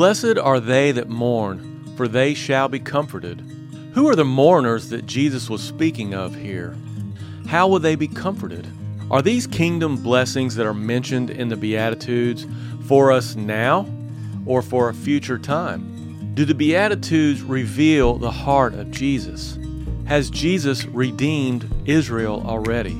Blessed 0.00 0.38
are 0.38 0.60
they 0.60 0.92
that 0.92 1.10
mourn, 1.10 1.92
for 1.94 2.08
they 2.08 2.32
shall 2.32 2.70
be 2.70 2.78
comforted. 2.78 3.42
Who 3.92 4.08
are 4.08 4.16
the 4.16 4.24
mourners 4.24 4.88
that 4.88 5.04
Jesus 5.04 5.50
was 5.50 5.62
speaking 5.62 6.14
of 6.14 6.34
here? 6.34 6.74
How 7.46 7.68
will 7.68 7.80
they 7.80 7.96
be 7.96 8.08
comforted? 8.08 8.66
Are 9.10 9.20
these 9.20 9.46
kingdom 9.46 10.02
blessings 10.02 10.54
that 10.54 10.64
are 10.64 10.72
mentioned 10.72 11.28
in 11.28 11.48
the 11.48 11.56
Beatitudes 11.56 12.46
for 12.86 13.12
us 13.12 13.34
now 13.36 13.86
or 14.46 14.62
for 14.62 14.88
a 14.88 14.94
future 14.94 15.38
time? 15.38 16.32
Do 16.32 16.46
the 16.46 16.54
Beatitudes 16.54 17.42
reveal 17.42 18.16
the 18.16 18.30
heart 18.30 18.72
of 18.72 18.90
Jesus? 18.90 19.58
Has 20.06 20.30
Jesus 20.30 20.86
redeemed 20.86 21.70
Israel 21.84 22.42
already? 22.46 22.98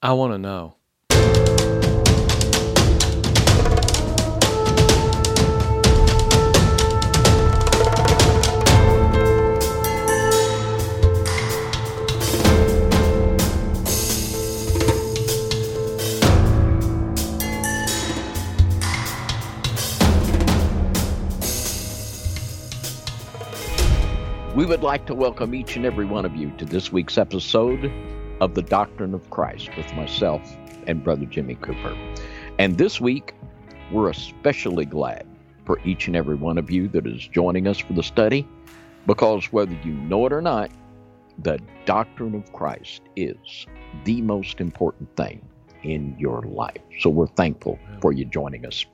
I 0.00 0.12
want 0.12 0.34
to 0.34 0.38
know. 0.38 0.75
We 24.66 24.70
would 24.70 24.82
like 24.82 25.06
to 25.06 25.14
welcome 25.14 25.54
each 25.54 25.76
and 25.76 25.86
every 25.86 26.06
one 26.06 26.24
of 26.24 26.34
you 26.34 26.50
to 26.58 26.64
this 26.64 26.90
week's 26.90 27.18
episode 27.18 27.88
of 28.40 28.54
The 28.56 28.62
Doctrine 28.62 29.14
of 29.14 29.30
Christ 29.30 29.70
with 29.76 29.94
myself 29.94 30.42
and 30.88 31.04
Brother 31.04 31.24
Jimmy 31.24 31.54
Cooper. 31.54 31.96
And 32.58 32.76
this 32.76 33.00
week, 33.00 33.32
we're 33.92 34.10
especially 34.10 34.84
glad 34.84 35.24
for 35.64 35.78
each 35.84 36.08
and 36.08 36.16
every 36.16 36.34
one 36.34 36.58
of 36.58 36.68
you 36.68 36.88
that 36.88 37.06
is 37.06 37.28
joining 37.28 37.68
us 37.68 37.78
for 37.78 37.92
the 37.92 38.02
study 38.02 38.44
because 39.06 39.52
whether 39.52 39.72
you 39.84 39.92
know 39.92 40.26
it 40.26 40.32
or 40.32 40.42
not, 40.42 40.72
the 41.38 41.60
doctrine 41.84 42.34
of 42.34 42.52
Christ 42.52 43.02
is 43.14 43.68
the 44.02 44.20
most 44.20 44.60
important 44.60 45.14
thing 45.16 45.48
in 45.84 46.16
your 46.18 46.42
life. 46.42 46.82
So 46.98 47.08
we're 47.08 47.28
thankful 47.28 47.78
for 48.00 48.12
you 48.12 48.24
joining 48.24 48.66
us. 48.66 48.84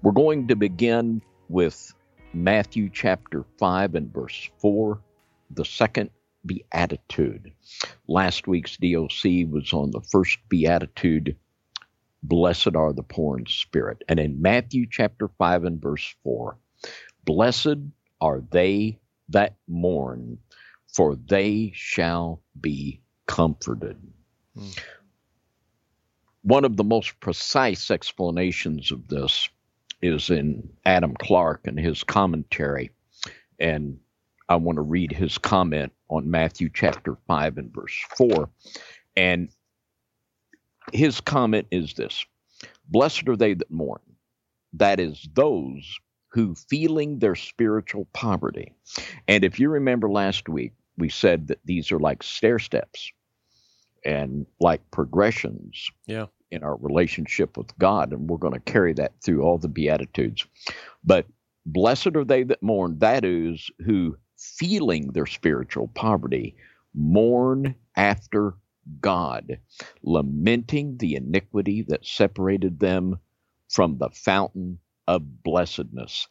We're 0.00 0.12
going 0.12 0.46
to 0.46 0.54
begin 0.54 1.22
with 1.48 1.92
Matthew 2.34 2.88
chapter 2.88 3.44
5 3.58 3.96
and 3.96 4.14
verse 4.14 4.48
4, 4.60 5.00
the 5.50 5.64
second 5.64 6.10
beatitude. 6.44 7.52
Last 8.06 8.46
week's 8.46 8.76
DOC 8.76 9.50
was 9.50 9.72
on 9.72 9.90
the 9.90 10.00
first 10.00 10.38
beatitude, 10.48 11.36
blessed 12.22 12.74
are 12.74 12.92
the 12.92 13.02
poor 13.02 13.38
in 13.38 13.46
spirit. 13.46 14.02
And 14.08 14.18
in 14.18 14.40
Matthew 14.40 14.86
chapter 14.90 15.28
5 15.28 15.64
and 15.64 15.80
verse 15.80 16.14
4, 16.22 16.56
blessed 17.24 17.78
are 18.20 18.42
they 18.50 18.98
that 19.28 19.56
mourn, 19.66 20.38
for 20.92 21.16
they 21.16 21.72
shall 21.74 22.42
be 22.60 23.00
comforted. 23.26 23.98
Hmm. 24.56 24.68
One 26.42 26.64
of 26.64 26.76
the 26.76 26.84
most 26.84 27.20
precise 27.20 27.90
explanations 27.90 28.90
of 28.90 29.08
this 29.08 29.48
is 30.00 30.30
in 30.30 30.70
Adam 30.84 31.14
Clarke 31.14 31.66
and 31.66 31.78
his 31.78 32.04
commentary. 32.04 32.90
And 33.58 33.98
I 34.48 34.56
want 34.56 34.76
to 34.76 34.82
read 34.82 35.12
his 35.12 35.38
comment 35.38 35.92
on 36.08 36.30
Matthew 36.30 36.70
chapter 36.72 37.16
5 37.26 37.58
and 37.58 37.72
verse 37.72 37.94
4. 38.16 38.48
And 39.16 39.48
his 40.92 41.20
comment 41.20 41.66
is 41.70 41.94
this 41.94 42.24
Blessed 42.88 43.28
are 43.28 43.36
they 43.36 43.54
that 43.54 43.70
mourn, 43.70 44.00
that 44.72 45.00
is, 45.00 45.28
those 45.34 45.98
who 46.30 46.54
feeling 46.54 47.18
their 47.18 47.34
spiritual 47.34 48.06
poverty. 48.12 48.74
And 49.26 49.44
if 49.44 49.58
you 49.58 49.70
remember 49.70 50.10
last 50.10 50.48
week, 50.48 50.72
we 50.96 51.08
said 51.08 51.48
that 51.48 51.60
these 51.64 51.90
are 51.92 51.98
like 51.98 52.22
stair 52.22 52.58
steps 52.58 53.12
and 54.04 54.46
like 54.60 54.90
progressions. 54.90 55.90
Yeah 56.06 56.26
in 56.50 56.62
our 56.62 56.76
relationship 56.76 57.56
with 57.56 57.76
God, 57.78 58.12
and 58.12 58.28
we're 58.28 58.38
going 58.38 58.54
to 58.54 58.60
carry 58.60 58.92
that 58.94 59.12
through 59.22 59.42
all 59.42 59.58
the 59.58 59.68
Beatitudes. 59.68 60.46
But 61.04 61.26
blessed 61.66 62.16
are 62.16 62.24
they 62.24 62.42
that 62.44 62.62
mourn, 62.62 62.98
that 63.00 63.24
is, 63.24 63.70
who 63.84 64.16
feeling 64.38 65.12
their 65.12 65.26
spiritual 65.26 65.88
poverty, 65.88 66.56
mourn 66.94 67.74
after 67.96 68.54
God, 69.00 69.58
lamenting 70.02 70.96
the 70.96 71.16
iniquity 71.16 71.82
that 71.88 72.06
separated 72.06 72.78
them 72.78 73.18
from 73.68 73.98
the 73.98 74.10
fountain 74.10 74.78
of 75.06 75.42
blessedness. 75.42 76.26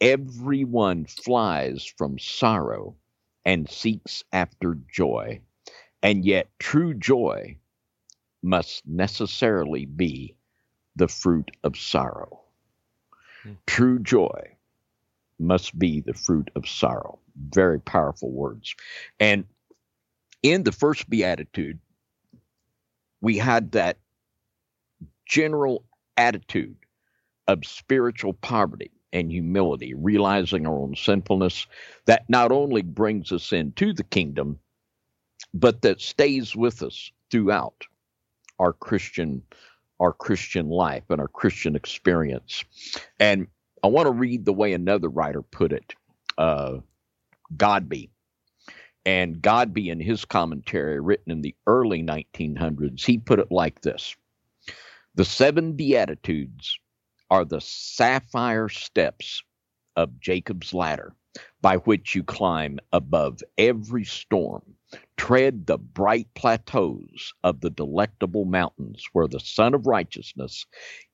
Everyone 0.00 1.06
flies 1.06 1.84
from 1.84 2.18
sorrow 2.18 2.96
and 3.44 3.68
seeks 3.68 4.24
after 4.32 4.76
joy, 4.92 5.40
and 6.02 6.24
yet 6.24 6.48
true 6.58 6.94
joy 6.94 7.56
must 8.42 8.86
necessarily 8.86 9.86
be 9.86 10.34
the 10.96 11.08
fruit 11.08 11.50
of 11.62 11.76
sorrow. 11.76 12.40
Hmm. 13.42 13.52
True 13.66 13.98
joy 14.00 14.56
must 15.38 15.78
be 15.78 16.00
the 16.00 16.14
fruit 16.14 16.50
of 16.54 16.68
sorrow. 16.68 17.18
Very 17.36 17.80
powerful 17.80 18.30
words. 18.30 18.74
And 19.20 19.44
in 20.42 20.64
the 20.64 20.72
first 20.72 21.08
beatitude, 21.08 21.78
we 23.20 23.38
had 23.38 23.72
that 23.72 23.98
general 25.26 25.84
attitude 26.16 26.76
of 27.48 27.64
spiritual 27.64 28.34
poverty 28.34 28.90
and 29.12 29.30
humility, 29.30 29.94
realizing 29.94 30.66
our 30.66 30.74
own 30.74 30.96
sinfulness, 30.96 31.66
that 32.06 32.28
not 32.28 32.50
only 32.50 32.82
brings 32.82 33.30
us 33.30 33.52
into 33.52 33.92
the 33.92 34.04
kingdom, 34.04 34.58
but 35.54 35.82
that 35.82 36.00
stays 36.00 36.56
with 36.56 36.82
us 36.82 37.10
throughout 37.30 37.84
our 38.58 38.72
Christian 38.72 39.42
our 40.00 40.12
Christian 40.12 40.68
life 40.68 41.04
and 41.10 41.20
our 41.20 41.28
Christian 41.28 41.76
experience. 41.76 42.64
And 43.20 43.46
I 43.84 43.86
want 43.86 44.06
to 44.06 44.12
read 44.12 44.44
the 44.44 44.52
way 44.52 44.72
another 44.72 45.08
writer 45.08 45.42
put 45.42 45.72
it, 45.72 45.94
uh, 46.38 46.78
Godbey. 47.56 48.10
And 49.04 49.42
Godbey, 49.42 49.90
in 49.90 50.00
his 50.00 50.24
commentary 50.24 51.00
written 51.00 51.32
in 51.32 51.42
the 51.42 51.56
early 51.66 52.02
1900s, 52.02 53.04
he 53.04 53.18
put 53.18 53.40
it 53.40 53.50
like 53.50 53.80
this 53.80 54.14
The 55.14 55.24
seven 55.24 55.72
Beatitudes 55.72 56.78
are 57.30 57.44
the 57.44 57.60
sapphire 57.60 58.68
steps 58.68 59.42
of 59.96 60.20
Jacob's 60.20 60.72
ladder 60.72 61.14
by 61.60 61.76
which 61.78 62.14
you 62.14 62.22
climb 62.22 62.78
above 62.92 63.40
every 63.58 64.04
storm 64.04 64.62
tread 65.16 65.66
the 65.66 65.78
bright 65.78 66.28
plateaus 66.34 67.34
of 67.44 67.60
the 67.60 67.70
delectable 67.70 68.44
mountains 68.44 69.04
where 69.12 69.28
the 69.28 69.40
Sun 69.40 69.74
of 69.74 69.86
Righteousness 69.86 70.66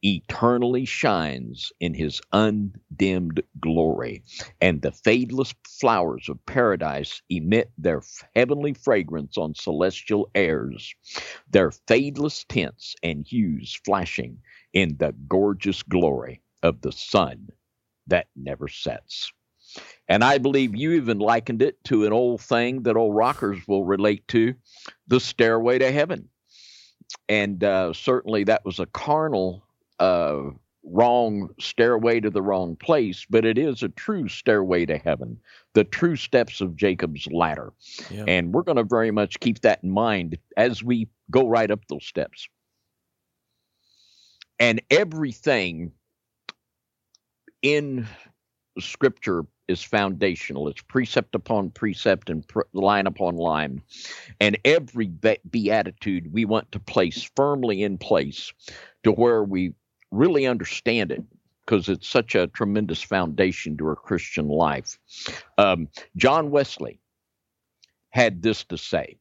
eternally 0.03 0.85
shines 0.87 1.73
in 1.81 1.95
his 1.95 2.21
undimmed 2.33 3.43
glory, 3.61 4.23
and 4.61 4.83
the 4.83 4.93
fadeless 4.93 5.55
flowers 5.69 6.29
of 6.29 6.45
paradise 6.47 7.23
emit 7.31 7.71
their 7.79 8.03
heavenly 8.37 8.75
fragrance 8.75 9.39
on 9.39 9.55
celestial 9.55 10.31
airs, 10.35 10.95
their 11.51 11.71
fadeless 11.71 12.45
tints 12.49 12.97
and 13.03 13.27
hues 13.27 13.79
flashing 13.85 14.39
in 14.73 14.97
the 14.99 15.15
gorgeous 15.29 15.83
glory 15.83 16.43
of 16.63 16.81
the 16.83 16.93
sun 16.93 17.49
that 18.09 18.29
never 18.37 18.69
sets. 18.69 19.33
And 20.09 20.25
I 20.25 20.39
believe 20.39 20.75
you 20.75 20.93
even 20.93 21.19
likened 21.19 21.63
it 21.63 21.83
to 21.85 22.07
an 22.07 22.13
old 22.13 22.41
thing 22.41 22.83
that 22.85 22.97
old 22.97 23.15
rockers 23.15 23.67
will 23.69 23.85
relate 23.85 24.27
to 24.29 24.55
the 25.07 25.21
stairway 25.21 25.79
to 25.79 25.93
heaven. 25.93 26.29
And 27.29 27.63
uh, 27.63 27.93
certainly 27.93 28.45
that 28.45 28.65
was 28.65 28.79
a 28.81 28.87
carnal, 28.87 29.63
uh, 29.99 30.51
wrong 30.85 31.51
stairway 31.61 32.21
to 32.21 32.31
the 32.31 32.41
wrong 32.43 32.77
place, 32.77 33.27
but 33.29 33.45
it 33.45 33.59
is 33.59 33.83
a 33.83 33.89
true 33.91 34.29
stairway 34.29 34.87
to 34.87 34.97
heaven, 34.97 35.39
the 35.75 35.85
true 35.85 36.17
steps 36.17 36.61
of 36.61 36.77
Jacob's 36.77 37.27
ladder. 37.27 37.73
Yeah. 38.11 38.25
And 38.27 38.53
we're 38.53 38.63
going 38.63 38.77
to 38.77 38.85
very 38.85 39.11
much 39.11 39.41
keep 39.41 39.61
that 39.61 39.81
in 39.83 39.91
mind 39.91 40.39
as 40.57 40.83
we 40.83 41.09
go 41.31 41.47
right 41.47 41.71
up 41.71 41.81
those 41.89 42.07
steps. 42.07 42.49
And 44.59 44.81
everything 44.91 45.93
in 47.63 48.07
scripture 48.81 49.45
is 49.69 49.83
foundational. 49.83 50.69
It's 50.69 50.83
precept 50.83 51.35
upon 51.35 51.71
precept 51.71 52.31
and 52.31 52.45
line 52.73 53.07
upon 53.07 53.37
line. 53.37 53.83
And 54.41 54.59
every 54.65 55.07
beatitude 55.51 56.33
we 56.33 56.45
want 56.45 56.73
to 56.73 56.81
place 56.81 57.31
firmly 57.37 57.83
in 57.83 57.99
place 57.99 58.53
to 59.05 59.13
where 59.13 59.45
we 59.45 59.75
really 60.11 60.47
understand 60.47 61.13
it 61.13 61.23
because 61.65 61.89
it's 61.89 62.09
such 62.09 62.35
a 62.35 62.47
tremendous 62.49 63.03
foundation 63.03 63.77
to 63.77 63.87
our 63.89 63.97
Christian 63.97 64.49
life. 64.49 64.99
Um, 65.59 65.89
John 66.17 66.51
Wesley 66.51 66.99
had 68.11 68.43
this 68.43 68.65
to 68.65 68.79
say 68.79 69.19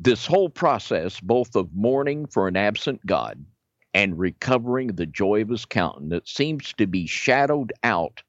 This 0.00 0.26
whole 0.26 0.48
process, 0.48 1.20
both 1.20 1.56
of 1.56 1.74
mourning 1.74 2.26
for 2.26 2.48
an 2.48 2.56
absent 2.56 3.04
God 3.06 3.44
and 3.92 4.18
recovering 4.18 4.88
the 4.88 5.06
joy 5.06 5.42
of 5.42 5.50
his 5.50 5.66
countenance 5.66 6.32
seems 6.32 6.72
to 6.74 6.86
be 6.86 7.06
shadowed 7.06 7.72
out 7.84 8.22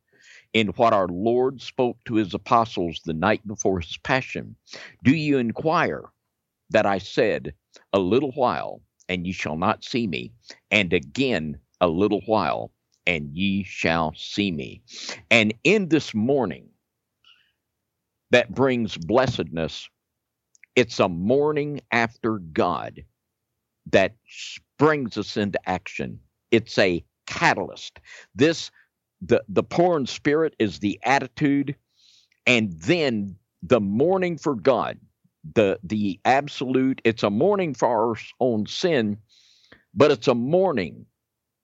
in 0.56 0.68
what 0.70 0.94
our 0.94 1.10
Lord 1.10 1.62
spoke 1.62 1.98
to 2.06 2.16
his 2.16 2.34
apostles 2.34 3.02
the 3.04 3.14
night 3.14 3.46
before 3.46 3.82
his 3.82 3.98
passion. 3.98 4.56
Do 5.04 5.14
you 5.14 5.38
inquire 5.38 6.06
that 6.70 6.86
I 6.86 6.98
said, 6.98 7.54
A 7.92 8.00
little 8.00 8.32
while, 8.32 8.82
and 9.10 9.28
ye 9.28 9.34
shall 9.34 9.58
not 9.58 9.84
see 9.84 10.08
me, 10.08 10.32
and 10.72 10.94
again 10.94 11.60
a 11.82 11.90
little 11.90 12.22
while, 12.26 12.72
and 13.06 13.36
ye 13.36 13.64
shall 13.64 14.14
see 14.16 14.50
me. 14.50 14.82
And 15.30 15.54
in 15.66 15.90
this 15.90 16.16
mourning 16.16 16.70
that 18.32 18.56
brings 18.56 18.98
blessedness, 18.98 19.90
it's 20.78 21.02
a 21.02 21.10
mourning 21.10 21.82
after 21.92 22.40
God 22.40 23.04
that 23.92 24.16
brings 24.80 25.18
us 25.18 25.36
into 25.36 25.60
action. 25.70 26.22
It's 26.52 26.78
a 26.78 27.04
catalyst. 27.28 28.00
This 28.34 28.72
the 29.28 29.44
the 29.50 29.64
poor 29.64 29.98
in 29.98 30.06
spirit 30.06 30.56
is 30.60 30.80
the 30.80 31.00
attitude, 31.04 31.76
and 32.46 32.74
then 32.74 33.38
the 33.64 33.80
mourning 33.80 34.38
for 34.38 34.56
God, 34.56 35.00
the 35.54 35.80
the 35.84 36.20
absolute. 36.26 37.02
It's 37.04 37.24
a 37.24 37.30
mourning 37.30 37.74
for 37.74 37.88
our 37.88 38.16
own 38.40 38.68
sin, 38.68 39.18
but 39.94 40.12
it's 40.12 40.28
a 40.28 40.36
mourning 40.36 41.06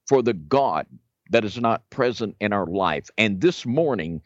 for 0.08 0.22
the 0.22 0.34
God 0.34 0.88
that 1.30 1.46
is 1.46 1.58
not 1.58 1.90
present 1.90 2.36
in 2.40 2.54
our 2.54 2.66
life. 2.66 3.10
And 3.18 3.40
this 3.42 3.66
mourning 3.66 4.22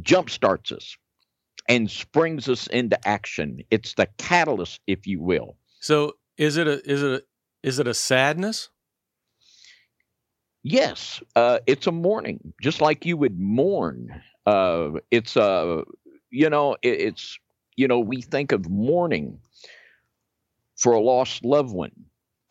jumpstarts 0.00 0.72
us 0.72 0.96
and 1.68 1.90
springs 1.90 2.48
us 2.48 2.66
into 2.68 2.98
action. 3.06 3.60
It's 3.70 3.94
the 3.94 4.08
catalyst, 4.18 4.80
if 4.86 5.06
you 5.06 5.20
will. 5.20 5.56
So 5.80 6.14
is 6.36 6.56
it 6.56 6.66
a 6.66 6.80
is 6.90 7.02
it 7.02 7.10
a 7.10 7.22
is 7.62 7.78
it 7.78 7.88
a 7.88 7.94
sadness? 7.94 8.70
Yes, 10.70 11.22
uh, 11.34 11.60
it's 11.66 11.86
a 11.86 11.92
mourning, 11.92 12.52
just 12.60 12.82
like 12.82 13.06
you 13.06 13.16
would 13.16 13.40
mourn. 13.40 14.22
Uh, 14.44 14.90
it's 15.10 15.34
a, 15.34 15.42
uh, 15.42 15.84
you 16.30 16.50
know, 16.50 16.76
it, 16.82 17.00
it's 17.00 17.38
you 17.76 17.88
know, 17.88 17.98
we 18.00 18.20
think 18.20 18.52
of 18.52 18.68
mourning 18.68 19.38
for 20.76 20.92
a 20.92 21.00
lost 21.00 21.42
loved 21.42 21.72
one, 21.72 21.92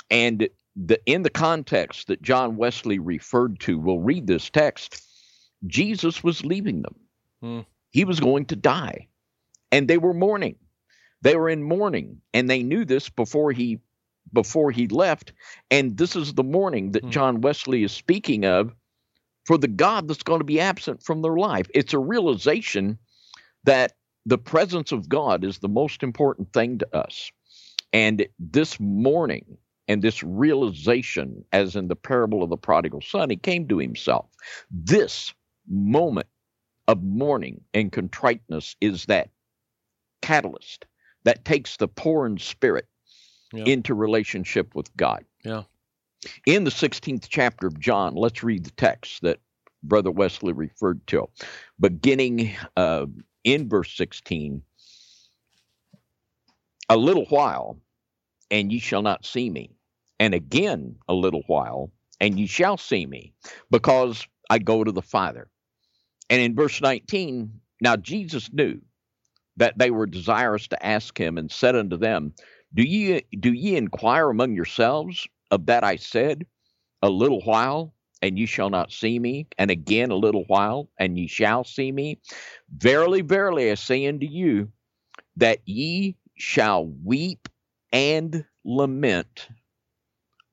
and 0.10 0.50
the 0.76 1.00
in 1.06 1.22
the 1.22 1.30
context 1.30 2.08
that 2.08 2.24
John 2.24 2.58
Wesley 2.58 2.98
referred 2.98 3.60
to, 3.62 3.78
we'll 3.78 4.00
read 4.00 4.26
this 4.26 4.50
text. 4.50 5.04
Jesus 5.68 6.24
was 6.24 6.44
leaving 6.44 6.82
them. 6.82 6.96
Hmm. 7.42 7.60
He 7.92 8.04
was 8.04 8.20
going 8.20 8.46
to 8.46 8.56
die, 8.56 9.10
and 9.72 9.88
they 9.88 10.00
were 10.00 10.16
mourning. 10.16 10.56
They 11.22 11.36
were 11.36 11.50
in 11.50 11.62
mourning, 11.62 12.22
and 12.34 12.50
they 12.50 12.64
knew 12.64 12.84
this 12.84 13.10
before 13.10 13.52
he 13.52 13.78
before 14.34 14.72
he 14.72 14.88
left. 14.88 15.34
And 15.72 15.98
this 15.98 16.16
is 16.16 16.34
the 16.34 16.44
mourning 16.44 16.92
that 16.92 17.04
hmm. 17.04 17.10
John 17.10 17.42
Wesley 17.42 17.84
is 17.84 17.92
speaking 17.92 18.46
of 18.46 18.74
for 19.46 19.58
the 19.58 19.68
God 19.68 20.08
that's 20.08 20.24
going 20.24 20.40
to 20.40 20.46
be 20.46 20.60
absent 20.60 21.04
from 21.04 21.22
their 21.22 21.38
life. 21.38 21.68
It's 21.74 21.94
a 21.94 22.00
realization 22.00 22.98
that 23.64 23.94
the 24.26 24.38
presence 24.38 24.92
of 24.92 25.08
God 25.08 25.44
is 25.44 25.60
the 25.60 25.70
most 25.70 26.04
important 26.04 26.52
thing 26.52 26.80
to 26.80 26.96
us. 26.96 27.32
And 27.94 28.28
this 28.38 28.78
mourning, 28.80 29.58
and 29.88 30.02
this 30.02 30.22
realization, 30.22 31.46
as 31.54 31.76
in 31.76 31.88
the 31.88 31.96
parable 31.96 32.44
of 32.44 32.50
the 32.50 32.58
prodigal 32.58 33.02
son, 33.02 33.30
he 33.30 33.38
came 33.38 33.68
to 33.70 33.78
himself. 33.78 34.26
This 34.70 35.34
moment 35.70 36.28
of 36.90 37.02
mourning 37.04 37.62
and 37.74 37.92
contriteness 37.92 38.76
is 38.82 39.06
that 39.06 39.30
catalyst 40.22 40.86
that 41.24 41.46
takes 41.46 41.78
the 41.78 41.88
poor 41.88 42.26
in 42.26 42.38
spirit 42.38 42.88
yeah. 43.54 43.66
into 43.66 43.94
relationship 43.94 44.76
with 44.76 44.96
God. 44.98 45.24
Yeah. 45.44 45.64
In 46.46 46.64
the 46.64 46.72
16th 46.72 47.28
chapter 47.30 47.68
of 47.68 47.80
John, 47.80 48.16
let's 48.16 48.44
read 48.44 48.66
the 48.66 48.72
text 48.72 49.22
that 49.22 49.40
Brother 49.84 50.12
Wesley 50.12 50.54
referred 50.54 51.06
to. 51.08 51.30
Beginning 51.80 52.52
uh, 52.76 53.06
in 53.44 53.70
verse 53.70 53.96
16, 53.96 54.62
a 56.90 56.98
little 56.98 57.26
while, 57.26 57.80
and 58.50 58.72
ye 58.72 58.80
shall 58.80 59.02
not 59.02 59.26
see 59.26 59.50
me. 59.50 59.72
And 60.20 60.34
again, 60.34 60.96
a 61.08 61.14
little 61.14 61.44
while, 61.48 61.92
and 62.20 62.40
ye 62.40 62.48
shall 62.48 62.78
see 62.78 63.06
me, 63.06 63.34
because 63.70 64.28
I 64.50 64.58
go 64.58 64.84
to 64.84 64.92
the 64.92 65.02
Father. 65.02 65.48
And 66.30 66.42
in 66.42 66.56
verse 66.56 66.82
19, 66.82 67.62
now 67.82 67.96
Jesus 67.96 68.52
knew 68.52 68.82
that 69.58 69.78
they 69.78 69.92
were 69.92 70.06
desirous 70.06 70.68
to 70.70 70.86
ask 70.86 71.18
him, 71.18 71.38
and 71.38 71.52
said 71.52 71.76
unto 71.76 71.98
them, 71.98 72.34
do 72.74 72.84
ye 72.84 73.22
do 73.40 73.54
ye 73.54 73.76
inquire 73.76 74.30
among 74.30 74.54
yourselves 74.54 75.28
of 75.52 75.66
that 75.68 75.84
I 75.84 75.96
said, 75.96 76.46
a 77.02 77.10
little 77.10 77.42
while, 77.42 77.94
and 78.22 78.38
ye 78.38 78.46
shall 78.46 78.70
not 78.70 78.92
see 78.92 79.20
me, 79.20 79.48
and 79.58 79.72
again 79.72 80.12
a 80.12 80.16
little 80.16 80.44
while, 80.48 80.90
and 81.00 81.18
ye 81.18 81.28
shall 81.28 81.64
see 81.64 81.92
me? 81.92 82.20
Verily, 82.76 83.22
verily, 83.22 83.72
I 83.72 83.76
say 83.76 84.06
unto 84.08 84.26
you, 84.26 84.72
that 85.38 85.60
ye 85.66 86.18
shall 86.36 86.86
weep 87.04 87.48
and 87.92 88.44
lament, 88.66 89.48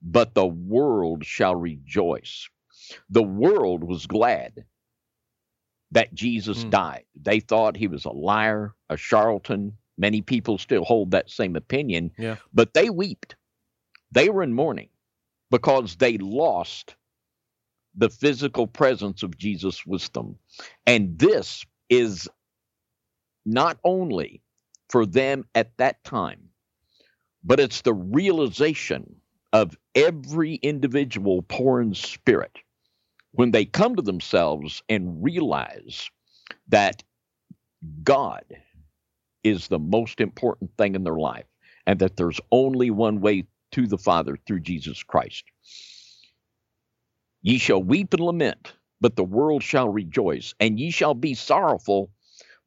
but 0.02 0.34
the 0.34 0.46
world 0.46 1.24
shall 1.24 1.56
rejoice. 1.56 2.48
The 3.10 3.22
world 3.22 3.82
was 3.82 4.06
glad 4.06 4.64
that 5.90 6.14
Jesus 6.14 6.64
mm. 6.64 6.70
died. 6.70 7.04
They 7.20 7.40
thought 7.40 7.76
he 7.76 7.88
was 7.88 8.04
a 8.04 8.10
liar, 8.10 8.74
a 8.90 8.96
charlatan, 8.96 9.76
Many 9.96 10.22
people 10.22 10.58
still 10.58 10.84
hold 10.84 11.12
that 11.12 11.30
same 11.30 11.56
opinion, 11.56 12.10
yeah. 12.18 12.36
but 12.52 12.74
they 12.74 12.90
wept. 12.90 13.36
They 14.12 14.28
were 14.28 14.42
in 14.42 14.52
mourning 14.52 14.88
because 15.50 15.96
they 15.96 16.18
lost 16.18 16.96
the 17.94 18.10
physical 18.10 18.66
presence 18.66 19.22
of 19.22 19.38
Jesus 19.38 19.86
with 19.86 20.12
them. 20.12 20.36
And 20.86 21.18
this 21.18 21.64
is 21.88 22.28
not 23.46 23.78
only 23.84 24.42
for 24.88 25.06
them 25.06 25.44
at 25.54 25.76
that 25.76 26.02
time, 26.04 26.48
but 27.44 27.60
it's 27.60 27.82
the 27.82 27.94
realization 27.94 29.16
of 29.52 29.76
every 29.94 30.54
individual 30.56 31.42
poor 31.42 31.80
in 31.80 31.94
spirit 31.94 32.58
when 33.32 33.50
they 33.50 33.64
come 33.64 33.94
to 33.96 34.02
themselves 34.02 34.82
and 34.88 35.22
realize 35.22 36.10
that 36.68 37.02
God 38.02 38.44
is 39.44 39.68
the 39.68 39.78
most 39.78 40.20
important 40.20 40.70
thing 40.76 40.94
in 40.94 41.04
their 41.04 41.18
life 41.18 41.46
and 41.86 41.98
that 42.00 42.16
there's 42.16 42.40
only 42.50 42.90
one 42.90 43.20
way 43.20 43.46
to 43.72 43.86
the 43.86 43.98
Father 43.98 44.36
through 44.46 44.60
Jesus 44.60 45.02
Christ. 45.02 45.44
Ye 47.42 47.58
shall 47.58 47.82
weep 47.82 48.14
and 48.14 48.22
lament, 48.22 48.72
but 49.00 49.16
the 49.16 49.24
world 49.24 49.62
shall 49.62 49.88
rejoice, 49.88 50.54
and 50.60 50.80
ye 50.80 50.90
shall 50.90 51.14
be 51.14 51.34
sorrowful, 51.34 52.10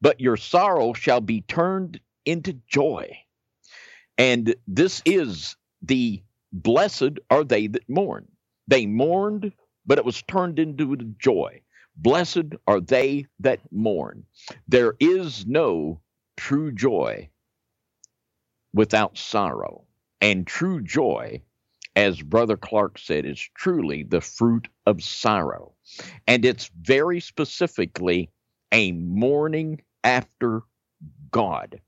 but 0.00 0.20
your 0.20 0.36
sorrow 0.36 0.92
shall 0.92 1.20
be 1.20 1.40
turned 1.40 2.00
into 2.24 2.52
joy. 2.68 3.18
And 4.16 4.54
this 4.66 5.02
is 5.04 5.56
the 5.82 6.22
blessed 6.52 7.18
are 7.30 7.44
they 7.44 7.66
that 7.68 7.88
mourn. 7.88 8.28
They 8.68 8.86
mourned, 8.86 9.52
but 9.86 9.98
it 9.98 10.04
was 10.04 10.22
turned 10.22 10.58
into 10.58 10.96
joy. 11.18 11.62
Blessed 11.96 12.54
are 12.66 12.80
they 12.80 13.26
that 13.40 13.60
mourn. 13.72 14.24
There 14.68 14.94
is 15.00 15.46
no 15.46 16.00
true 16.38 16.70
joy 16.72 17.28
without 18.72 19.18
sorrow. 19.18 19.84
And 20.20 20.46
true 20.46 20.80
joy, 20.80 21.42
as 21.96 22.22
Brother 22.22 22.56
Clarke 22.56 22.98
said, 22.98 23.26
is 23.26 23.40
truly 23.54 24.04
the 24.04 24.20
fruit 24.20 24.68
of 24.86 25.02
sorrow. 25.02 25.74
And 26.26 26.44
it's 26.44 26.70
very 26.80 27.20
specifically 27.20 28.30
a 28.72 28.92
mourning 28.92 29.82
after 30.04 30.62
God. 31.30 31.80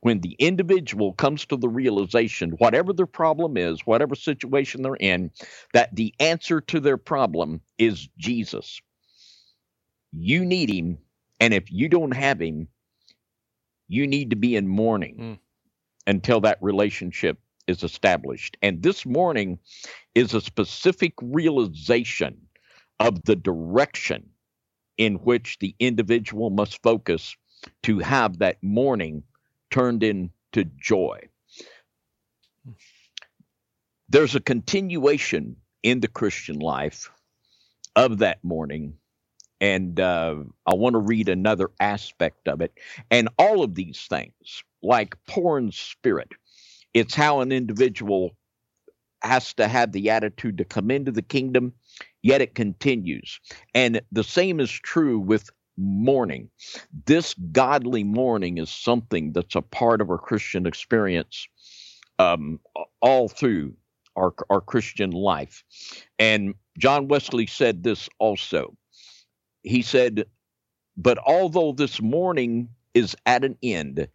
When 0.00 0.20
the 0.20 0.36
individual 0.38 1.12
comes 1.14 1.46
to 1.46 1.56
the 1.56 1.68
realization, 1.68 2.50
whatever 2.52 2.92
their 2.92 3.06
problem 3.06 3.56
is, 3.56 3.86
whatever 3.86 4.14
situation 4.14 4.82
they're 4.82 4.96
in, 4.96 5.30
that 5.72 5.94
the 5.94 6.14
answer 6.20 6.60
to 6.62 6.80
their 6.80 6.98
problem 6.98 7.60
is 7.78 8.08
Jesus. 8.18 8.80
You 10.12 10.44
need 10.44 10.70
him. 10.70 10.98
And 11.40 11.54
if 11.54 11.70
you 11.70 11.88
don't 11.88 12.14
have 12.14 12.40
him, 12.40 12.68
you 13.88 14.06
need 14.06 14.30
to 14.30 14.36
be 14.36 14.54
in 14.54 14.68
mourning 14.68 15.16
mm. 15.16 15.38
until 16.06 16.40
that 16.42 16.58
relationship 16.60 17.38
is 17.66 17.82
established. 17.82 18.56
And 18.62 18.82
this 18.82 19.04
mourning 19.04 19.58
is 20.14 20.34
a 20.34 20.40
specific 20.40 21.14
realization 21.22 22.36
of 23.00 23.22
the 23.24 23.36
direction 23.36 24.28
in 24.96 25.14
which 25.16 25.58
the 25.60 25.74
individual 25.78 26.50
must 26.50 26.82
focus 26.82 27.36
to 27.84 27.98
have 27.98 28.38
that 28.38 28.56
mourning 28.62 29.22
turned 29.70 30.02
into 30.02 30.64
joy. 30.76 31.20
There's 34.08 34.34
a 34.34 34.40
continuation 34.40 35.56
in 35.82 36.00
the 36.00 36.08
Christian 36.08 36.58
life 36.58 37.10
of 37.94 38.18
that 38.18 38.42
mourning 38.42 38.94
and 39.60 39.98
uh, 39.98 40.36
I 40.66 40.74
want 40.74 40.94
to 40.94 41.00
read 41.00 41.28
another 41.28 41.70
aspect 41.80 42.48
of 42.48 42.60
it. 42.60 42.72
And 43.10 43.28
all 43.38 43.62
of 43.62 43.74
these 43.74 44.06
things, 44.08 44.62
like 44.82 45.16
poor 45.26 45.58
in 45.58 45.72
spirit, 45.72 46.32
it's 46.94 47.14
how 47.14 47.40
an 47.40 47.52
individual 47.52 48.36
has 49.22 49.52
to 49.54 49.66
have 49.66 49.92
the 49.92 50.10
attitude 50.10 50.58
to 50.58 50.64
come 50.64 50.90
into 50.90 51.10
the 51.10 51.22
kingdom, 51.22 51.72
yet 52.22 52.40
it 52.40 52.54
continues. 52.54 53.40
And 53.74 54.00
the 54.12 54.24
same 54.24 54.60
is 54.60 54.70
true 54.70 55.18
with 55.18 55.50
mourning. 55.76 56.50
This 57.06 57.34
godly 57.52 58.04
mourning 58.04 58.58
is 58.58 58.70
something 58.70 59.32
that's 59.32 59.54
a 59.54 59.62
part 59.62 60.00
of 60.00 60.10
our 60.10 60.18
Christian 60.18 60.66
experience 60.66 61.48
um, 62.18 62.60
all 63.00 63.28
through 63.28 63.74
our, 64.16 64.32
our 64.50 64.60
Christian 64.60 65.10
life. 65.10 65.64
And 66.18 66.54
John 66.78 67.08
Wesley 67.08 67.46
said 67.46 67.82
this 67.82 68.08
also. 68.18 68.76
He 69.62 69.82
said, 69.82 70.26
But 70.96 71.18
although 71.18 71.72
this 71.72 72.00
mourning 72.00 72.70
is 72.94 73.16
at 73.26 73.44
an 73.44 73.58
end, 73.62 74.08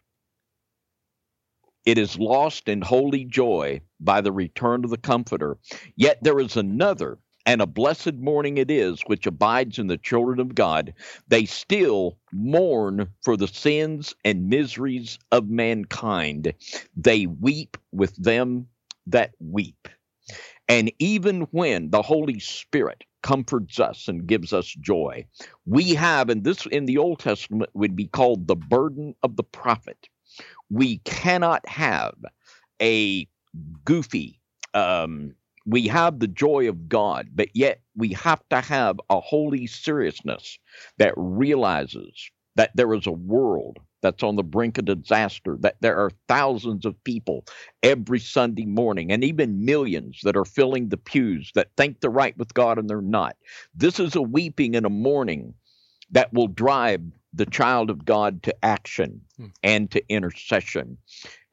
it 1.84 1.98
is 1.98 2.18
lost 2.18 2.68
in 2.68 2.80
holy 2.80 3.24
joy 3.24 3.80
by 4.00 4.20
the 4.20 4.32
return 4.32 4.84
of 4.84 4.90
the 4.90 4.96
Comforter. 4.98 5.58
Yet 5.96 6.18
there 6.22 6.40
is 6.40 6.56
another 6.56 7.18
and 7.46 7.60
a 7.60 7.66
blessed 7.66 8.14
mourning 8.14 8.56
it 8.58 8.70
is 8.70 9.02
which 9.02 9.26
abides 9.26 9.78
in 9.78 9.86
the 9.86 9.98
children 9.98 10.40
of 10.40 10.54
God, 10.54 10.94
they 11.28 11.44
still 11.44 12.16
mourn 12.32 13.08
for 13.22 13.36
the 13.36 13.48
sins 13.48 14.14
and 14.24 14.48
miseries 14.48 15.18
of 15.30 15.48
mankind. 15.48 16.54
They 16.96 17.26
weep 17.26 17.76
with 17.92 18.16
them 18.16 18.68
that 19.06 19.32
weep. 19.40 19.88
And 20.68 20.90
even 20.98 21.42
when 21.50 21.90
the 21.90 22.02
Holy 22.02 22.38
Spirit 22.40 23.04
comforts 23.24 23.80
us 23.80 24.06
and 24.06 24.26
gives 24.26 24.52
us 24.52 24.66
joy, 24.66 25.24
we 25.64 25.94
have, 25.94 26.28
and 26.28 26.44
this 26.44 26.66
in 26.66 26.84
the 26.84 26.98
Old 26.98 27.18
Testament 27.18 27.70
would 27.72 27.96
be 27.96 28.06
called 28.06 28.46
the 28.46 28.54
burden 28.54 29.14
of 29.22 29.36
the 29.36 29.42
prophet. 29.42 30.10
We 30.68 30.98
cannot 30.98 31.66
have 31.66 32.14
a 32.82 33.26
goofy, 33.82 34.38
um, 34.74 35.34
we 35.64 35.88
have 35.88 36.18
the 36.18 36.28
joy 36.28 36.68
of 36.68 36.86
God, 36.86 37.30
but 37.34 37.48
yet 37.54 37.80
we 37.96 38.12
have 38.12 38.46
to 38.50 38.60
have 38.60 39.00
a 39.08 39.20
holy 39.20 39.66
seriousness 39.66 40.58
that 40.98 41.14
realizes 41.16 42.30
that 42.56 42.72
there 42.74 42.92
is 42.92 43.06
a 43.06 43.12
world 43.12 43.78
that's 44.04 44.22
on 44.22 44.36
the 44.36 44.42
brink 44.42 44.76
of 44.76 44.84
disaster, 44.84 45.56
that 45.60 45.76
there 45.80 45.96
are 45.96 46.10
thousands 46.28 46.84
of 46.84 47.02
people 47.04 47.44
every 47.82 48.20
Sunday 48.20 48.66
morning, 48.66 49.10
and 49.10 49.24
even 49.24 49.64
millions 49.64 50.20
that 50.24 50.36
are 50.36 50.44
filling 50.44 50.90
the 50.90 50.98
pews 50.98 51.50
that 51.54 51.70
think 51.76 52.00
they're 52.00 52.10
right 52.10 52.36
with 52.36 52.52
God 52.52 52.78
and 52.78 52.88
they're 52.88 53.00
not. 53.00 53.34
This 53.74 53.98
is 53.98 54.14
a 54.14 54.22
weeping 54.22 54.76
and 54.76 54.84
a 54.84 54.90
mourning 54.90 55.54
that 56.10 56.32
will 56.34 56.48
drive 56.48 57.00
the 57.32 57.46
child 57.46 57.88
of 57.88 58.04
God 58.04 58.42
to 58.42 58.54
action 58.64 59.22
hmm. 59.38 59.46
and 59.62 59.90
to 59.90 60.06
intercession. 60.10 60.98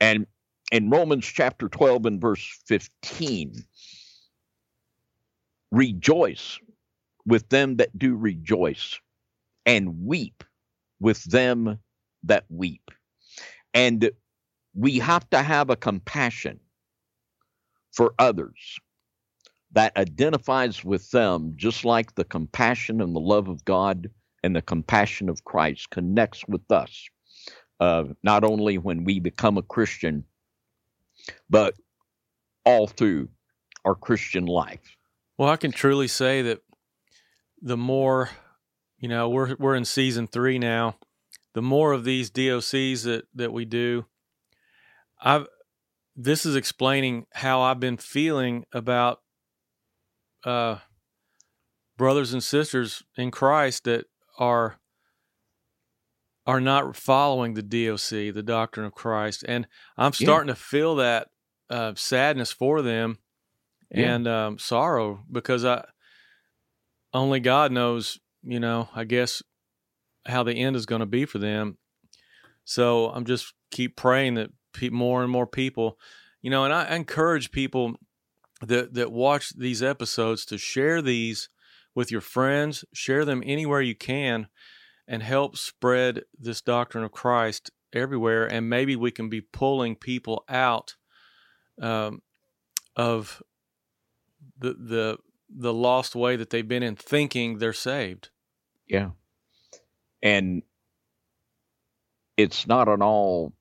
And 0.01 0.27
in 0.74 0.89
Romans 0.89 1.25
chapter 1.25 1.70
12 1.70 2.05
and 2.05 2.22
verse 2.22 2.60
15, 2.67 3.63
Rejoice 5.72 6.60
with 7.25 7.48
them 7.48 7.77
that 7.77 7.98
do 7.98 8.15
rejoice, 8.15 9.00
and 9.65 10.05
weep 10.05 10.43
with 11.00 11.24
them 11.24 11.79
that 12.23 12.45
weep. 12.49 12.91
And 13.73 14.11
we 14.73 14.99
have 14.99 15.29
to 15.31 15.41
have 15.41 15.69
a 15.69 15.75
compassion 15.75 16.59
for 17.91 18.13
others 18.19 18.79
that 19.73 19.95
identifies 19.97 20.83
with 20.83 21.09
them, 21.11 21.53
just 21.55 21.85
like 21.85 22.15
the 22.15 22.25
compassion 22.25 23.01
and 23.01 23.15
the 23.15 23.19
love 23.19 23.47
of 23.47 23.63
God 23.65 24.09
and 24.43 24.55
the 24.55 24.61
compassion 24.61 25.29
of 25.29 25.43
Christ 25.43 25.89
connects 25.89 26.45
with 26.47 26.69
us, 26.71 27.07
uh, 27.79 28.05
not 28.23 28.43
only 28.43 28.77
when 28.77 29.03
we 29.03 29.19
become 29.19 29.57
a 29.57 29.61
Christian, 29.61 30.25
but 31.49 31.75
all 32.65 32.87
through 32.87 33.29
our 33.85 33.95
Christian 33.95 34.45
life. 34.45 34.97
Well, 35.37 35.49
I 35.49 35.57
can 35.57 35.71
truly 35.71 36.07
say 36.07 36.41
that 36.43 36.61
the 37.61 37.77
more, 37.77 38.29
you 38.99 39.07
know, 39.07 39.29
we're 39.29 39.55
we're 39.55 39.75
in 39.75 39.85
season 39.85 40.27
three 40.27 40.59
now. 40.59 40.97
The 41.53 41.62
more 41.62 41.91
of 41.91 42.03
these 42.03 42.31
DOCs 42.31 43.03
that 43.03 43.25
that 43.36 43.51
we 43.51 43.65
do, 43.65 44.05
I've 45.22 45.48
this 46.15 46.46
is 46.46 46.55
explaining 46.55 47.25
how 47.34 47.62
I've 47.62 47.79
been 47.79 47.98
feeling 47.98 48.65
about 48.74 49.22
uh, 50.43 50.77
brothers 51.98 52.34
and 52.34 52.43
sisters 52.43 53.03
in 53.17 53.31
Christ 53.31 53.86
that 53.86 54.05
are 54.38 54.77
are 56.48 56.62
not 56.62 56.96
following 56.96 57.53
the 57.53 57.62
DOC, 57.62 58.34
the 58.34 58.43
doctrine 58.43 58.86
of 58.86 58.93
Christ, 58.93 59.43
and 59.48 59.67
I'm 59.98 60.13
starting 60.13 60.50
yeah. 60.50 60.55
to 60.55 60.60
feel 60.60 60.96
that 60.96 61.27
uh, 61.70 61.93
sadness 61.96 62.51
for 62.51 62.81
them 62.81 63.20
yeah. 63.91 64.13
and 64.13 64.27
um, 64.27 64.60
sorrow 64.60 65.24
because 65.31 65.63
I 65.63 65.86
only 67.13 67.39
God 67.39 67.72
knows, 67.72 68.20
you 68.43 68.60
know, 68.60 68.89
I 68.96 69.03
guess 69.03 69.43
how 70.25 70.43
the 70.43 70.53
end 70.53 70.75
is 70.75 70.85
going 70.85 70.99
to 70.99 71.05
be 71.05 71.25
for 71.25 71.39
them. 71.39 71.77
So 72.63 73.09
I'm 73.09 73.25
just 73.25 73.53
keep 73.71 73.95
praying 73.95 74.35
that 74.35 74.51
pe- 74.73 74.89
more 74.89 75.23
and 75.23 75.31
more 75.31 75.47
people, 75.47 75.97
you 76.41 76.49
know, 76.49 76.63
and 76.63 76.73
I 76.73 76.95
encourage 76.95 77.51
people 77.51 77.95
that 78.61 78.93
that 78.93 79.11
watch 79.11 79.57
these 79.57 79.81
episodes 79.81 80.45
to 80.45 80.57
share 80.57 81.01
these 81.01 81.49
with 81.95 82.11
your 82.11 82.21
friends, 82.21 82.85
share 82.93 83.25
them 83.25 83.41
anywhere 83.45 83.81
you 83.81 83.95
can, 83.95 84.47
and 85.07 85.23
help 85.23 85.57
spread 85.57 86.23
this 86.39 86.61
doctrine 86.61 87.03
of 87.03 87.11
Christ 87.11 87.71
everywhere. 87.91 88.45
And 88.45 88.69
maybe 88.69 88.95
we 88.95 89.11
can 89.11 89.29
be 89.29 89.41
pulling 89.41 89.95
people 89.95 90.43
out 90.47 90.95
um, 91.81 92.21
of 92.95 93.41
the 94.57 94.73
the 94.73 95.17
the 95.49 95.73
lost 95.73 96.15
way 96.15 96.35
that 96.35 96.49
they've 96.49 96.67
been 96.67 96.83
in 96.83 96.95
thinking 96.95 97.57
they're 97.57 97.73
saved. 97.73 98.29
Yeah. 98.87 99.11
And 100.23 100.63
it's 102.37 102.67
not 102.67 102.89
at 102.89 103.01
all 103.01 103.53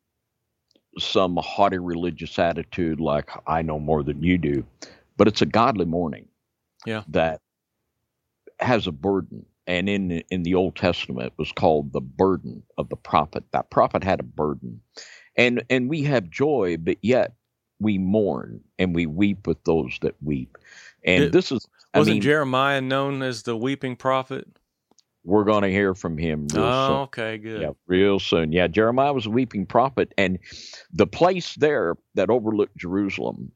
some 0.99 1.37
haughty 1.37 1.79
religious 1.79 2.39
attitude 2.39 3.01
like 3.01 3.31
I 3.47 3.63
know 3.63 3.79
more 3.79 4.03
than 4.03 4.23
you 4.23 4.39
do, 4.39 4.65
but 5.17 5.29
it's 5.29 5.43
a 5.43 5.47
godly 5.47 5.85
mourning. 5.85 6.29
Yeah. 6.87 7.03
That 7.09 7.41
has 8.59 8.87
a 8.87 8.93
burden. 8.93 9.47
And 9.67 9.89
in 9.89 10.23
in 10.31 10.43
the 10.43 10.55
Old 10.55 10.77
Testament 10.77 11.29
it 11.29 11.33
was 11.39 11.53
called 11.53 11.93
the 11.93 12.01
burden 12.01 12.63
of 12.77 12.89
the 12.89 12.97
prophet. 12.97 13.45
That 13.53 13.71
prophet 13.71 14.03
had 14.03 14.21
a 14.21 14.25
burden. 14.25 14.81
And 15.37 15.63
and 15.71 15.89
we 15.89 16.03
have 16.05 16.29
joy, 16.29 16.77
but 16.79 16.97
yet 17.03 17.35
we 17.79 17.99
mourn 17.99 18.61
and 18.79 18.95
we 18.95 19.07
weep 19.07 19.47
with 19.47 19.63
those 19.65 19.97
that 20.03 20.17
weep. 20.23 20.59
And 21.05 21.25
it, 21.25 21.33
this 21.33 21.53
is 21.53 21.67
wasn't 21.95 22.13
I 22.13 22.15
mean, 22.15 22.23
Jeremiah 22.23 22.81
known 22.81 23.23
as 23.23 23.43
the 23.43 23.57
weeping 23.57 23.97
prophet? 23.97 24.47
We're 25.25 25.45
going 25.45 25.63
to 25.63 25.71
hear 25.71 25.95
from 25.95 26.17
him. 26.17 26.47
Real 26.53 26.65
oh, 26.65 26.87
soon. 26.87 26.97
okay, 26.97 27.39
good. 27.39 27.63
Yeah, 27.63 27.71
real 27.87 28.19
soon. 28.19 28.53
Yeah, 28.53 28.67
Jeremiah 28.69 29.13
was 29.13 29.27
a 29.27 29.31
weeping 29.31 29.67
prophet, 29.67 30.15
and 30.17 30.39
the 30.93 31.07
place 31.07 31.55
there 31.57 31.97
that 32.15 32.31
overlooked 32.31 32.77
Jerusalem 32.77 33.53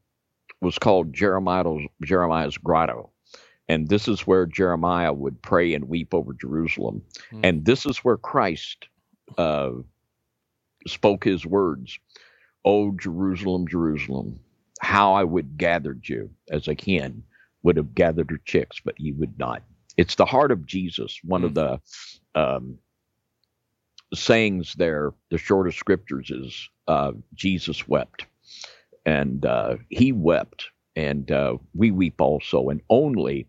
was 0.61 0.77
called 0.77 1.13
Jeremiah's 1.13 1.87
Jeremiah's 2.03 2.57
grotto. 2.57 3.11
And 3.67 3.89
this 3.89 4.07
is 4.07 4.21
where 4.21 4.45
Jeremiah 4.45 5.11
would 5.11 5.41
pray 5.41 5.73
and 5.73 5.89
weep 5.89 6.13
over 6.13 6.33
Jerusalem. 6.33 7.01
Hmm. 7.31 7.41
And 7.43 7.65
this 7.65 7.87
is 7.87 7.97
where 7.99 8.17
Christ 8.17 8.87
uh, 9.39 9.71
spoke 10.87 11.23
his 11.23 11.45
words 11.45 11.97
Oh, 12.63 12.91
Jerusalem, 12.91 13.67
Jerusalem, 13.67 14.39
how 14.81 15.13
I 15.13 15.23
would 15.23 15.57
gathered 15.57 16.09
you 16.09 16.31
as 16.49 16.67
a 16.67 16.75
hen 16.83 17.23
would 17.61 17.77
have 17.77 17.93
gathered 17.93 18.31
her 18.31 18.39
chicks, 18.43 18.79
but 18.83 18.99
you 18.99 19.13
would 19.15 19.37
not. 19.37 19.63
It's 19.97 20.15
the 20.15 20.25
heart 20.25 20.51
of 20.51 20.65
Jesus. 20.65 21.19
One 21.23 21.41
mm-hmm. 21.41 21.57
of 21.57 21.81
the 22.33 22.39
um, 22.39 22.77
sayings 24.13 24.73
there, 24.77 25.13
the 25.29 25.37
shortest 25.37 25.79
scriptures 25.79 26.31
is 26.31 26.69
uh, 26.87 27.13
Jesus 27.33 27.87
wept. 27.87 28.25
And 29.05 29.45
uh, 29.45 29.77
he 29.89 30.11
wept, 30.11 30.65
and 30.95 31.31
uh, 31.31 31.57
we 31.75 31.91
weep 31.91 32.19
also. 32.19 32.69
And 32.69 32.81
only 32.89 33.47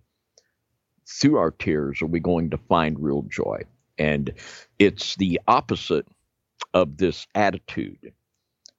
through 1.08 1.38
our 1.38 1.50
tears 1.50 2.02
are 2.02 2.06
we 2.06 2.20
going 2.20 2.50
to 2.50 2.58
find 2.58 3.00
real 3.00 3.22
joy. 3.22 3.62
And 3.96 4.34
it's 4.78 5.16
the 5.16 5.40
opposite 5.48 6.06
of 6.74 6.98
this 6.98 7.26
attitude 7.34 8.12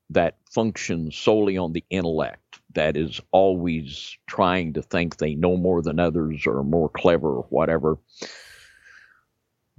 that 0.09 0.37
functions 0.51 1.15
solely 1.17 1.57
on 1.57 1.73
the 1.73 1.83
intellect, 1.89 2.59
that 2.73 2.95
is 2.95 3.19
always 3.31 4.17
trying 4.27 4.73
to 4.73 4.81
think 4.81 5.17
they 5.17 5.35
know 5.35 5.57
more 5.57 5.81
than 5.81 5.99
others 5.99 6.45
or 6.45 6.63
more 6.63 6.89
clever 6.89 7.29
or 7.29 7.47
whatever. 7.49 7.97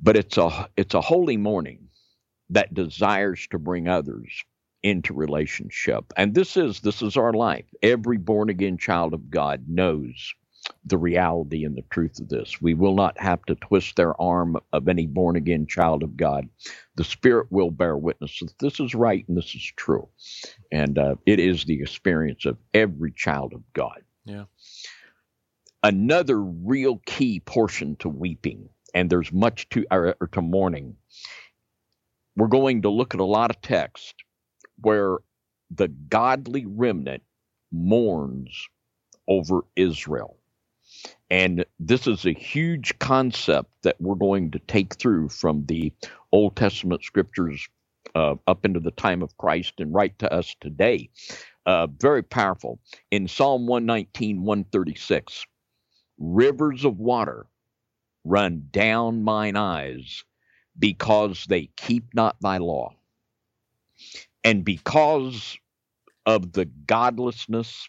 But 0.00 0.16
it's 0.16 0.36
a 0.36 0.68
it's 0.76 0.94
a 0.94 1.00
holy 1.00 1.36
mourning 1.36 1.88
that 2.50 2.74
desires 2.74 3.46
to 3.50 3.58
bring 3.58 3.88
others 3.88 4.44
into 4.82 5.12
relationship. 5.12 6.12
And 6.16 6.34
this 6.34 6.56
is 6.56 6.80
this 6.80 7.02
is 7.02 7.16
our 7.16 7.32
life. 7.32 7.66
Every 7.82 8.16
born 8.16 8.48
again 8.48 8.78
child 8.78 9.14
of 9.14 9.30
God 9.30 9.64
knows 9.68 10.34
the 10.88 10.98
reality 10.98 11.64
and 11.64 11.76
the 11.76 11.84
truth 11.90 12.18
of 12.20 12.28
this. 12.28 12.60
We 12.60 12.74
will 12.74 12.94
not 12.94 13.18
have 13.20 13.44
to 13.46 13.54
twist 13.56 13.96
their 13.96 14.20
arm 14.20 14.56
of 14.72 14.88
any 14.88 15.06
born 15.06 15.36
again 15.36 15.66
child 15.66 16.02
of 16.02 16.16
God. 16.16 16.48
The 16.96 17.04
Spirit 17.04 17.48
will 17.50 17.70
bear 17.70 17.96
witness 17.96 18.38
that 18.40 18.58
this 18.58 18.80
is 18.80 18.94
right 18.94 19.26
and 19.28 19.36
this 19.36 19.54
is 19.54 19.72
true. 19.76 20.08
And 20.72 20.98
uh, 20.98 21.16
it 21.26 21.38
is 21.38 21.64
the 21.64 21.80
experience 21.80 22.46
of 22.46 22.56
every 22.74 23.12
child 23.12 23.52
of 23.54 23.62
God. 23.72 24.02
Yeah. 24.24 24.44
Another 25.82 26.42
real 26.42 27.00
key 27.06 27.40
portion 27.40 27.96
to 27.96 28.08
weeping, 28.08 28.68
and 28.94 29.08
there's 29.08 29.32
much 29.32 29.68
to 29.70 29.86
or, 29.90 30.16
or 30.20 30.26
to 30.28 30.42
mourning. 30.42 30.96
We're 32.36 32.48
going 32.48 32.82
to 32.82 32.90
look 32.90 33.14
at 33.14 33.20
a 33.20 33.24
lot 33.24 33.50
of 33.50 33.60
text 33.60 34.14
where 34.80 35.18
the 35.70 35.88
godly 35.88 36.66
remnant 36.66 37.22
mourns 37.70 38.68
over 39.28 39.62
Israel. 39.76 40.36
And 41.30 41.64
this 41.78 42.06
is 42.06 42.24
a 42.24 42.32
huge 42.32 42.98
concept 42.98 43.70
that 43.82 44.00
we're 44.00 44.14
going 44.14 44.50
to 44.52 44.58
take 44.60 44.94
through 44.96 45.28
from 45.28 45.66
the 45.66 45.92
Old 46.32 46.56
Testament 46.56 47.04
scriptures 47.04 47.68
uh, 48.14 48.36
up 48.46 48.64
into 48.64 48.80
the 48.80 48.90
time 48.92 49.22
of 49.22 49.36
Christ 49.36 49.74
and 49.78 49.92
right 49.92 50.18
to 50.18 50.32
us 50.32 50.56
today. 50.60 51.10
Uh, 51.66 51.86
very 51.86 52.22
powerful. 52.22 52.80
In 53.10 53.28
Psalm 53.28 53.66
119, 53.66 54.42
136, 54.42 55.44
rivers 56.18 56.84
of 56.84 56.98
water 56.98 57.46
run 58.24 58.68
down 58.70 59.22
mine 59.22 59.56
eyes 59.56 60.24
because 60.78 61.44
they 61.48 61.70
keep 61.76 62.14
not 62.14 62.36
thy 62.40 62.58
law. 62.58 62.94
And 64.44 64.64
because 64.64 65.58
of 66.24 66.52
the 66.52 66.64
godlessness 66.64 67.88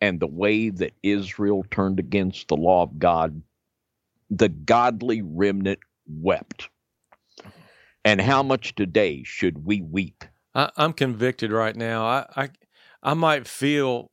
and 0.00 0.20
the 0.20 0.26
way 0.26 0.70
that 0.70 0.92
Israel 1.02 1.64
turned 1.70 1.98
against 1.98 2.48
the 2.48 2.56
law 2.56 2.82
of 2.82 2.98
God, 2.98 3.42
the 4.30 4.48
godly 4.48 5.22
remnant 5.22 5.80
wept. 6.06 6.68
And 8.04 8.20
how 8.20 8.42
much 8.42 8.74
today 8.74 9.22
should 9.24 9.64
we 9.66 9.80
weep? 9.80 10.24
I, 10.54 10.70
am 10.76 10.92
convicted 10.92 11.50
right 11.50 11.74
now. 11.74 12.04
I, 12.04 12.26
I 12.36 12.48
I 13.02 13.14
might 13.14 13.46
feel 13.46 14.10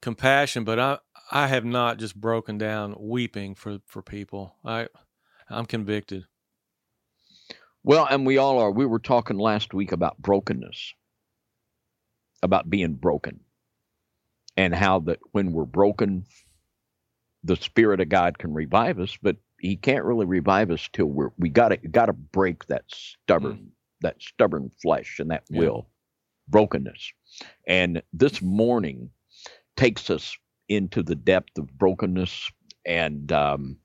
compassion, 0.00 0.64
but 0.64 0.78
I 0.78 0.98
I 1.30 1.46
have 1.46 1.64
not 1.64 1.98
just 1.98 2.20
broken 2.20 2.58
down 2.58 2.96
weeping 2.98 3.54
for 3.54 3.78
for 3.86 4.02
people. 4.02 4.56
I 4.64 4.88
I'm 5.48 5.66
convicted. 5.66 6.24
Well, 7.84 8.06
and 8.10 8.26
we 8.26 8.38
all 8.38 8.58
are. 8.58 8.70
We 8.70 8.86
were 8.86 8.98
talking 8.98 9.38
last 9.38 9.72
week 9.72 9.92
about 9.92 10.18
brokenness, 10.18 10.94
about 12.42 12.70
being 12.70 12.94
broken 12.94 13.40
and 14.56 14.74
how 14.74 15.00
that 15.00 15.18
when 15.32 15.52
we're 15.52 15.64
broken, 15.64 16.24
the 17.44 17.56
Spirit 17.56 18.00
of 18.00 18.08
God 18.08 18.38
can 18.38 18.52
revive 18.52 18.98
us, 18.98 19.16
but 19.20 19.36
He 19.58 19.76
can't 19.76 20.04
really 20.04 20.26
revive 20.26 20.70
us 20.70 20.88
till 20.92 21.06
we're 21.06 21.30
we 21.38 21.48
got 21.48 21.68
to 21.68 21.76
got 21.76 22.06
to 22.06 22.12
break 22.12 22.66
that 22.66 22.84
stubborn 22.88 23.56
mm. 23.56 23.68
that 24.02 24.20
stubborn 24.20 24.70
flesh 24.80 25.18
and 25.18 25.30
that 25.30 25.44
yeah. 25.48 25.60
will 25.60 25.88
brokenness. 26.48 27.12
And 27.66 28.02
this 28.12 28.42
mourning 28.42 29.10
takes 29.76 30.10
us 30.10 30.36
into 30.68 31.02
the 31.02 31.14
depth 31.14 31.58
of 31.58 31.76
brokenness 31.78 32.50
and 32.84 33.30
um, 33.32 33.76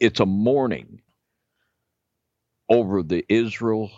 it's 0.00 0.20
a 0.20 0.26
mourning 0.26 1.00
over 2.68 3.02
the 3.02 3.24
Israel, 3.28 3.90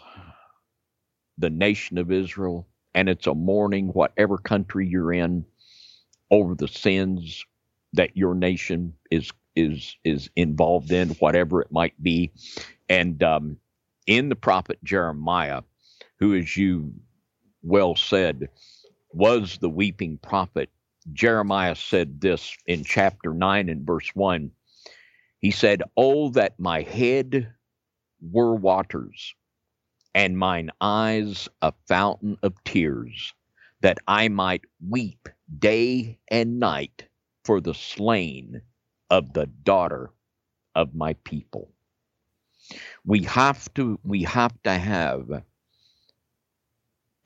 the 1.39 1.51
nation 1.51 1.99
of 1.99 2.11
Israel, 2.11 2.69
and 2.95 3.09
it's 3.09 3.27
a 3.27 3.35
mourning, 3.35 3.89
whatever 3.89 4.39
country 4.39 4.87
you're 4.87 5.13
in, 5.13 5.45
over 6.31 6.55
the 6.55 6.69
sins 6.69 7.45
that 7.93 8.17
your 8.17 8.35
nation 8.35 8.95
is 9.11 9.31
is 9.57 9.97
is 10.05 10.31
involved 10.37 10.93
in, 10.93 11.11
whatever 11.11 11.61
it 11.61 11.73
might 11.73 12.01
be. 12.03 12.33
And 12.89 13.23
um, 13.23 13.57
in 14.07 14.29
the 14.29 14.37
prophet 14.37 14.79
Jeremiah, 14.85 15.63
who, 16.19 16.35
as 16.37 16.57
you 16.57 16.93
well 17.63 17.97
said, 17.97 18.49
was 19.13 19.59
the 19.59 19.69
weeping 19.71 20.19
prophet, 20.19 20.71
Jeremiah 21.13 21.75
said 21.75 22.21
this 22.21 22.57
in 22.67 22.85
chapter 22.85 23.35
9 23.35 23.69
and 23.69 23.87
verse 23.87 24.11
1. 24.15 24.51
He 25.41 25.51
said, 25.51 25.83
Oh, 25.97 26.31
that 26.31 26.59
my 26.61 26.83
head 26.83 27.53
were 28.21 28.55
waters 28.55 29.35
and 30.15 30.39
mine 30.39 30.71
eyes 30.81 31.49
a 31.63 31.73
fountain 31.89 32.37
of 32.43 32.55
tears, 32.65 33.35
that 33.81 33.99
I 34.07 34.29
might 34.29 34.65
weep 34.89 35.29
day 35.59 36.19
and 36.29 36.61
night 36.61 37.09
for 37.45 37.61
the 37.61 37.75
slain 37.75 38.63
of 39.11 39.33
the 39.33 39.47
daughter 39.47 40.11
of 40.75 40.95
my 40.95 41.15
people. 41.25 41.73
We 43.05 43.25
have 43.25 43.73
to 43.75 43.99
we 44.05 44.23
have 44.25 44.55
to 44.63 44.73
have 44.73 45.43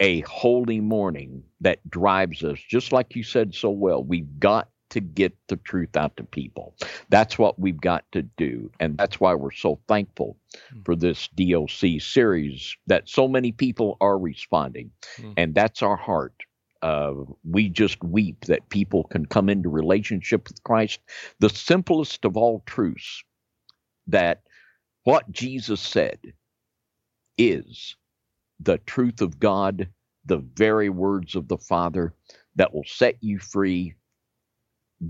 a 0.00 0.20
holy 0.22 0.80
mourning 0.80 1.44
that 1.60 1.88
drives 1.90 2.42
us, 2.44 2.58
just 2.58 2.92
like 2.92 3.14
you 3.16 3.22
said 3.22 3.54
so 3.54 3.70
well. 3.70 4.02
We've 4.02 4.38
got 4.40 4.68
to 4.90 5.00
get 5.00 5.36
the 5.48 5.56
truth 5.56 5.96
out 5.96 6.16
to 6.16 6.24
people. 6.24 6.74
That's 7.08 7.38
what 7.38 7.58
we've 7.58 7.80
got 7.80 8.04
to 8.12 8.22
do. 8.22 8.70
And 8.80 8.96
that's 8.96 9.18
why 9.18 9.34
we're 9.34 9.50
so 9.50 9.80
thankful 9.88 10.36
mm. 10.72 10.84
for 10.84 10.94
this 10.94 11.28
DOC 11.28 12.00
series 12.00 12.76
that 12.86 13.08
so 13.08 13.26
many 13.26 13.52
people 13.52 13.96
are 14.00 14.18
responding. 14.18 14.90
Mm. 15.18 15.34
And 15.36 15.54
that's 15.54 15.82
our 15.82 15.96
heart. 15.96 16.34
Uh, 16.82 17.14
we 17.48 17.70
just 17.70 18.02
weep 18.04 18.44
that 18.44 18.68
people 18.68 19.04
can 19.04 19.24
come 19.24 19.48
into 19.48 19.68
relationship 19.68 20.48
with 20.48 20.62
Christ. 20.64 21.00
The 21.40 21.48
simplest 21.48 22.24
of 22.24 22.36
all 22.36 22.62
truths 22.66 23.24
that 24.06 24.42
what 25.04 25.30
Jesus 25.32 25.80
said 25.80 26.18
is 27.38 27.96
the 28.60 28.78
truth 28.78 29.22
of 29.22 29.40
God, 29.40 29.88
the 30.24 30.38
very 30.54 30.88
words 30.88 31.34
of 31.34 31.48
the 31.48 31.58
Father 31.58 32.14
that 32.56 32.72
will 32.72 32.84
set 32.86 33.16
you 33.20 33.38
free 33.38 33.94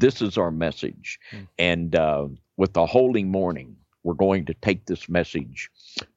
this 0.01 0.23
is 0.23 0.37
our 0.39 0.51
message. 0.51 1.19
Mm. 1.33 1.49
And 1.59 1.97
uh, 1.97 2.29
with 2.57 2.73
the 2.73 2.87
holy 2.87 3.25
mourning, 3.25 3.77
we're 4.03 4.15
going 4.15 4.45
to 4.47 4.55
take 4.55 4.87
this 4.87 5.09
message 5.09 5.71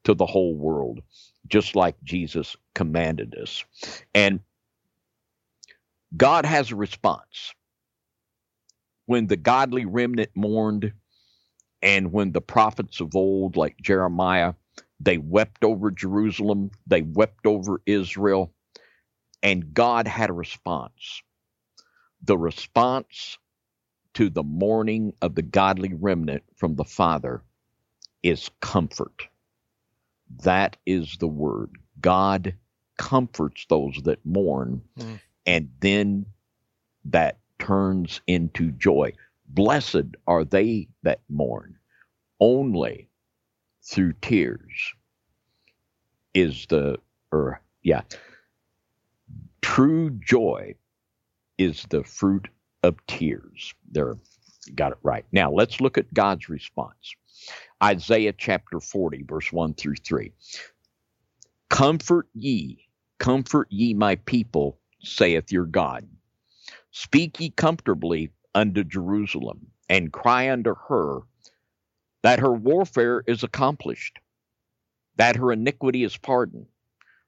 to 0.04 0.14
the 0.14 0.26
whole 0.26 0.54
world, 0.54 1.00
just 1.46 1.74
like 1.74 1.96
Jesus 2.04 2.56
commanded 2.74 3.34
us. 3.34 3.64
And 4.14 4.40
God 6.16 6.44
has 6.44 6.70
a 6.70 6.76
response. 6.76 7.54
When 9.06 9.26
the 9.26 9.36
godly 9.36 9.86
remnant 9.86 10.30
mourned, 10.34 10.92
and 11.80 12.12
when 12.12 12.32
the 12.32 12.40
prophets 12.40 13.00
of 13.00 13.14
old, 13.14 13.56
like 13.56 13.76
Jeremiah, 13.80 14.54
they 15.00 15.16
wept 15.16 15.64
over 15.64 15.90
Jerusalem, 15.90 16.70
they 16.86 17.02
wept 17.02 17.46
over 17.46 17.80
Israel, 17.86 18.52
and 19.42 19.72
God 19.72 20.06
had 20.08 20.28
a 20.28 20.34
response. 20.34 21.22
The 22.22 22.36
response 22.36 23.38
to 24.18 24.28
the 24.28 24.42
mourning 24.42 25.12
of 25.22 25.36
the 25.36 25.42
godly 25.42 25.94
remnant 25.94 26.42
from 26.56 26.74
the 26.74 26.82
Father 26.82 27.40
is 28.24 28.50
comfort. 28.60 29.28
That 30.42 30.76
is 30.84 31.18
the 31.20 31.28
word. 31.28 31.70
God 32.00 32.56
comforts 32.96 33.64
those 33.70 33.94
that 34.02 34.18
mourn, 34.26 34.82
mm. 34.98 35.20
and 35.46 35.70
then 35.78 36.26
that 37.04 37.38
turns 37.60 38.20
into 38.26 38.72
joy. 38.72 39.12
Blessed 39.50 40.16
are 40.26 40.44
they 40.44 40.88
that 41.04 41.20
mourn. 41.28 41.78
Only 42.40 43.08
through 43.84 44.14
tears 44.14 44.94
is 46.34 46.66
the, 46.68 46.96
or 47.30 47.62
yeah, 47.84 48.02
true 49.62 50.10
joy 50.10 50.74
is 51.56 51.86
the 51.90 52.02
fruit 52.02 52.48
of 52.82 52.96
tears. 53.06 53.74
There, 53.90 54.16
got 54.74 54.92
it 54.92 54.98
right. 55.02 55.24
Now 55.32 55.50
let's 55.50 55.80
look 55.80 55.98
at 55.98 56.12
God's 56.14 56.48
response. 56.48 57.14
Isaiah 57.82 58.32
chapter 58.36 58.80
40, 58.80 59.24
verse 59.24 59.52
1 59.52 59.74
through 59.74 59.96
3. 59.96 60.32
Comfort 61.70 62.28
ye, 62.34 62.88
comfort 63.18 63.68
ye 63.70 63.94
my 63.94 64.16
people, 64.16 64.78
saith 65.02 65.52
your 65.52 65.66
God. 65.66 66.08
Speak 66.90 67.38
ye 67.40 67.50
comfortably 67.50 68.30
unto 68.54 68.82
Jerusalem, 68.82 69.68
and 69.88 70.12
cry 70.12 70.50
unto 70.50 70.74
her 70.88 71.20
that 72.22 72.40
her 72.40 72.52
warfare 72.52 73.22
is 73.26 73.42
accomplished, 73.42 74.18
that 75.16 75.36
her 75.36 75.52
iniquity 75.52 76.02
is 76.04 76.16
pardoned. 76.16 76.66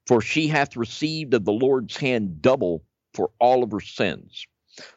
For 0.07 0.21
she 0.21 0.49
hath 0.49 0.77
received 0.77 1.35
of 1.35 1.45
the 1.45 1.53
Lord's 1.53 1.97
hand 1.97 2.43
double 2.43 2.83
for 3.15 3.31
all 3.39 3.63
of 3.63 3.71
her 3.71 3.81
sins 3.81 4.47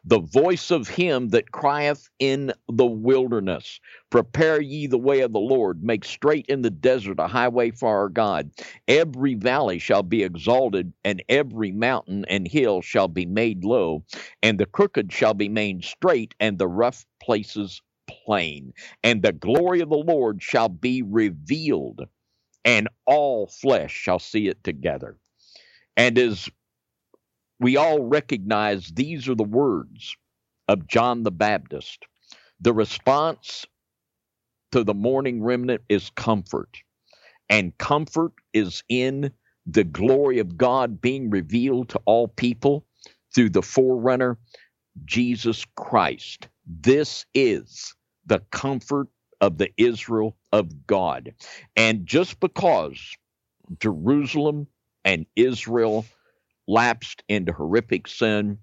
the 0.06 0.20
voice 0.20 0.72
of 0.72 0.88
him 0.88 1.30
that 1.30 1.52
crieth 1.52 2.10
in 2.20 2.54
the 2.68 2.86
wilderness. 2.86 3.80
Prepare 4.10 4.62
ye 4.62 4.88
the 4.88 4.98
way 4.98 5.22
of 5.22 5.34
the 5.34 5.40
Lord, 5.40 5.84
make 5.84 6.06
straight 6.06 6.46
in 6.48 6.62
the 6.62 6.70
desert 6.70 7.20
a 7.20 7.28
highway 7.28 7.72
for 7.72 7.90
our 7.90 8.10
God. 8.10 8.52
Every 8.88 9.36
valley 9.36 9.80
shall 9.80 10.04
be 10.04 10.24
exalted, 10.24 10.94
and 11.04 11.24
every 11.30 11.72
mountain 11.72 12.26
and 12.28 12.48
hill 12.48 12.82
shall 12.82 13.08
be 13.08 13.26
made 13.26 13.64
low, 13.64 14.04
and 14.42 14.60
the 14.60 14.66
crooked 14.66 15.12
shall 15.12 15.34
be 15.34 15.50
made 15.50 15.84
straight, 15.84 16.36
and 16.40 16.58
the 16.58 16.68
rough 16.68 17.06
places 17.22 17.82
plain. 18.08 18.74
And 19.04 19.22
the 19.22 19.34
glory 19.34 19.82
of 19.82 19.90
the 19.90 19.98
Lord 19.98 20.42
shall 20.42 20.70
be 20.70 21.02
revealed, 21.02 22.08
and 22.66 22.88
all 23.06 23.48
flesh 23.48 23.92
shall 23.94 24.20
see 24.20 24.48
it 24.48 24.64
together. 24.64 25.18
And 25.96 26.18
as 26.18 26.50
we 27.64 27.78
all 27.78 28.04
recognize 28.04 28.90
these 28.90 29.30
are 29.30 29.36
the 29.36 29.44
words 29.44 30.18
of 30.68 30.86
John 30.86 31.24
the 31.24 31.32
Baptist. 31.32 32.06
The 32.60 32.74
response 32.74 33.66
to 34.74 34.84
the 34.84 34.94
mourning 34.94 35.42
remnant 35.42 35.82
is 35.88 36.10
comfort, 36.10 36.78
and 37.50 37.78
comfort 37.78 38.34
is 38.54 38.84
in 38.90 39.32
the 39.66 39.86
glory 39.86 40.40
of 40.40 40.58
God 40.58 41.00
being 41.00 41.30
revealed 41.30 41.88
to 41.90 42.02
all 42.06 42.28
people 42.28 42.86
through 43.34 43.52
the 43.52 43.62
forerunner, 43.62 44.38
Jesus 45.06 45.66
Christ. 45.78 46.50
This 46.68 47.26
is 47.34 47.96
the 48.26 48.40
comfort 48.52 49.08
of 49.40 49.58
the 49.58 49.72
Israel 49.78 50.36
of 50.52 50.86
God. 50.86 51.34
And 51.78 52.06
just 52.06 52.42
because 52.42 53.00
Jerusalem 53.80 54.68
and 55.06 55.26
Israel 55.38 56.06
lapsed 56.68 57.24
into 57.28 57.52
horrific 57.52 58.08
sin, 58.08 58.58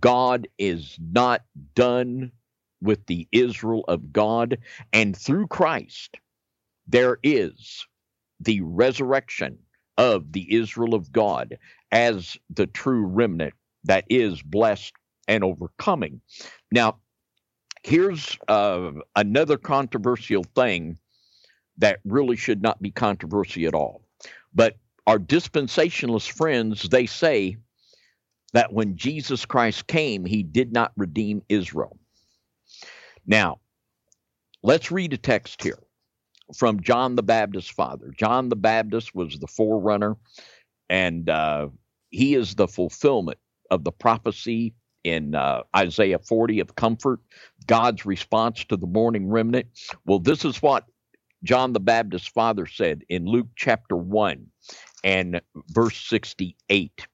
God 0.00 0.48
is 0.58 0.96
not 1.00 1.42
done 1.74 2.32
with 2.80 3.06
the 3.06 3.28
Israel 3.32 3.84
of 3.88 4.12
God. 4.12 4.58
And 4.92 5.16
through 5.16 5.48
Christ, 5.48 6.16
there 6.86 7.18
is 7.22 7.86
the 8.40 8.60
resurrection 8.62 9.58
of 9.96 10.32
the 10.32 10.54
Israel 10.54 10.94
of 10.94 11.10
God 11.12 11.58
as 11.90 12.36
the 12.50 12.66
true 12.66 13.04
remnant 13.04 13.54
that 13.84 14.04
is 14.08 14.42
blessed 14.42 14.92
and 15.26 15.42
overcoming. 15.42 16.20
Now, 16.70 16.98
here's 17.82 18.38
uh, 18.48 18.92
another 19.16 19.56
controversial 19.56 20.44
thing 20.54 20.98
that 21.78 22.00
really 22.04 22.36
should 22.36 22.62
not 22.62 22.80
be 22.80 22.90
controversy 22.90 23.66
at 23.66 23.74
all. 23.74 24.02
But 24.54 24.76
our 25.08 25.18
dispensationalist 25.18 26.30
friends, 26.32 26.86
they 26.90 27.06
say 27.06 27.56
that 28.52 28.74
when 28.74 28.94
Jesus 28.94 29.46
Christ 29.46 29.86
came, 29.86 30.26
he 30.26 30.42
did 30.42 30.70
not 30.70 30.92
redeem 30.98 31.40
Israel. 31.48 31.98
Now, 33.26 33.60
let's 34.62 34.90
read 34.90 35.14
a 35.14 35.16
text 35.16 35.62
here 35.62 35.78
from 36.54 36.82
John 36.82 37.14
the 37.14 37.22
Baptist's 37.22 37.70
father. 37.70 38.12
John 38.18 38.50
the 38.50 38.56
Baptist 38.56 39.14
was 39.14 39.38
the 39.38 39.46
forerunner, 39.46 40.18
and 40.90 41.30
uh, 41.30 41.68
he 42.10 42.34
is 42.34 42.54
the 42.54 42.68
fulfillment 42.68 43.38
of 43.70 43.84
the 43.84 43.92
prophecy 43.92 44.74
in 45.04 45.34
uh, 45.34 45.62
Isaiah 45.74 46.18
40 46.18 46.60
of 46.60 46.74
comfort, 46.74 47.20
God's 47.66 48.04
response 48.04 48.62
to 48.66 48.76
the 48.76 48.86
mourning 48.86 49.30
remnant. 49.30 49.68
Well, 50.04 50.18
this 50.18 50.44
is 50.44 50.60
what 50.60 50.84
John 51.44 51.72
the 51.72 51.80
Baptist's 51.80 52.28
father 52.28 52.66
said 52.66 53.04
in 53.08 53.24
Luke 53.24 53.48
chapter 53.56 53.96
1 53.96 54.46
and 55.04 55.40
verse 55.68 55.96
68 56.08 57.06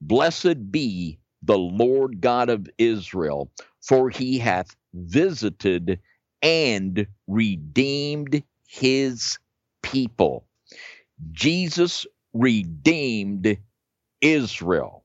Blessed 0.00 0.70
be 0.72 1.18
the 1.42 1.58
Lord 1.58 2.20
God 2.20 2.48
of 2.50 2.68
Israel, 2.78 3.50
for 3.82 4.10
he 4.10 4.38
hath 4.38 4.76
visited 4.94 6.00
and 6.42 7.06
redeemed 7.26 8.42
his 8.66 9.38
people. 9.82 10.46
Jesus 11.32 12.06
redeemed 12.32 13.58
Israel. 14.20 15.04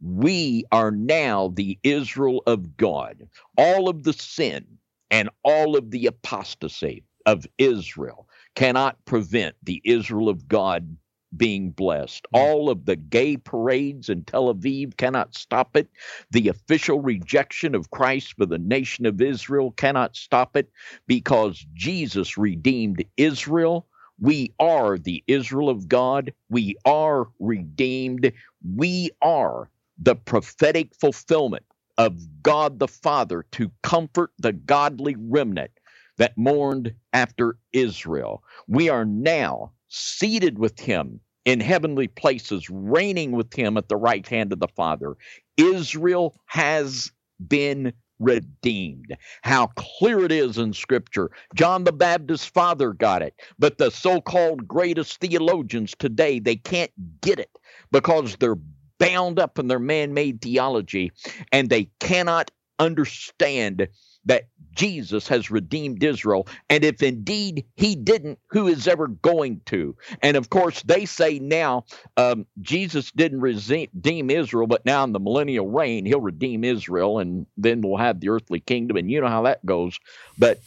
We 0.00 0.64
are 0.70 0.90
now 0.90 1.48
the 1.48 1.78
Israel 1.82 2.42
of 2.46 2.76
God. 2.76 3.28
All 3.56 3.88
of 3.88 4.04
the 4.04 4.12
sin 4.12 4.78
and 5.10 5.30
all 5.42 5.76
of 5.76 5.90
the 5.90 6.06
apostasy 6.06 7.04
of 7.26 7.46
Israel 7.58 8.28
cannot 8.54 9.04
prevent 9.04 9.56
the 9.62 9.82
Israel 9.84 10.28
of 10.28 10.48
God 10.48 10.96
being 11.36 11.70
blessed. 11.70 12.26
All 12.32 12.70
of 12.70 12.86
the 12.86 12.96
gay 12.96 13.36
parades 13.36 14.08
in 14.08 14.24
Tel 14.24 14.52
Aviv 14.52 14.96
cannot 14.96 15.34
stop 15.34 15.76
it. 15.76 15.88
The 16.30 16.48
official 16.48 17.00
rejection 17.00 17.74
of 17.74 17.90
Christ 17.90 18.34
for 18.36 18.46
the 18.46 18.58
nation 18.58 19.06
of 19.06 19.20
Israel 19.20 19.72
cannot 19.72 20.16
stop 20.16 20.56
it 20.56 20.70
because 21.06 21.66
Jesus 21.74 22.38
redeemed 22.38 23.04
Israel. 23.16 23.86
We 24.20 24.52
are 24.58 24.98
the 24.98 25.22
Israel 25.26 25.68
of 25.68 25.88
God. 25.88 26.32
We 26.48 26.76
are 26.84 27.28
redeemed. 27.38 28.32
We 28.74 29.10
are 29.22 29.70
the 29.98 30.16
prophetic 30.16 30.94
fulfillment 30.94 31.64
of 31.98 32.42
God 32.42 32.78
the 32.78 32.88
Father 32.88 33.44
to 33.52 33.70
comfort 33.82 34.32
the 34.38 34.52
godly 34.52 35.16
remnant 35.18 35.70
that 36.16 36.36
mourned 36.36 36.94
after 37.12 37.56
Israel. 37.72 38.42
We 38.66 38.88
are 38.88 39.04
now 39.04 39.72
seated 39.88 40.58
with 40.58 40.78
him 40.78 41.20
in 41.44 41.60
heavenly 41.60 42.08
places, 42.08 42.68
reigning 42.70 43.32
with 43.32 43.54
him 43.54 43.76
at 43.76 43.88
the 43.88 43.96
right 43.96 44.26
hand 44.26 44.52
of 44.52 44.60
the 44.60 44.68
Father. 44.68 45.16
Israel 45.56 46.36
has 46.46 47.10
been 47.46 47.92
redeemed. 48.18 49.16
How 49.42 49.68
clear 49.76 50.24
it 50.24 50.32
is 50.32 50.58
in 50.58 50.72
Scripture. 50.72 51.30
John 51.54 51.84
the 51.84 51.92
Baptist's 51.92 52.46
father 52.46 52.92
got 52.92 53.22
it, 53.22 53.34
but 53.58 53.78
the 53.78 53.90
so 53.90 54.20
called 54.20 54.66
greatest 54.66 55.20
theologians 55.20 55.94
today, 55.98 56.40
they 56.40 56.56
can't 56.56 56.90
get 57.20 57.38
it 57.38 57.50
because 57.92 58.36
they're 58.36 58.58
bound 58.98 59.38
up 59.38 59.58
in 59.58 59.68
their 59.68 59.78
man 59.78 60.12
made 60.14 60.42
theology 60.42 61.12
and 61.52 61.70
they 61.70 61.88
cannot 62.00 62.50
understand 62.80 63.88
that 64.28 64.44
Jesus 64.74 65.26
has 65.26 65.50
redeemed 65.50 66.04
Israel. 66.04 66.46
And 66.70 66.84
if 66.84 67.02
indeed 67.02 67.66
he 67.74 67.96
didn't, 67.96 68.38
who 68.50 68.68
is 68.68 68.86
ever 68.86 69.08
going 69.08 69.60
to? 69.66 69.96
And 70.22 70.36
of 70.36 70.50
course, 70.50 70.82
they 70.82 71.04
say 71.04 71.40
now 71.40 71.84
um, 72.16 72.46
Jesus 72.60 73.10
didn't 73.10 73.40
redeem 73.40 74.30
Israel, 74.30 74.68
but 74.68 74.86
now 74.86 75.02
in 75.02 75.12
the 75.12 75.18
millennial 75.18 75.68
reign, 75.68 76.06
he'll 76.06 76.20
redeem 76.20 76.62
Israel 76.62 77.18
and 77.18 77.46
then 77.56 77.80
we'll 77.80 77.96
have 77.96 78.20
the 78.20 78.28
earthly 78.28 78.60
kingdom. 78.60 78.96
And 78.96 79.10
you 79.10 79.20
know 79.20 79.28
how 79.28 79.42
that 79.42 79.66
goes. 79.66 79.98
But 80.38 80.60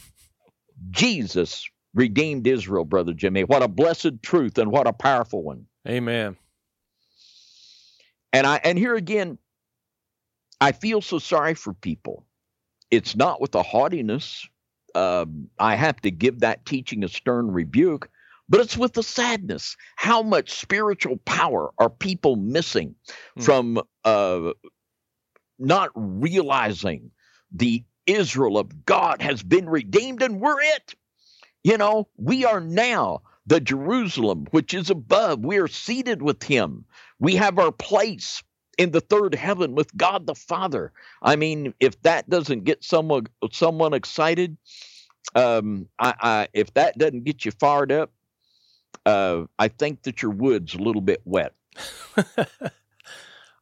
Jesus 0.90 1.70
redeemed 1.94 2.48
Israel, 2.48 2.84
Brother 2.84 3.14
Jimmy. 3.14 3.46
What 3.46 3.64
a 3.64 3.68
blessed 3.70 4.22
truth 4.22 4.58
and 4.58 4.72
what 4.72 4.88
a 4.88 4.94
powerful 4.94 5.42
one. 5.42 5.68
Amen. 5.88 6.36
And 8.34 8.48
I 8.48 8.60
and 8.64 8.78
here 8.78 8.96
again, 8.96 9.38
I 10.60 10.74
feel 10.74 11.02
so 11.02 11.20
sorry 11.20 11.54
for 11.54 11.74
people 11.74 12.26
it's 12.92 13.16
not 13.16 13.42
with 13.42 13.56
a 13.56 13.64
haughtiness. 13.64 14.48
Um, 14.94 15.50
I 15.58 15.76
have 15.76 16.00
to 16.02 16.12
give 16.12 16.42
that 16.42 16.66
teaching 16.66 17.04
a 17.04 17.08
stern 17.08 17.50
rebuke, 17.50 18.10
but 18.50 18.60
it's 18.60 18.78
with 18.78 18.94
the 18.94 19.04
sadness. 19.04 19.78
How 19.96 20.22
much 20.22 20.52
spiritual 20.52 21.18
power 21.18 21.72
are 21.78 21.90
people 21.90 22.36
missing 22.36 22.96
mm. 23.40 23.44
from 23.44 23.82
uh, 24.04 24.52
not 25.58 25.92
realizing 25.96 27.12
the 27.54 27.84
Israel 28.06 28.58
of 28.58 28.86
God 28.86 29.22
has 29.22 29.42
been 29.42 29.70
redeemed 29.70 30.22
and 30.22 30.42
we're 30.42 30.62
it? 30.62 30.94
You 31.64 31.78
know, 31.78 32.10
we 32.18 32.44
are 32.44 32.60
now 32.60 33.22
the 33.46 33.62
Jerusalem 33.62 34.48
which 34.52 34.74
is 34.74 34.90
above. 34.90 35.46
We 35.46 35.58
are 35.58 35.68
seated 35.68 36.22
with 36.22 36.44
him. 36.44 36.86
We 37.20 37.36
have 37.36 37.60
our 37.60 37.72
place 37.72 38.44
in 38.82 38.90
the 38.90 39.00
third 39.00 39.36
heaven 39.36 39.76
with 39.76 39.96
God 39.96 40.26
the 40.26 40.34
Father. 40.34 40.92
I 41.22 41.36
mean, 41.36 41.76
if 41.80 42.02
that 42.02 42.28
doesn't 42.28 42.64
get 42.64 42.84
someone 42.84 43.28
someone 43.52 43.94
excited, 43.94 44.58
um, 45.36 45.88
I, 46.00 46.14
I, 46.20 46.48
if 46.54 46.74
that 46.74 46.98
doesn't 46.98 47.24
get 47.24 47.46
you 47.46 47.52
fired 47.52 47.92
up, 47.92 48.12
uh, 49.06 49.44
I 49.60 49.68
think 49.68 50.02
that 50.04 50.24
your 50.24 50.32
wood's 50.32 50.74
a 50.74 50.80
little 50.80 51.02
bit 51.02 51.22
wet. 51.26 51.54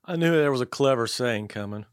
I 0.05 0.15
knew 0.15 0.31
there 0.31 0.53
was 0.53 0.61
a 0.61 0.65
clever 0.65 1.05
saying 1.05 1.49
coming. 1.49 1.85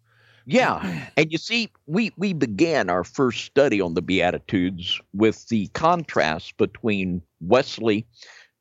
Yeah, 0.49 1.09
and 1.17 1.33
you 1.33 1.39
see, 1.39 1.73
we 1.87 2.13
we 2.17 2.33
began 2.33 2.89
our 2.89 3.03
first 3.03 3.45
study 3.45 3.81
on 3.81 3.95
the 3.95 4.03
Beatitudes 4.03 5.01
with 5.13 5.49
the 5.49 5.67
contrast 5.69 6.57
between 6.59 7.23
Wesley 7.41 8.07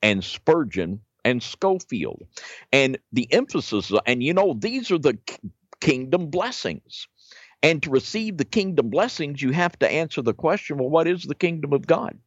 and 0.02 0.24
Spurgeon 0.24 1.02
and 1.26 1.44
Schofield. 1.44 2.24
And 2.72 2.98
the 3.12 3.28
emphasis, 3.34 3.92
and 4.06 4.24
you 4.24 4.34
know, 4.34 4.56
these 4.58 4.92
are 4.92 5.00
the 5.00 5.20
kingdom 5.82 6.30
blessings. 6.30 7.08
And 7.64 7.82
to 7.84 7.90
receive 7.90 8.38
the 8.38 8.46
kingdom 8.46 8.90
blessings, 8.92 9.42
you 9.42 9.52
have 9.52 9.78
to 9.80 9.92
answer 9.92 10.22
the 10.22 10.34
question 10.36 10.78
well, 10.78 10.90
what 10.90 11.08
is 11.08 11.24
the 11.24 11.36
kingdom 11.36 11.74
of 11.74 11.88
God? 11.88 12.18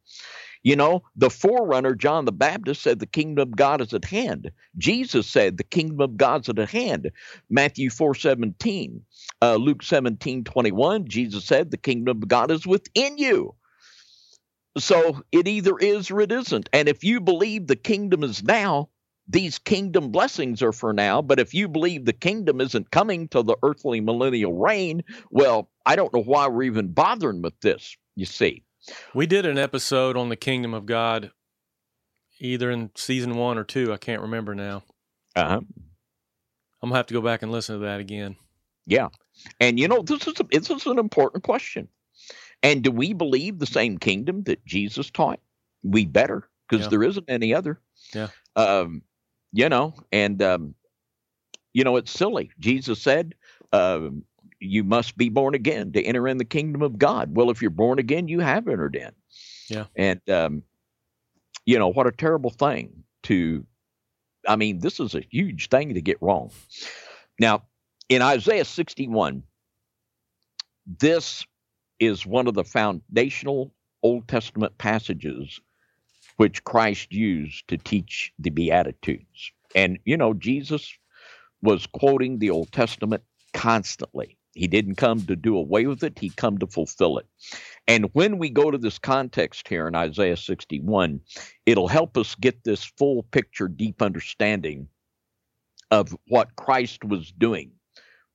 You 0.63 0.75
know, 0.75 1.03
the 1.15 1.29
forerunner, 1.29 1.95
John 1.95 2.25
the 2.25 2.33
Baptist, 2.33 2.81
said 2.81 2.99
the 2.99 3.05
kingdom 3.05 3.43
of 3.43 3.55
God 3.55 3.81
is 3.81 3.93
at 3.93 4.05
hand. 4.05 4.51
Jesus 4.77 5.25
said 5.27 5.57
the 5.57 5.63
kingdom 5.63 6.01
of 6.01 6.17
God's 6.17 6.49
at 6.49 6.57
hand. 6.69 7.11
Matthew 7.49 7.89
4 7.89 8.13
17. 8.15 9.01
Uh, 9.41 9.55
Luke 9.55 9.83
17 9.83 10.43
21, 10.43 11.07
Jesus 11.07 11.45
said 11.45 11.71
the 11.71 11.77
kingdom 11.77 12.17
of 12.17 12.27
God 12.27 12.51
is 12.51 12.67
within 12.67 13.17
you. 13.17 13.55
So 14.77 15.23
it 15.31 15.47
either 15.47 15.77
is 15.77 16.11
or 16.11 16.21
it 16.21 16.31
isn't. 16.31 16.69
And 16.73 16.87
if 16.87 17.03
you 17.03 17.19
believe 17.19 17.67
the 17.67 17.75
kingdom 17.75 18.23
is 18.23 18.43
now, 18.43 18.89
these 19.27 19.59
kingdom 19.59 20.11
blessings 20.11 20.61
are 20.61 20.71
for 20.71 20.93
now. 20.93 21.21
But 21.21 21.39
if 21.39 21.53
you 21.53 21.67
believe 21.67 22.05
the 22.05 22.13
kingdom 22.13 22.61
isn't 22.61 22.91
coming 22.91 23.27
till 23.27 23.43
the 23.43 23.57
earthly 23.63 24.01
millennial 24.01 24.53
reign, 24.53 25.03
well, 25.31 25.69
I 25.85 25.95
don't 25.95 26.13
know 26.13 26.21
why 26.21 26.47
we're 26.47 26.63
even 26.63 26.91
bothering 26.91 27.41
with 27.41 27.59
this, 27.61 27.95
you 28.15 28.25
see. 28.25 28.63
We 29.13 29.27
did 29.27 29.45
an 29.45 29.57
episode 29.57 30.17
on 30.17 30.29
the 30.29 30.35
kingdom 30.35 30.73
of 30.73 30.85
God 30.85 31.31
either 32.39 32.71
in 32.71 32.89
season 32.95 33.35
one 33.35 33.57
or 33.57 33.63
two. 33.63 33.93
I 33.93 33.97
can't 33.97 34.21
remember 34.21 34.55
now. 34.55 34.83
Uh-huh. 35.35 35.61
I'm 36.81 36.89
gonna 36.89 36.95
have 36.95 37.07
to 37.07 37.13
go 37.13 37.21
back 37.21 37.41
and 37.41 37.51
listen 37.51 37.75
to 37.75 37.85
that 37.85 37.99
again. 37.99 38.35
Yeah, 38.85 39.09
and 39.59 39.77
you 39.79 39.87
know 39.87 40.01
this 40.01 40.25
is 40.27 40.39
a, 40.39 40.43
this 40.43 40.69
is 40.69 40.87
an 40.87 40.97
important 40.97 41.43
question. 41.43 41.87
And 42.61 42.83
do 42.83 42.91
we 42.91 43.13
believe 43.13 43.59
the 43.59 43.65
same 43.65 43.97
kingdom 43.97 44.43
that 44.43 44.65
Jesus 44.65 45.09
taught? 45.09 45.39
We 45.83 46.05
better 46.05 46.49
because 46.67 46.85
Yeah. 46.85 46.89
there 46.89 47.03
isn't 47.03 47.29
any 47.29 47.53
other. 47.53 47.79
Yeah. 48.13 48.27
Um, 48.55 49.01
you 49.53 49.69
know, 49.69 49.93
and 50.11 50.41
um, 50.41 50.75
you 51.73 51.83
know 51.83 51.95
it's 51.95 52.11
silly. 52.11 52.51
Jesus 52.59 53.01
said, 53.01 53.33
um, 53.71 54.23
"You 54.59 54.83
must 54.83 55.17
be 55.17 55.29
born 55.29 55.55
again 55.55 55.91
to 55.93 56.03
enter 56.03 56.27
in 56.27 56.37
the 56.37 56.45
kingdom 56.45 56.81
of 56.81 56.97
God." 56.97 57.35
Well, 57.35 57.49
if 57.49 57.61
you're 57.61 57.71
born 57.71 57.97
again, 57.99 58.27
you 58.27 58.41
have 58.41 58.67
entered 58.67 58.95
in. 58.95 59.11
Yeah. 59.69 59.85
And 59.95 60.21
um, 60.29 60.63
you 61.65 61.79
know 61.79 61.87
what 61.87 62.07
a 62.07 62.11
terrible 62.11 62.49
thing 62.51 63.03
to. 63.23 63.65
I 64.47 64.55
mean, 64.55 64.79
this 64.79 64.99
is 64.99 65.15
a 65.15 65.21
huge 65.31 65.69
thing 65.69 65.93
to 65.93 66.01
get 66.01 66.21
wrong. 66.21 66.51
Now, 67.39 67.63
in 68.07 68.21
Isaiah 68.21 68.65
61, 68.65 69.43
this 70.85 71.45
is 71.99 72.25
one 72.25 72.47
of 72.47 72.53
the 72.53 72.63
foundational 72.63 73.73
Old 74.03 74.27
Testament 74.27 74.77
passages 74.77 75.59
which 76.37 76.63
Christ 76.63 77.11
used 77.11 77.67
to 77.67 77.77
teach 77.77 78.31
the 78.39 78.49
Beatitudes. 78.49 79.51
And, 79.75 79.99
you 80.05 80.15
know, 80.15 80.33
Jesus 80.33 80.97
was 81.61 81.85
quoting 81.85 82.39
the 82.39 82.49
Old 82.49 82.71
Testament 82.71 83.23
constantly. 83.53 84.37
He 84.53 84.67
didn't 84.67 84.95
come 84.95 85.21
to 85.25 85.35
do 85.35 85.57
away 85.57 85.85
with 85.85 86.03
it, 86.03 86.17
he 86.17 86.29
come 86.29 86.57
to 86.59 86.67
fulfill 86.67 87.17
it. 87.17 87.27
And 87.87 88.09
when 88.13 88.37
we 88.37 88.49
go 88.49 88.71
to 88.71 88.77
this 88.77 88.99
context 88.99 89.67
here 89.67 89.87
in 89.87 89.95
Isaiah 89.95 90.37
61, 90.37 91.21
it'll 91.65 91.87
help 91.87 92.17
us 92.17 92.35
get 92.35 92.63
this 92.63 92.83
full 92.83 93.23
picture, 93.23 93.67
deep 93.67 94.01
understanding 94.01 94.87
of 95.91 96.15
what 96.27 96.55
Christ 96.55 97.03
was 97.03 97.31
doing 97.31 97.71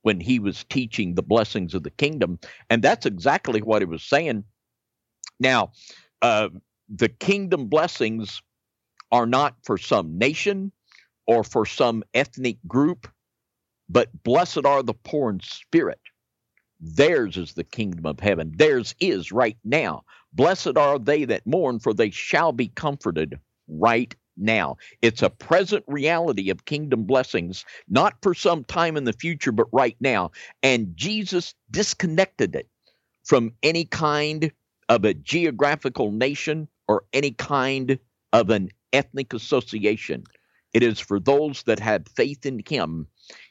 when 0.05 0.19
he 0.19 0.37
was 0.37 0.63
teaching 0.65 1.15
the 1.15 1.23
blessings 1.23 1.73
of 1.73 1.81
the 1.81 1.89
kingdom. 1.89 2.37
And 2.69 2.83
that's 2.83 3.07
exactly 3.07 3.59
what 3.63 3.81
he 3.81 3.87
was 3.87 4.03
saying. 4.03 4.43
Now, 5.39 5.71
uh, 6.21 6.49
the 6.87 7.09
kingdom 7.09 7.65
blessings 7.65 8.43
are 9.11 9.25
not 9.25 9.55
for 9.63 9.79
some 9.79 10.19
nation 10.19 10.71
or 11.25 11.43
for 11.43 11.65
some 11.65 12.03
ethnic 12.13 12.57
group, 12.67 13.07
but 13.89 14.09
blessed 14.21 14.63
are 14.63 14.83
the 14.83 14.93
poor 14.93 15.31
in 15.31 15.39
spirit. 15.39 15.99
Theirs 16.79 17.35
is 17.35 17.53
the 17.53 17.63
kingdom 17.63 18.05
of 18.05 18.19
heaven. 18.19 18.53
Theirs 18.55 18.93
is 18.99 19.31
right 19.31 19.57
now. 19.63 20.03
Blessed 20.33 20.77
are 20.77 20.99
they 20.99 21.25
that 21.25 21.47
mourn, 21.47 21.79
for 21.79 21.95
they 21.95 22.11
shall 22.11 22.51
be 22.51 22.67
comforted 22.67 23.39
right 23.67 24.13
now. 24.37 24.77
It's 25.01 25.21
a 25.21 25.29
present 25.29 25.83
reality 25.87 26.49
of 26.49 26.65
kingdom 26.65 27.03
blessings, 27.03 27.65
not 27.87 28.15
for 28.21 28.33
some 28.33 28.63
time 28.63 28.97
in 28.97 29.03
the 29.03 29.13
future, 29.13 29.51
but 29.51 29.67
right 29.71 29.97
now. 29.99 30.31
And 30.63 30.95
Jesus 30.95 31.53
disconnected 31.71 32.55
it 32.55 32.69
from 33.23 33.53
any 33.63 33.85
kind 33.85 34.51
of 34.89 35.03
a 35.03 35.13
geographical 35.13 36.11
nation 36.11 36.67
or 36.87 37.03
any 37.13 37.31
kind 37.31 37.97
of 38.33 38.49
an 38.49 38.69
ethnic 38.93 39.33
association. 39.33 40.23
It 40.73 40.83
is 40.83 40.99
for 40.99 41.19
those 41.19 41.63
that 41.63 41.79
have 41.79 42.07
faith 42.15 42.45
in 42.45 42.61
him. 42.67 43.07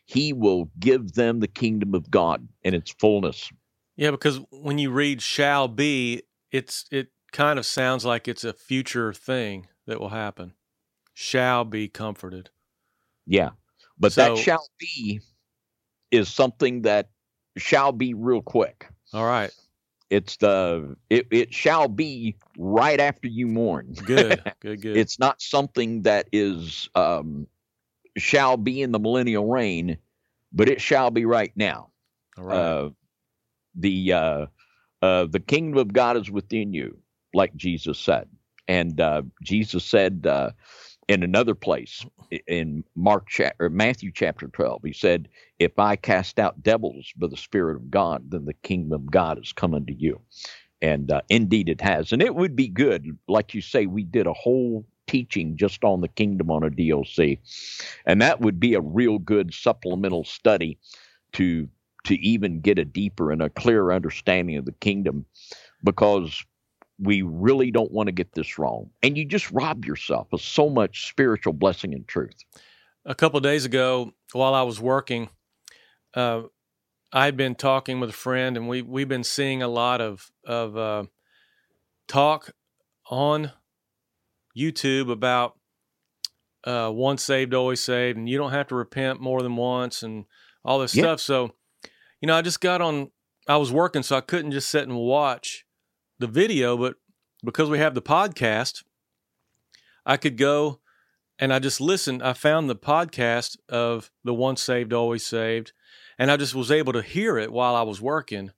He 0.07 0.33
will 0.33 0.70
give 0.79 1.14
them 1.14 1.40
the 1.40 1.49
kingdom 1.49 1.94
of 1.94 2.11
God 2.11 2.47
in 2.62 2.75
its 2.75 2.92
fullness. 2.92 3.51
Yeah, 3.97 4.11
because 4.11 4.40
when 4.51 4.79
you 4.79 4.90
read 4.90 5.23
"shall 5.23 5.68
be," 5.68 6.23
it's 6.51 6.85
it 6.90 7.09
kind 7.33 7.59
of 7.59 7.66
sounds 7.66 8.05
like 8.05 8.29
it's 8.29 8.44
a 8.44 8.53
future 8.53 9.12
thing 9.12 9.66
that 9.87 10.01
will 10.01 10.11
happen. 10.11 10.53
Shall 11.14 11.64
be 11.64 11.88
comforted. 11.88 12.50
Yeah. 13.27 13.50
But 13.98 14.12
So- 14.12 14.35
that 14.35 14.42
shall 14.42 14.68
be 14.79 15.20
is 16.11 16.29
something 16.29 16.83
that 16.83 17.09
shall 17.57 17.92
be 17.92 18.14
real 18.14 18.42
quick. 18.42 18.88
All 19.12 19.24
right, 19.24 19.53
It's 20.11 20.37
the 20.37 20.96
it, 21.09 21.29
it 21.31 21.55
shall 21.55 21.88
be 21.88 22.37
right 22.59 22.98
after 23.00 23.29
you 23.29 23.46
mourn. 23.46 23.94
good, 24.05 24.42
good, 24.61 24.81
good. 24.83 24.96
It's 24.96 25.18
not 25.18 25.40
something 25.40 26.03
that 26.03 26.29
is 26.33 26.88
um 26.96 27.46
shall 28.16 28.57
be 28.57 28.83
in 28.83 28.92
the 28.92 28.98
millennial 28.98 29.48
reign, 29.48 29.98
but 30.53 30.68
it 30.68 30.81
shall 30.81 31.11
be 31.11 31.24
right 31.24 31.53
now. 31.57 31.90
All 32.37 32.44
right. 32.44 32.57
Uh 32.57 32.90
the 33.77 34.12
uh 34.12 34.46
uh 35.03 35.27
the 35.27 35.40
kingdom 35.40 35.79
of 35.79 35.92
God 35.92 36.16
is 36.16 36.31
within 36.31 36.72
you, 36.72 36.98
like 37.33 37.55
Jesus 37.55 37.98
said. 37.98 38.29
And 38.66 39.00
uh 39.00 39.22
Jesus 39.42 39.85
said 39.85 40.27
uh 40.29 40.50
in 41.09 41.23
another 41.23 41.55
place 41.55 42.05
in 42.49 42.85
Mark 42.97 43.27
chapter 43.29 43.71
Matthew 43.71 44.12
chapter 44.14 44.49
12 44.49 44.83
he 44.85 44.93
said 44.93 45.29
if 45.59 45.79
I 45.79 45.97
cast 45.97 46.38
out 46.38 46.62
devils 46.62 47.12
by 47.17 47.29
the 47.29 47.37
spirit 47.37 47.77
of 47.77 47.90
God 47.90 48.31
then 48.31 48.47
the 48.47 48.55
kingdom 48.55 48.93
of 48.93 49.11
God 49.11 49.40
is 49.43 49.53
come 49.53 49.75
unto 49.75 49.95
you. 49.95 50.21
And 50.83 51.12
uh, 51.12 51.23
indeed 51.31 51.71
it 51.71 51.81
has. 51.81 52.12
And 52.12 52.23
it 52.23 52.35
would 52.35 52.57
be 52.57 52.69
good 52.69 53.19
like 53.29 53.55
you 53.55 53.62
say 53.62 53.87
we 53.87 54.05
did 54.05 54.27
a 54.27 54.35
whole 54.35 54.87
teaching 55.09 55.57
just 55.57 55.85
on 55.85 56.01
the 56.03 56.09
kingdom 56.09 56.51
on 56.51 56.64
a 56.64 56.71
DOC 56.71 57.38
and 58.07 58.21
that 58.23 58.40
would 58.40 58.61
be 58.61 58.75
a 58.75 58.81
real 58.81 59.19
good 59.19 59.53
supplemental 59.55 60.25
study 60.25 60.79
to 61.33 61.69
to 62.05 62.14
even 62.21 62.61
get 62.61 62.79
a 62.79 62.85
deeper 62.85 63.31
and 63.33 63.43
a 63.43 63.51
clearer 63.51 63.93
understanding 63.93 64.57
of 64.57 64.64
the 64.64 64.73
kingdom. 64.73 65.25
Because 65.85 66.45
we 66.98 67.22
really 67.22 67.70
don't 67.70 67.90
want 67.92 68.07
to 68.07 68.12
get 68.12 68.33
this 68.33 68.59
wrong. 68.59 68.90
And 69.02 69.16
you 69.18 69.24
just 69.24 69.50
rob 69.50 69.85
yourself 69.85 70.28
of 70.33 70.40
so 70.40 70.68
much 70.70 71.09
spiritual 71.09 71.52
blessing 71.52 71.92
and 71.94 72.07
truth. 72.07 72.37
a 73.04 73.14
couple 73.14 73.37
of 73.37 73.42
days 73.42 73.64
ago, 73.64 74.12
while 74.33 74.54
I 74.54 74.62
was 74.62 74.80
working, 74.80 75.28
uh, 76.14 76.42
I'd 77.12 77.37
been 77.37 77.54
talking 77.54 78.00
with 78.00 78.11
a 78.11 78.14
friend, 78.14 78.57
and 78.57 78.68
we 78.68 78.83
we've 78.83 79.09
been 79.09 79.24
seeing 79.24 79.62
a 79.62 79.68
lot 79.68 80.00
of 80.00 80.30
of 80.46 80.76
uh, 80.76 81.04
talk 82.09 82.50
on 83.11 83.52
YouTube 84.57 85.11
about 85.11 85.59
uh, 86.64 86.90
once 86.92 87.22
saved, 87.22 87.54
always 87.54 87.80
saved, 87.80 88.16
and 88.16 88.28
you 88.28 88.38
don't 88.38 88.52
have 88.52 88.68
to 88.68 88.74
repent 88.74 89.20
more 89.20 89.42
than 89.42 89.57
once, 89.57 90.02
and 90.02 90.24
all 90.64 90.78
this 90.78 90.94
Yeah. 90.94 91.02
stuff. 91.02 91.20
So, 91.20 91.54
you 92.20 92.26
know, 92.26 92.37
I 92.37 92.42
just 92.42 92.61
got 92.61 92.80
on. 92.80 93.11
I 93.46 93.59
was 93.59 93.70
working, 93.70 94.02
so 94.02 94.16
I 94.16 94.22
couldn't 94.22 94.52
just 94.52 94.70
sit 94.70 94.88
and 94.88 94.96
watch 94.96 95.63
the 96.18 96.27
video, 96.27 96.77
but 96.77 96.96
because 97.44 97.68
we 97.68 97.79
have 97.79 97.94
the 97.94 98.03
podcast, 98.03 98.85
I 100.07 100.16
could 100.16 100.37
go 100.37 100.81
and 101.38 101.53
I 101.53 101.59
just 101.59 101.81
listened. 101.81 102.22
I 102.22 102.33
found 102.33 102.68
the 102.68 102.77
podcast 102.77 103.57
of 103.68 104.11
the 104.22 104.35
once 104.35 104.62
saved, 104.62 104.92
always 104.92 105.24
saved, 105.27 105.72
and 106.18 106.31
I 106.31 106.37
just 106.37 106.55
was 106.55 106.70
able 106.70 106.92
to 106.92 107.03
hear 107.03 107.38
it 107.38 107.53
while 107.53 107.74
I 107.74 107.83
was 107.83 108.00
working. 108.00 108.53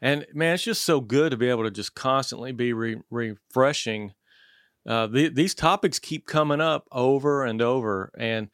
And 0.00 0.26
man, 0.34 0.54
it's 0.54 0.64
just 0.64 0.84
so 0.84 1.00
good 1.00 1.30
to 1.30 1.36
be 1.36 1.48
able 1.48 1.64
to 1.64 1.70
just 1.70 1.94
constantly 1.94 2.52
be 2.52 2.72
re- 2.72 3.00
refreshing. 3.10 4.14
Uh, 4.86 5.06
the, 5.06 5.28
these 5.28 5.54
topics 5.54 5.98
keep 5.98 6.26
coming 6.26 6.60
up 6.60 6.86
over 6.92 7.44
and 7.44 7.60
over, 7.60 8.12
and 8.16 8.50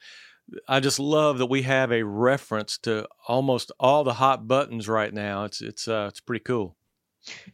I 0.68 0.80
just 0.80 0.98
love 0.98 1.38
that 1.38 1.46
we 1.46 1.62
have 1.62 1.92
a 1.92 2.04
reference 2.04 2.78
to 2.78 3.06
almost 3.28 3.70
all 3.78 4.04
the 4.04 4.14
hot 4.14 4.48
buttons 4.48 4.88
right 4.88 5.12
now. 5.12 5.44
It's 5.44 5.60
it's 5.60 5.88
uh, 5.88 6.06
it's 6.08 6.20
pretty 6.20 6.42
cool. 6.42 6.76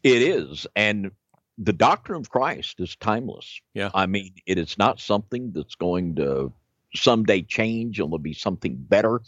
It 0.03 0.23
is. 0.23 0.67
And 0.77 1.11
the 1.59 1.73
doctrine 1.73 2.21
of 2.21 2.31
Christ 2.31 2.81
is 2.81 2.97
timeless. 2.97 3.61
Yeah. 3.75 3.91
I 3.95 4.07
mean, 4.07 4.35
it 4.47 4.59
is 4.59 4.79
not 4.79 5.01
something 5.01 5.53
that's 5.53 5.75
going 5.75 6.17
to 6.17 6.53
someday 6.95 7.43
change. 7.43 7.99
It'll 7.99 8.19
be 8.19 8.33
something 8.33 8.77
better. 8.77 9.21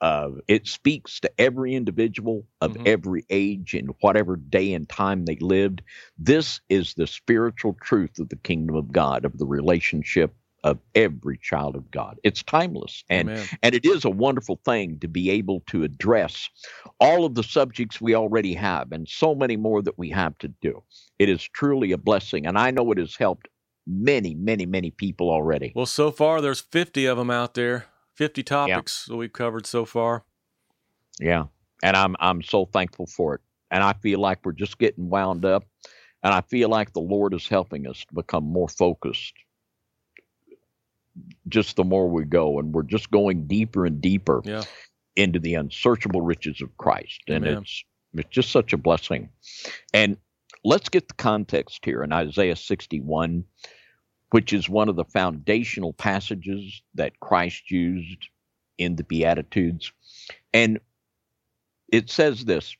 Uh, 0.00 0.30
it 0.48 0.66
speaks 0.66 1.20
to 1.20 1.30
every 1.40 1.74
individual 1.74 2.46
of 2.60 2.72
Mhm. 2.72 2.86
every 2.86 3.24
age 3.30 3.74
and 3.74 3.94
whatever 4.00 4.36
day 4.36 4.74
and 4.74 4.88
time 4.88 5.24
they 5.24 5.36
lived. 5.36 5.82
This 6.18 6.60
is 6.68 6.94
the 6.94 7.06
spiritual 7.06 7.74
truth 7.80 8.18
of 8.18 8.28
the 8.28 8.36
kingdom 8.36 8.76
of 8.76 8.92
God, 8.92 9.24
of 9.24 9.38
the 9.38 9.46
relationship 9.46 10.34
of 10.64 10.78
every 10.94 11.36
child 11.36 11.76
of 11.76 11.90
God. 11.90 12.18
It's 12.24 12.42
timeless. 12.42 13.04
And 13.10 13.28
Amen. 13.28 13.46
and 13.62 13.74
it 13.74 13.84
is 13.84 14.04
a 14.04 14.10
wonderful 14.10 14.58
thing 14.64 14.98
to 15.00 15.08
be 15.08 15.30
able 15.30 15.60
to 15.66 15.84
address 15.84 16.48
all 16.98 17.24
of 17.24 17.34
the 17.34 17.42
subjects 17.42 18.00
we 18.00 18.14
already 18.14 18.54
have 18.54 18.90
and 18.90 19.06
so 19.06 19.34
many 19.34 19.56
more 19.56 19.82
that 19.82 19.98
we 19.98 20.08
have 20.10 20.36
to 20.38 20.48
do. 20.48 20.82
It 21.18 21.28
is 21.28 21.42
truly 21.42 21.92
a 21.92 21.98
blessing. 21.98 22.46
And 22.46 22.58
I 22.58 22.70
know 22.70 22.90
it 22.92 22.98
has 22.98 23.14
helped 23.14 23.48
many, 23.86 24.34
many, 24.34 24.64
many 24.64 24.90
people 24.90 25.30
already. 25.30 25.72
Well, 25.76 25.86
so 25.86 26.10
far 26.10 26.40
there's 26.40 26.60
50 26.60 27.04
of 27.06 27.18
them 27.18 27.30
out 27.30 27.52
there, 27.52 27.84
50 28.14 28.42
topics 28.42 29.04
that 29.06 29.16
we've 29.16 29.32
covered 29.32 29.66
so 29.66 29.84
far. 29.84 30.24
Yeah. 31.20 31.44
And 31.82 31.96
I'm 31.96 32.16
I'm 32.18 32.42
so 32.42 32.64
thankful 32.64 33.06
for 33.06 33.34
it. 33.34 33.42
And 33.70 33.84
I 33.84 33.92
feel 33.92 34.18
like 34.18 34.38
we're 34.44 34.52
just 34.52 34.78
getting 34.78 35.10
wound 35.10 35.44
up. 35.44 35.64
And 36.22 36.32
I 36.32 36.40
feel 36.40 36.70
like 36.70 36.94
the 36.94 37.00
Lord 37.00 37.34
is 37.34 37.46
helping 37.46 37.86
us 37.86 38.02
to 38.06 38.14
become 38.14 38.44
more 38.44 38.68
focused 38.68 39.34
just 41.48 41.76
the 41.76 41.84
more 41.84 42.08
we 42.08 42.24
go. 42.24 42.58
And 42.58 42.72
we're 42.72 42.82
just 42.82 43.10
going 43.10 43.46
deeper 43.46 43.86
and 43.86 44.00
deeper 44.00 44.42
Yeah. 44.44 44.64
into 45.16 45.38
the 45.38 45.54
unsearchable 45.54 46.22
riches 46.22 46.60
of 46.60 46.76
Christ. 46.76 47.22
And 47.28 47.44
Amen. 47.46 47.62
it's 47.62 47.84
it's 48.14 48.30
just 48.30 48.50
such 48.50 48.72
a 48.72 48.78
blessing. 48.78 49.30
And 49.92 50.16
let's 50.64 50.88
get 50.88 51.08
the 51.08 51.14
context 51.14 51.84
here 51.84 52.02
in 52.04 52.12
Isaiah 52.12 52.56
61, 52.56 53.44
which 54.30 54.52
is 54.52 54.68
one 54.68 54.88
of 54.88 54.96
the 54.96 55.04
foundational 55.04 55.92
passages 55.92 56.82
that 56.94 57.18
Christ 57.20 57.70
used 57.70 58.28
in 58.78 58.96
the 58.96 59.02
Beatitudes. 59.04 59.92
And 60.52 60.78
it 61.90 62.08
says 62.10 62.44
this, 62.44 62.76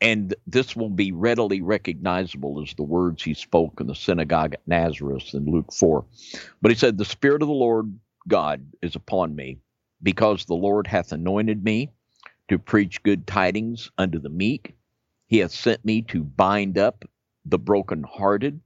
and 0.00 0.34
this 0.46 0.76
will 0.76 0.90
be 0.90 1.12
readily 1.12 1.62
recognizable 1.62 2.62
as 2.62 2.74
the 2.74 2.82
words 2.82 3.22
he 3.22 3.34
spoke 3.34 3.80
in 3.80 3.86
the 3.86 3.94
synagogue 3.94 4.54
at 4.54 4.66
Nazareth 4.66 5.32
in 5.32 5.46
Luke 5.46 5.72
4. 5.72 6.04
But 6.60 6.70
he 6.70 6.76
said, 6.76 6.98
The 6.98 7.04
Spirit 7.04 7.42
of 7.42 7.48
the 7.48 7.54
Lord 7.54 7.98
God 8.28 8.66
is 8.82 8.94
upon 8.94 9.34
me, 9.34 9.58
because 10.02 10.44
the 10.44 10.54
Lord 10.54 10.86
hath 10.86 11.12
anointed 11.12 11.64
me 11.64 11.90
to 12.48 12.58
preach 12.58 13.02
good 13.02 13.26
tidings 13.26 13.90
unto 13.96 14.18
the 14.18 14.28
meek. 14.28 14.74
He 15.28 15.38
hath 15.38 15.52
sent 15.52 15.84
me 15.84 16.02
to 16.02 16.22
bind 16.22 16.78
up 16.78 17.04
the 17.46 17.58
brokenhearted, 17.58 18.60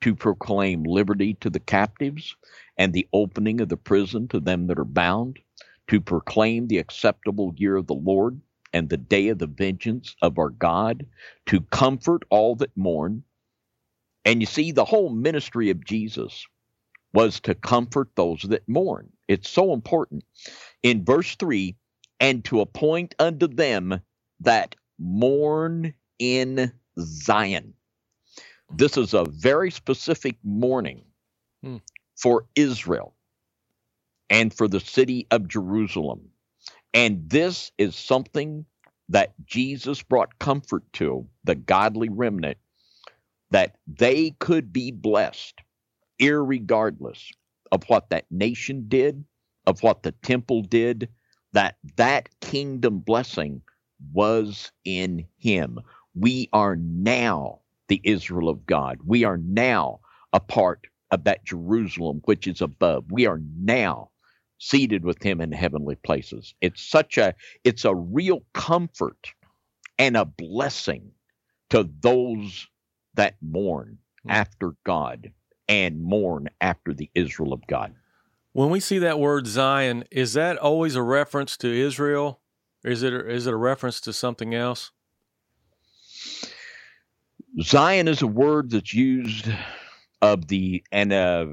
to 0.00 0.14
proclaim 0.16 0.82
liberty 0.82 1.34
to 1.34 1.50
the 1.50 1.60
captives, 1.60 2.34
and 2.76 2.92
the 2.92 3.08
opening 3.12 3.60
of 3.60 3.68
the 3.68 3.76
prison 3.76 4.26
to 4.28 4.40
them 4.40 4.66
that 4.66 4.78
are 4.78 4.84
bound, 4.84 5.38
to 5.86 6.00
proclaim 6.00 6.66
the 6.66 6.78
acceptable 6.78 7.54
year 7.56 7.76
of 7.76 7.86
the 7.86 7.94
Lord 7.94 8.40
and 8.72 8.88
the 8.88 8.96
day 8.96 9.28
of 9.28 9.38
the 9.38 9.46
vengeance 9.46 10.16
of 10.22 10.38
our 10.38 10.50
God, 10.50 11.06
to 11.46 11.60
comfort 11.60 12.22
all 12.30 12.56
that 12.56 12.76
mourn. 12.76 13.24
And 14.24 14.40
you 14.40 14.46
see, 14.46 14.72
the 14.72 14.84
whole 14.84 15.10
ministry 15.10 15.70
of 15.70 15.84
Jesus 15.84 16.46
was 17.12 17.40
to 17.40 17.54
comfort 17.54 18.10
those 18.14 18.42
that 18.42 18.68
mourn. 18.68 19.10
It's 19.28 19.48
so 19.48 19.72
important. 19.72 20.24
In 20.82 21.04
verse 21.04 21.34
3, 21.36 21.76
and 22.20 22.44
to 22.44 22.60
appoint 22.60 23.14
unto 23.18 23.48
them 23.48 24.00
that 24.40 24.76
mourn 24.98 25.92
in 26.18 26.72
Zion. 26.98 27.74
This 28.74 28.96
is 28.96 29.12
a 29.12 29.24
very 29.24 29.70
specific 29.70 30.36
mourning 30.44 31.02
hmm. 31.62 31.78
for 32.16 32.46
Israel 32.54 33.14
and 34.30 34.54
for 34.54 34.68
the 34.68 34.80
city 34.80 35.26
of 35.30 35.48
Jerusalem. 35.48 36.31
And 36.94 37.28
this 37.28 37.72
is 37.78 37.96
something 37.96 38.66
that 39.08 39.34
Jesus 39.44 40.02
brought 40.02 40.38
comfort 40.38 40.84
to 40.94 41.26
the 41.44 41.54
godly 41.54 42.08
remnant 42.08 42.58
that 43.50 43.76
they 43.86 44.30
could 44.40 44.72
be 44.72 44.90
blessed 44.90 45.54
irregardless 46.20 47.32
of 47.72 47.84
what 47.88 48.10
that 48.10 48.26
nation 48.30 48.86
did, 48.88 49.24
of 49.66 49.82
what 49.82 50.04
the 50.04 50.12
temple 50.22 50.62
did, 50.62 51.08
that 51.52 51.76
that 51.96 52.28
kingdom 52.40 53.00
blessing 53.00 53.62
was 54.12 54.72
in 54.84 55.26
him. 55.38 55.80
We 56.14 56.48
are 56.52 56.76
now 56.76 57.60
the 57.88 58.00
Israel 58.04 58.48
of 58.48 58.66
God. 58.66 58.98
We 59.04 59.24
are 59.24 59.38
now 59.38 60.00
a 60.32 60.40
part 60.40 60.86
of 61.10 61.24
that 61.24 61.44
Jerusalem 61.44 62.22
which 62.24 62.46
is 62.46 62.62
above. 62.62 63.10
We 63.10 63.26
are 63.26 63.40
now 63.58 64.11
seated 64.62 65.04
with 65.04 65.20
him 65.20 65.40
in 65.40 65.50
heavenly 65.50 65.96
places. 65.96 66.54
It's 66.60 66.80
such 66.80 67.18
a 67.18 67.34
it's 67.64 67.84
a 67.84 67.94
real 67.94 68.44
comfort 68.54 69.34
and 69.98 70.16
a 70.16 70.24
blessing 70.24 71.10
to 71.70 71.90
those 72.00 72.68
that 73.14 73.34
mourn 73.42 73.98
hmm. 74.22 74.30
after 74.30 74.74
God 74.84 75.32
and 75.68 76.00
mourn 76.00 76.48
after 76.60 76.94
the 76.94 77.10
Israel 77.14 77.52
of 77.52 77.66
God. 77.66 77.94
When 78.52 78.70
we 78.70 78.78
see 78.78 78.98
that 78.98 79.18
word 79.18 79.48
Zion, 79.48 80.04
is 80.12 80.34
that 80.34 80.58
always 80.58 80.94
a 80.94 81.02
reference 81.02 81.56
to 81.58 81.68
Israel? 81.68 82.40
Is 82.84 83.02
it 83.02 83.12
is 83.12 83.48
it 83.48 83.54
a 83.54 83.56
reference 83.56 84.00
to 84.02 84.12
something 84.12 84.54
else? 84.54 84.92
Zion 87.60 88.06
is 88.06 88.22
a 88.22 88.28
word 88.28 88.70
that's 88.70 88.94
used 88.94 89.48
of 90.20 90.46
the 90.46 90.84
and 90.92 91.12
uh, 91.12 91.46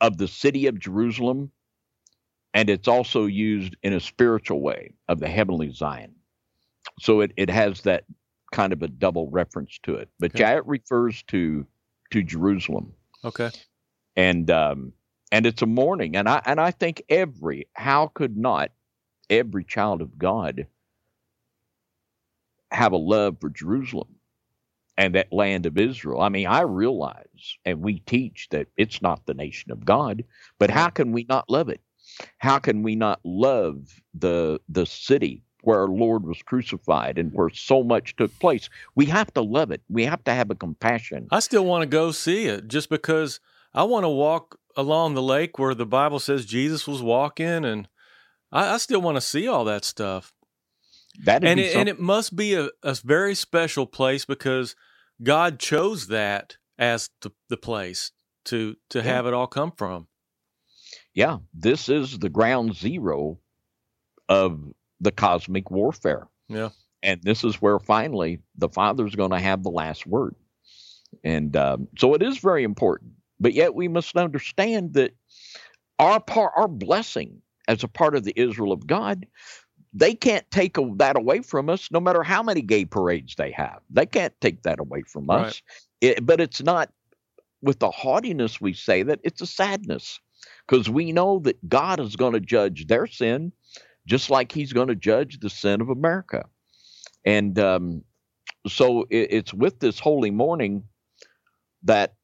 of 0.00 0.18
the 0.18 0.28
city 0.28 0.66
of 0.66 0.78
Jerusalem, 0.78 1.50
and 2.52 2.70
it's 2.70 2.88
also 2.88 3.26
used 3.26 3.76
in 3.82 3.92
a 3.92 4.00
spiritual 4.00 4.60
way 4.60 4.94
of 5.08 5.20
the 5.20 5.28
heavenly 5.28 5.70
Zion. 5.70 6.14
So 7.00 7.20
it, 7.20 7.32
it 7.36 7.50
has 7.50 7.82
that 7.82 8.04
kind 8.52 8.72
of 8.72 8.82
a 8.82 8.88
double 8.88 9.28
reference 9.30 9.78
to 9.84 9.94
it. 9.94 10.08
But 10.18 10.32
okay. 10.32 10.40
yeah, 10.40 10.56
it 10.56 10.66
refers 10.66 11.22
to 11.24 11.66
to 12.10 12.22
Jerusalem. 12.22 12.92
Okay. 13.24 13.50
And 14.14 14.50
um 14.50 14.92
and 15.32 15.46
it's 15.46 15.62
a 15.62 15.66
mourning. 15.66 16.16
And 16.16 16.28
I 16.28 16.40
and 16.44 16.60
I 16.60 16.70
think 16.70 17.02
every 17.08 17.66
how 17.72 18.08
could 18.14 18.36
not 18.36 18.70
every 19.28 19.64
child 19.64 20.02
of 20.02 20.16
God 20.18 20.66
have 22.70 22.92
a 22.92 22.96
love 22.96 23.38
for 23.40 23.50
Jerusalem? 23.50 24.08
and 24.96 25.14
that 25.14 25.32
land 25.32 25.66
of 25.66 25.78
Israel. 25.78 26.20
I 26.20 26.28
mean, 26.28 26.46
I 26.46 26.62
realize 26.62 27.23
and 27.64 27.80
we 27.80 28.00
teach 28.00 28.48
that 28.50 28.68
it's 28.76 29.02
not 29.02 29.26
the 29.26 29.34
nation 29.34 29.70
of 29.70 29.84
God, 29.84 30.24
but 30.58 30.70
how 30.70 30.88
can 30.88 31.12
we 31.12 31.26
not 31.28 31.48
love 31.48 31.68
it? 31.68 31.80
How 32.38 32.58
can 32.58 32.82
we 32.82 32.94
not 32.96 33.20
love 33.24 34.00
the 34.12 34.60
the 34.68 34.86
city 34.86 35.42
where 35.62 35.80
our 35.80 35.88
Lord 35.88 36.26
was 36.26 36.42
crucified 36.42 37.18
and 37.18 37.32
where 37.32 37.50
so 37.50 37.82
much 37.82 38.16
took 38.16 38.38
place? 38.38 38.68
We 38.94 39.06
have 39.06 39.32
to 39.34 39.42
love 39.42 39.70
it. 39.70 39.82
We 39.88 40.04
have 40.04 40.22
to 40.24 40.32
have 40.32 40.50
a 40.50 40.54
compassion. 40.54 41.28
I 41.30 41.40
still 41.40 41.64
want 41.64 41.82
to 41.82 41.86
go 41.86 42.12
see 42.12 42.46
it 42.46 42.68
just 42.68 42.90
because 42.90 43.40
I 43.72 43.84
want 43.84 44.04
to 44.04 44.10
walk 44.10 44.58
along 44.76 45.14
the 45.14 45.22
lake 45.22 45.58
where 45.58 45.74
the 45.74 45.86
Bible 45.86 46.18
says 46.18 46.44
Jesus 46.44 46.86
was 46.86 47.02
walking 47.02 47.64
and 47.64 47.88
I, 48.52 48.74
I 48.74 48.76
still 48.76 49.00
want 49.00 49.16
to 49.16 49.20
see 49.20 49.48
all 49.48 49.64
that 49.64 49.84
stuff. 49.84 50.32
That 51.24 51.44
and 51.44 51.60
it, 51.60 51.74
and 51.74 51.88
it 51.88 52.00
must 52.00 52.34
be 52.34 52.54
a, 52.54 52.70
a 52.82 52.94
very 52.94 53.34
special 53.34 53.86
place 53.86 54.24
because 54.24 54.74
God 55.22 55.58
chose 55.58 56.08
that 56.08 56.56
as 56.78 57.10
the, 57.22 57.30
the 57.48 57.56
place 57.56 58.12
to 58.46 58.76
to 58.90 58.98
yeah. 58.98 59.04
have 59.04 59.26
it 59.26 59.34
all 59.34 59.46
come 59.46 59.72
from. 59.72 60.06
Yeah, 61.14 61.38
this 61.52 61.88
is 61.88 62.18
the 62.18 62.28
ground 62.28 62.74
zero 62.74 63.38
of 64.28 64.60
the 65.00 65.12
cosmic 65.12 65.70
warfare. 65.70 66.28
Yeah, 66.48 66.70
and 67.02 67.22
this 67.22 67.44
is 67.44 67.60
where 67.60 67.78
finally 67.78 68.40
the 68.56 68.68
Father's 68.68 69.14
going 69.14 69.30
to 69.30 69.40
have 69.40 69.62
the 69.62 69.70
last 69.70 70.06
word, 70.06 70.34
and 71.22 71.56
um, 71.56 71.88
so 71.98 72.14
it 72.14 72.22
is 72.22 72.38
very 72.38 72.64
important. 72.64 73.12
But 73.40 73.54
yet 73.54 73.74
we 73.74 73.88
must 73.88 74.16
understand 74.16 74.94
that 74.94 75.12
our 75.98 76.20
part, 76.20 76.52
our 76.56 76.68
blessing 76.68 77.42
as 77.68 77.82
a 77.82 77.88
part 77.88 78.14
of 78.14 78.24
the 78.24 78.34
Israel 78.36 78.72
of 78.72 78.86
God 78.86 79.26
they 79.94 80.12
can't 80.12 80.48
take 80.50 80.76
that 80.98 81.16
away 81.16 81.40
from 81.40 81.70
us 81.70 81.88
no 81.90 82.00
matter 82.00 82.22
how 82.22 82.42
many 82.42 82.60
gay 82.60 82.84
parades 82.84 83.36
they 83.36 83.52
have 83.52 83.78
they 83.90 84.04
can't 84.04 84.34
take 84.40 84.62
that 84.62 84.80
away 84.80 85.02
from 85.06 85.26
right. 85.26 85.46
us 85.46 85.62
it, 86.04 86.26
but 86.26 86.40
it's 86.40 86.62
not 86.62 86.90
with 87.62 87.78
the 87.78 87.90
haughtiness 87.90 88.60
we 88.60 88.72
say 88.72 89.02
that 89.02 89.20
it's 89.24 89.40
a 89.40 89.46
sadness 89.46 90.20
because 90.66 90.88
we 90.90 91.12
know 91.12 91.38
that 91.40 91.68
god 91.68 92.00
is 92.00 92.16
going 92.16 92.32
to 92.32 92.40
judge 92.40 92.86
their 92.86 93.06
sin 93.06 93.52
just 94.06 94.30
like 94.30 94.52
he's 94.52 94.72
going 94.72 94.88
to 94.88 94.94
judge 94.94 95.40
the 95.40 95.50
sin 95.50 95.80
of 95.80 95.88
america 95.88 96.44
and 97.24 97.58
um, 97.58 98.02
so 98.66 99.02
it, 99.10 99.28
it's 99.30 99.54
with 99.54 99.80
this 99.80 99.98
holy 99.98 100.30
mourning 100.30 100.84
that 101.84 102.14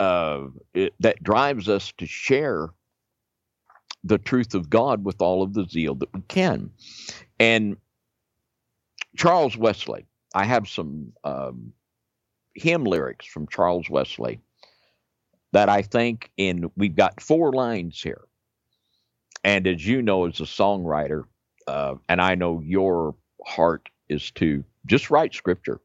uh, 0.00 0.46
it, 0.74 0.94
that 1.00 1.22
drives 1.22 1.68
us 1.68 1.92
to 1.98 2.06
share 2.06 2.70
the 4.04 4.18
truth 4.18 4.54
of 4.54 4.68
God 4.68 5.04
with 5.04 5.22
all 5.22 5.42
of 5.42 5.54
the 5.54 5.64
zeal 5.64 5.94
that 5.96 6.12
we 6.12 6.22
can. 6.22 6.70
And 7.38 7.76
Charles 9.16 9.56
Wesley, 9.56 10.06
I 10.34 10.44
have 10.44 10.68
some 10.68 11.12
um, 11.22 11.72
hymn 12.54 12.84
lyrics 12.84 13.26
from 13.26 13.46
Charles 13.46 13.88
Wesley 13.88 14.40
that 15.52 15.68
I 15.68 15.82
think 15.82 16.30
in 16.36 16.70
we've 16.76 16.96
got 16.96 17.20
four 17.20 17.52
lines 17.52 18.00
here. 18.00 18.22
And 19.44 19.66
as 19.66 19.86
you 19.86 20.02
know, 20.02 20.26
as 20.26 20.40
a 20.40 20.44
songwriter, 20.44 21.24
uh, 21.66 21.96
and 22.08 22.20
I 22.20 22.34
know 22.34 22.60
your 22.64 23.14
heart 23.44 23.88
is 24.08 24.30
to 24.32 24.64
just 24.86 25.10
write 25.10 25.34
scripture, 25.34 25.80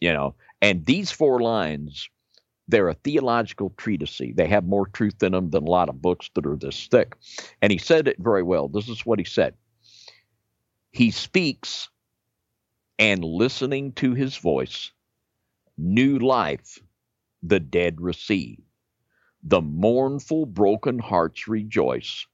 you 0.00 0.12
know, 0.12 0.34
and 0.60 0.84
these 0.86 1.10
four 1.10 1.40
lines 1.40 2.08
they're 2.68 2.88
a 2.88 2.94
theological 2.94 3.72
treatise. 3.76 4.20
They 4.34 4.48
have 4.48 4.64
more 4.64 4.86
truth 4.88 5.22
in 5.22 5.32
them 5.32 5.50
than 5.50 5.66
a 5.66 5.70
lot 5.70 5.88
of 5.88 6.02
books 6.02 6.30
that 6.34 6.46
are 6.46 6.56
this 6.56 6.88
thick. 6.88 7.16
And 7.62 7.70
he 7.70 7.78
said 7.78 8.08
it 8.08 8.16
very 8.18 8.42
well. 8.42 8.68
This 8.68 8.88
is 8.88 9.06
what 9.06 9.18
he 9.18 9.24
said 9.24 9.54
He 10.92 11.10
speaks, 11.10 11.88
and 12.98 13.24
listening 13.24 13.92
to 13.92 14.14
his 14.14 14.36
voice, 14.36 14.90
new 15.76 16.18
life 16.18 16.80
the 17.42 17.60
dead 17.60 18.00
receive. 18.00 18.60
The 19.42 19.60
mournful, 19.60 20.46
broken 20.46 20.98
hearts 20.98 21.46
rejoice. 21.46 22.26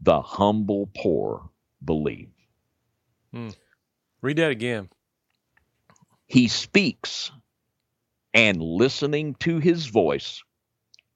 The 0.00 0.20
humble 0.20 0.90
poor 0.96 1.50
believe. 1.84 2.32
Hmm. 3.32 3.50
Read 4.20 4.38
that 4.38 4.50
again. 4.50 4.88
He 6.26 6.48
speaks, 6.48 7.30
and 8.32 8.60
listening 8.60 9.34
to 9.40 9.58
his 9.58 9.86
voice, 9.86 10.42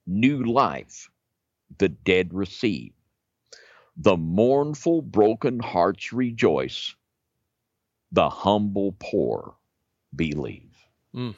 new 0.06 0.44
life 0.44 1.10
the 1.78 1.88
dead 1.88 2.32
receive. 2.32 2.92
The 3.96 4.16
mournful, 4.16 5.02
broken 5.02 5.58
hearts 5.58 6.12
rejoice. 6.12 6.94
The 8.12 8.30
humble 8.30 8.94
poor 8.98 9.56
believe. 10.14 10.67
Mm. 11.14 11.34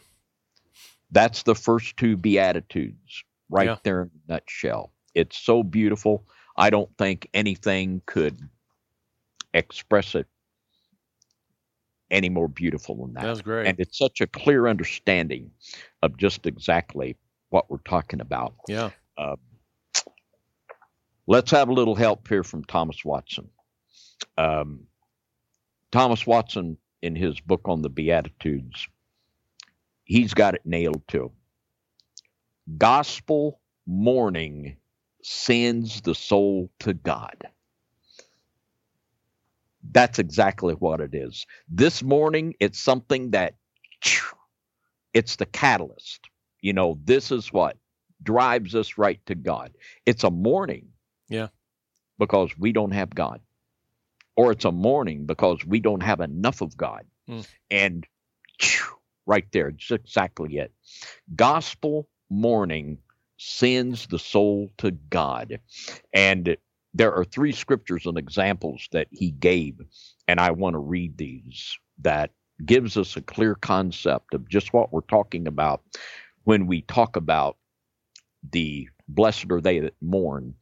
That's 1.11 1.43
the 1.43 1.55
first 1.55 1.97
two 1.97 2.17
Beatitudes 2.17 3.25
right 3.49 3.67
yeah. 3.67 3.77
there 3.83 4.03
in 4.03 4.11
a 4.29 4.33
nutshell. 4.33 4.93
It's 5.15 5.37
so 5.37 5.63
beautiful. 5.63 6.25
I 6.57 6.71
don't 6.71 6.91
think 6.99 7.29
anything 7.35 8.03
could 8.07 8.41
express 9.53 10.15
it 10.15 10.27
any 12.11 12.29
more 12.29 12.49
beautiful 12.49 12.97
than 12.97 13.15
that. 13.15 13.23
That's 13.23 13.41
great. 13.43 13.67
And 13.67 13.79
it's 13.81 13.99
such 13.99 14.21
a 14.21 14.27
clear 14.27 14.67
understanding 14.67 15.51
of 16.03 16.17
just 16.17 16.47
exactly 16.47 17.17
what 17.51 17.71
we're 17.71 17.79
talking 17.79 18.21
about. 18.21 18.55
Yeah. 18.69 18.91
Uh, 19.17 19.37
let's 21.27 21.51
have 21.51 21.69
a 21.69 21.73
little 21.73 21.95
help 21.95 22.27
here 22.29 22.43
from 22.43 22.65
Thomas 22.65 23.05
Watson. 23.05 23.49
Um, 24.37 24.87
Thomas 25.93 26.27
Watson, 26.27 26.79
in 27.03 27.17
his 27.17 27.41
book 27.41 27.63
on 27.65 27.83
the 27.83 27.89
Beatitudes, 27.89 28.87
he's 30.11 30.35
got 30.35 30.55
it 30.55 30.63
nailed 30.65 31.07
too. 31.07 31.31
Gospel 32.77 33.61
mourning 33.87 34.77
sends 35.23 36.01
the 36.01 36.17
soul 36.17 36.69
to 36.81 36.95
God. 36.95 37.37
That's 39.89 40.19
exactly 40.19 40.75
what 40.75 41.01
it 41.01 41.15
is. 41.15 41.47
This 41.69 42.03
mourning, 42.03 42.55
it's 42.59 42.81
something 42.81 43.31
that 43.31 43.55
it's 45.15 45.37
the 45.37 45.47
catalyst. 45.47 46.29
You 46.61 46.73
know, 46.73 46.99
this 47.05 47.31
is 47.31 47.53
what 47.53 47.77
drives 48.21 48.75
us 48.75 48.99
right 48.99 49.25
to 49.27 49.37
God. 49.37 49.73
It's 50.07 50.25
a 50.25 50.31
mourning. 50.31 50.89
Yeah. 51.29 51.49
Because 52.19 52.51
we 52.59 52.73
don't 52.73 52.93
have 52.93 53.15
God. 53.15 53.41
Or 54.35 54.51
it's 54.51 54.65
a 54.65 54.73
mourning 54.73 55.27
because 55.27 55.65
we 55.65 55.79
don't 55.79 56.03
have 56.03 56.21
enough 56.21 56.63
of 56.63 56.77
God. 56.77 57.05
Mm. 57.29 57.47
And 57.71 58.07
right 59.31 59.47
there, 59.53 59.71
just 59.71 59.93
exactly 59.93 60.59
it. 60.59 60.73
Gospel 61.37 62.09
mourning 62.31 62.99
sends 63.39 64.07
the 64.09 64.19
soul 64.19 64.71
to 64.79 64.91
God. 64.91 65.61
And 66.13 66.57
there 66.93 67.15
are 67.15 67.25
three 67.25 67.53
scriptures 67.53 68.07
and 68.07 68.19
examples 68.19 68.89
that 68.91 69.07
he 69.13 69.31
gave, 69.31 69.81
and 70.27 70.41
I 70.41 70.51
want 70.51 70.75
to 70.75 70.81
read 70.81 71.17
these 71.17 71.79
that 72.03 72.33
gives 72.67 72.97
us 72.97 73.17
a 73.17 73.23
clear 73.23 73.55
concept 73.55 74.35
of 74.35 74.49
just 74.49 74.73
what 74.73 74.93
we're 74.93 75.01
talking 75.03 75.47
about 75.47 75.83
when 76.45 76.67
we 76.67 76.83
talk 76.83 77.17
about 77.17 77.57
the 78.53 78.89
blessed 79.09 79.51
are 79.53 79.61
they 79.61 79.79
that 79.79 79.95
mourn. 80.03 80.55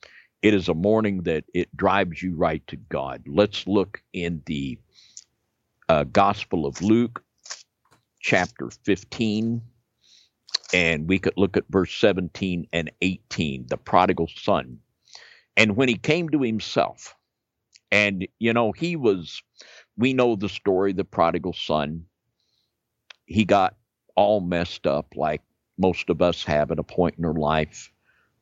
It 0.42 0.54
is 0.54 0.68
a 0.68 0.74
mourning 0.74 1.22
that 1.22 1.44
it 1.54 1.74
drives 1.76 2.22
you 2.22 2.36
right 2.36 2.64
to 2.68 2.76
God. 2.76 3.24
Let's 3.26 3.66
look 3.66 4.02
in 4.12 4.42
the 4.46 4.78
uh, 5.88 6.04
Gospel 6.04 6.66
of 6.66 6.80
Luke, 6.82 7.24
chapter 8.28 8.68
15, 8.84 9.62
and 10.74 11.08
we 11.08 11.18
could 11.18 11.32
look 11.38 11.56
at 11.56 11.64
verse 11.70 11.94
17 11.94 12.66
and 12.74 12.90
18, 13.00 13.64
the 13.68 13.78
prodigal 13.78 14.28
son. 14.36 14.80
And 15.56 15.76
when 15.76 15.88
he 15.88 15.94
came 15.94 16.28
to 16.28 16.42
himself, 16.42 17.16
and 17.90 18.28
you 18.38 18.52
know, 18.52 18.72
he 18.72 18.96
was, 18.96 19.42
we 19.96 20.12
know 20.12 20.36
the 20.36 20.50
story, 20.50 20.92
the 20.92 21.06
prodigal 21.06 21.54
son. 21.54 22.04
He 23.24 23.46
got 23.46 23.76
all 24.14 24.42
messed 24.42 24.86
up 24.86 25.14
like 25.16 25.40
most 25.78 26.10
of 26.10 26.20
us 26.20 26.44
have 26.44 26.70
at 26.70 26.78
a 26.78 26.82
point 26.82 27.14
in 27.16 27.24
our 27.24 27.32
life, 27.32 27.90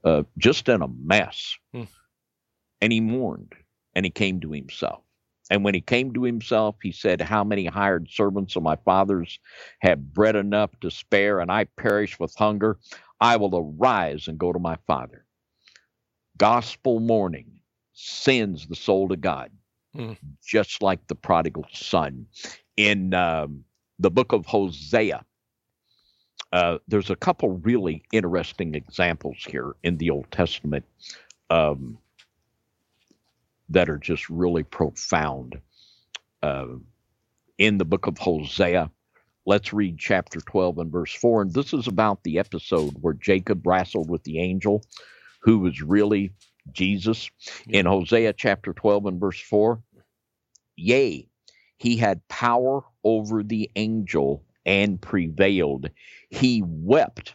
uh, 0.02 0.24
just 0.36 0.68
in 0.68 0.82
a 0.82 0.88
mess. 0.88 1.54
Hmm. 1.72 1.84
And 2.80 2.92
he 2.92 3.00
mourned 3.00 3.54
and 3.94 4.04
he 4.04 4.10
came 4.10 4.40
to 4.40 4.50
himself. 4.50 5.05
And 5.50 5.64
when 5.64 5.74
he 5.74 5.80
came 5.80 6.12
to 6.14 6.24
himself, 6.24 6.76
he 6.82 6.92
said, 6.92 7.20
How 7.20 7.44
many 7.44 7.66
hired 7.66 8.08
servants 8.10 8.56
of 8.56 8.62
my 8.64 8.76
father's 8.76 9.38
have 9.80 10.12
bread 10.12 10.36
enough 10.36 10.70
to 10.80 10.90
spare, 10.90 11.40
and 11.40 11.52
I 11.52 11.64
perish 11.64 12.18
with 12.18 12.34
hunger? 12.34 12.78
I 13.20 13.36
will 13.36 13.56
arise 13.56 14.28
and 14.28 14.38
go 14.38 14.52
to 14.52 14.58
my 14.58 14.76
father 14.86 15.26
gospel 16.38 17.00
mourning 17.00 17.60
sends 17.92 18.66
the 18.66 18.76
soul 18.76 19.08
to 19.08 19.16
God, 19.16 19.50
Mm. 19.94 20.18
just 20.44 20.82
like 20.82 21.06
the 21.06 21.14
prodigal 21.14 21.64
son. 21.72 22.26
In 22.76 23.14
um, 23.14 23.64
the 23.98 24.10
book 24.10 24.32
of 24.32 24.44
Hosea, 24.44 25.24
uh, 26.52 26.78
there's 26.86 27.08
a 27.08 27.16
couple 27.16 27.50
really 27.58 28.02
interesting 28.12 28.74
examples 28.74 29.38
here 29.48 29.74
in 29.82 29.96
the 29.96 30.10
Old 30.10 30.30
Testament 30.30 30.84
um, 31.48 31.96
that 33.70 33.88
are 33.88 33.98
just 33.98 34.28
really 34.28 34.62
profound. 34.62 35.60
Uh, 36.42 36.66
in 37.58 37.78
the 37.78 37.84
book 37.84 38.06
of 38.06 38.18
Hosea, 38.18 38.90
let's 39.46 39.72
read 39.72 39.98
chapter 39.98 40.40
12 40.40 40.78
and 40.78 40.92
verse 40.92 41.14
4. 41.14 41.42
And 41.42 41.52
this 41.52 41.72
is 41.72 41.86
about 41.86 42.22
the 42.22 42.38
episode 42.38 42.94
where 43.00 43.14
Jacob 43.14 43.66
wrestled 43.66 44.10
with 44.10 44.22
the 44.24 44.38
angel 44.38 44.84
who 45.40 45.58
was 45.60 45.80
really 45.80 46.32
Jesus. 46.72 47.30
In 47.68 47.86
Hosea 47.86 48.32
chapter 48.34 48.72
12 48.72 49.06
and 49.06 49.20
verse 49.20 49.40
4, 49.40 49.80
yea, 50.76 51.28
he 51.78 51.96
had 51.96 52.26
power 52.28 52.82
over 53.04 53.42
the 53.42 53.70
angel 53.76 54.44
and 54.64 55.00
prevailed. 55.00 55.90
He 56.30 56.62
wept 56.64 57.34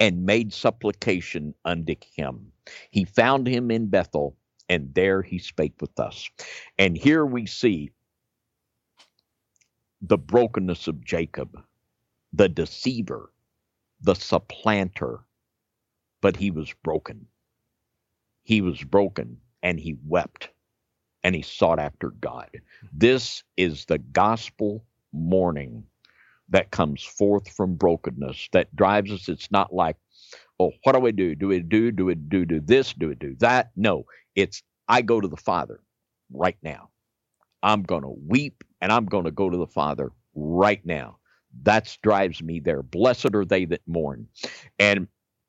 and 0.00 0.26
made 0.26 0.52
supplication 0.52 1.54
unto 1.64 1.94
him. 2.14 2.52
He 2.90 3.04
found 3.04 3.46
him 3.46 3.70
in 3.70 3.86
Bethel, 3.86 4.36
and 4.68 4.94
there 4.94 5.22
he 5.22 5.38
spake 5.38 5.74
with 5.80 5.98
us. 5.98 6.28
And 6.78 6.96
here 6.96 7.24
we 7.24 7.46
see 7.46 7.90
the 10.00 10.18
brokenness 10.18 10.86
of 10.88 11.04
Jacob, 11.04 11.58
the 12.32 12.48
deceiver, 12.48 13.30
the 14.00 14.14
supplanter, 14.14 15.20
but 16.20 16.36
he 16.36 16.50
was 16.50 16.72
broken. 16.82 17.26
He 18.42 18.60
was 18.60 18.82
broken 18.82 19.38
and 19.62 19.80
he 19.80 19.96
wept 20.06 20.50
and 21.22 21.34
he 21.34 21.42
sought 21.42 21.78
after 21.78 22.10
God. 22.10 22.50
This 22.92 23.42
is 23.56 23.86
the 23.86 23.98
gospel 23.98 24.84
mourning 25.12 25.84
that 26.50 26.70
comes 26.70 27.02
forth 27.02 27.48
from 27.48 27.76
brokenness 27.76 28.48
that 28.52 28.74
drives 28.76 29.10
us. 29.10 29.28
It's 29.28 29.50
not 29.50 29.72
like, 29.72 29.96
oh, 30.60 30.72
what 30.82 30.92
do 30.92 31.00
we 31.00 31.12
do? 31.12 31.34
Do 31.34 31.48
we 31.48 31.60
do, 31.60 31.90
do 31.90 32.06
we 32.06 32.14
do, 32.14 32.44
do 32.44 32.60
this, 32.60 32.92
do 32.92 33.08
we 33.08 33.14
do 33.14 33.36
that? 33.40 33.70
No, 33.76 34.04
it's 34.34 34.62
I 34.88 35.02
go 35.02 35.20
to 35.20 35.28
the 35.28 35.36
Father 35.36 35.80
right 36.32 36.58
now. 36.62 36.90
I'm 37.62 37.82
going 37.82 38.02
to 38.02 38.14
weep 38.28 38.62
and 38.80 38.92
I'm 38.92 39.06
going 39.06 39.24
to 39.24 39.30
go 39.30 39.48
to 39.48 39.56
the 39.56 39.66
Father 39.66 40.10
right 40.34 40.84
now. 40.84 41.18
That 41.62 41.96
drives 42.02 42.42
me 42.42 42.60
there. 42.60 42.82
Blessed 42.82 43.34
are 43.34 43.44
they 43.44 43.64
that 43.66 43.80
mourn. 43.86 44.28
And 44.78 45.08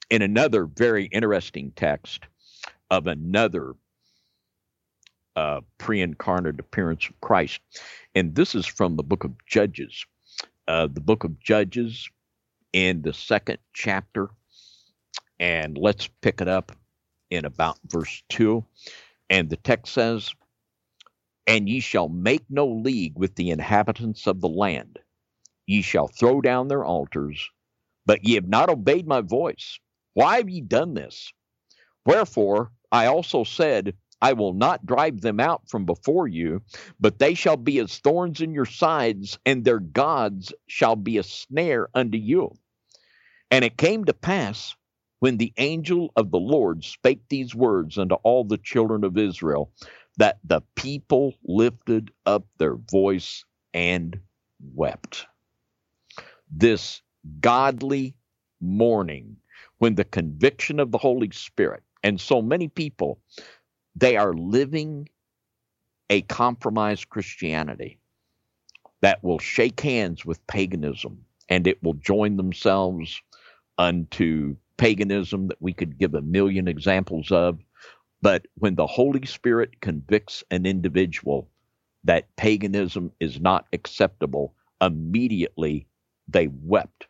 in 0.10 0.22
another 0.22 0.66
very 0.66 1.06
interesting 1.06 1.72
text 1.76 2.24
of 2.92 3.08
another 3.08 3.74
uh, 5.36 5.62
pre 5.78 6.02
incarnate 6.02 6.60
appearance 6.60 7.08
of 7.10 7.20
Christ, 7.22 7.60
and 8.14 8.36
this 8.36 8.56
is 8.56 8.66
from 8.66 8.96
the 8.96 9.04
book 9.04 9.24
of 9.24 9.34
Judges. 9.46 10.06
Uh, 10.68 10.88
the 10.92 11.02
book 11.02 11.24
of 11.24 11.40
Judges 11.40 12.10
in 12.74 13.02
the 13.02 13.14
second 13.14 13.58
chapter, 13.74 14.30
and 15.40 15.78
let's 15.78 16.08
pick 16.22 16.42
it 16.42 16.48
up 16.48 16.72
in 17.30 17.46
about 17.46 17.78
verse 17.86 18.24
2. 18.30 18.64
And 19.30 19.50
the 19.50 19.58
text 19.58 19.94
says, 19.94 20.34
And 21.48 21.68
ye 21.68 21.80
shall 21.80 22.10
make 22.10 22.46
no 22.50 22.68
league 22.68 23.18
with 23.18 23.36
the 23.36 23.52
inhabitants 23.52 24.28
of 24.28 24.42
the 24.42 24.50
land. 24.50 25.00
Ye 25.68 25.82
shall 25.82 26.08
throw 26.08 26.42
down 26.42 26.68
their 26.68 26.86
altars, 26.86 27.50
but 28.06 28.24
ye 28.24 28.36
have 28.36 28.48
not 28.48 28.70
obeyed 28.70 29.08
my 29.08 29.22
voice. 29.22 29.80
Why 30.14 30.38
have 30.38 30.50
ye 30.50 30.62
done 30.62 30.94
this? 30.94 31.34
Wherefore 32.06 32.72
I 32.92 33.08
also 33.08 33.44
said, 33.44 33.96
I 34.22 34.34
will 34.34 34.54
not 34.54 34.86
drive 34.86 35.22
them 35.22 35.40
out 35.40 35.70
from 35.70 35.86
before 35.86 36.28
you, 36.28 36.62
but 37.00 37.20
they 37.20 37.34
shall 37.34 37.58
be 37.58 37.80
as 37.80 37.98
thorns 37.98 38.42
in 38.42 38.54
your 38.54 38.66
sides, 38.66 39.38
and 39.46 39.64
their 39.66 39.80
gods 39.80 40.54
shall 40.68 40.96
be 40.96 41.18
a 41.18 41.24
snare 41.24 41.90
unto 41.94 42.18
you. 42.18 42.52
And 43.52 43.66
it 43.66 43.78
came 43.78 44.06
to 44.06 44.14
pass 44.14 44.76
when 45.26 45.38
the 45.38 45.54
angel 45.58 46.12
of 46.16 46.30
the 46.30 46.38
Lord 46.38 46.84
spake 46.84 47.22
these 47.30 47.56
words 47.56 47.98
unto 47.98 48.14
all 48.22 48.44
the 48.44 48.60
children 48.60 49.04
of 49.04 49.18
Israel, 49.18 49.72
that 50.18 50.38
the 50.44 50.62
people 50.76 51.34
lifted 51.44 52.12
up 52.28 52.46
their 52.60 52.76
voice 52.76 53.44
and 53.74 54.20
wept. 54.76 55.26
This 56.52 57.02
godly 57.40 58.14
mourning, 58.62 59.38
when 59.80 59.96
the 59.96 60.04
conviction 60.04 60.80
of 60.80 60.92
the 60.92 61.00
Holy 61.00 61.32
Spirit, 61.32 61.82
and 62.04 62.22
so 62.22 62.40
many 62.40 62.68
people, 62.68 63.20
they 63.96 64.18
are 64.18 64.36
living 64.36 65.10
a 66.12 66.22
compromised 66.22 67.10
Christianity 67.10 67.98
that 69.02 69.24
will 69.24 69.40
shake 69.40 69.80
hands 69.82 70.24
with 70.24 70.46
paganism 70.46 71.26
and 71.50 71.66
it 71.66 71.82
will 71.82 71.96
join 71.96 72.38
themselves 72.38 73.20
unto 73.80 74.56
paganism 74.78 75.48
that 75.48 75.62
we 75.62 75.74
could 75.74 75.98
give 75.98 76.14
a 76.14 76.22
million 76.22 76.68
examples 76.68 77.32
of. 77.32 77.60
But 78.22 78.48
when 78.56 78.76
the 78.76 78.88
Holy 78.88 79.26
Spirit 79.26 79.82
convicts 79.82 80.44
an 80.52 80.66
individual 80.66 81.50
that 82.04 82.36
paganism 82.36 83.12
is 83.20 83.40
not 83.40 83.68
acceptable, 83.74 84.54
immediately 84.82 85.88
they 86.28 86.48
wept 86.48 87.08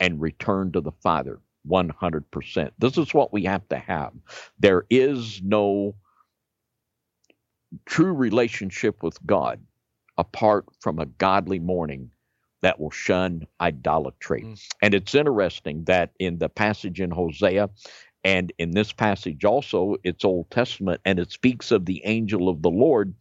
and 0.00 0.20
returned 0.20 0.74
to 0.74 0.80
the 0.80 0.92
Father. 1.02 1.40
100%. 1.68 2.70
This 2.78 2.96
is 2.96 3.12
what 3.12 3.32
we 3.32 3.44
have 3.44 3.68
to 3.68 3.78
have. 3.78 4.12
There 4.58 4.86
is 4.88 5.42
no 5.42 5.94
true 7.84 8.12
relationship 8.12 9.02
with 9.02 9.18
God 9.26 9.60
apart 10.16 10.64
from 10.80 10.98
a 10.98 11.06
godly 11.06 11.58
mourning 11.58 12.10
that 12.62 12.80
will 12.80 12.90
shun 12.90 13.46
idolatry. 13.60 14.42
Mm. 14.42 14.68
And 14.82 14.94
it's 14.94 15.14
interesting 15.14 15.84
that 15.84 16.10
in 16.18 16.38
the 16.38 16.48
passage 16.48 17.00
in 17.00 17.10
Hosea, 17.10 17.70
and 18.24 18.52
in 18.58 18.72
this 18.72 18.92
passage 18.92 19.44
also, 19.44 19.96
it's 20.02 20.24
Old 20.24 20.50
Testament, 20.50 21.00
and 21.04 21.18
it 21.18 21.30
speaks 21.30 21.70
of 21.70 21.86
the 21.86 22.02
angel 22.04 22.48
of 22.48 22.62
the 22.62 22.70
Lord, 22.70 23.14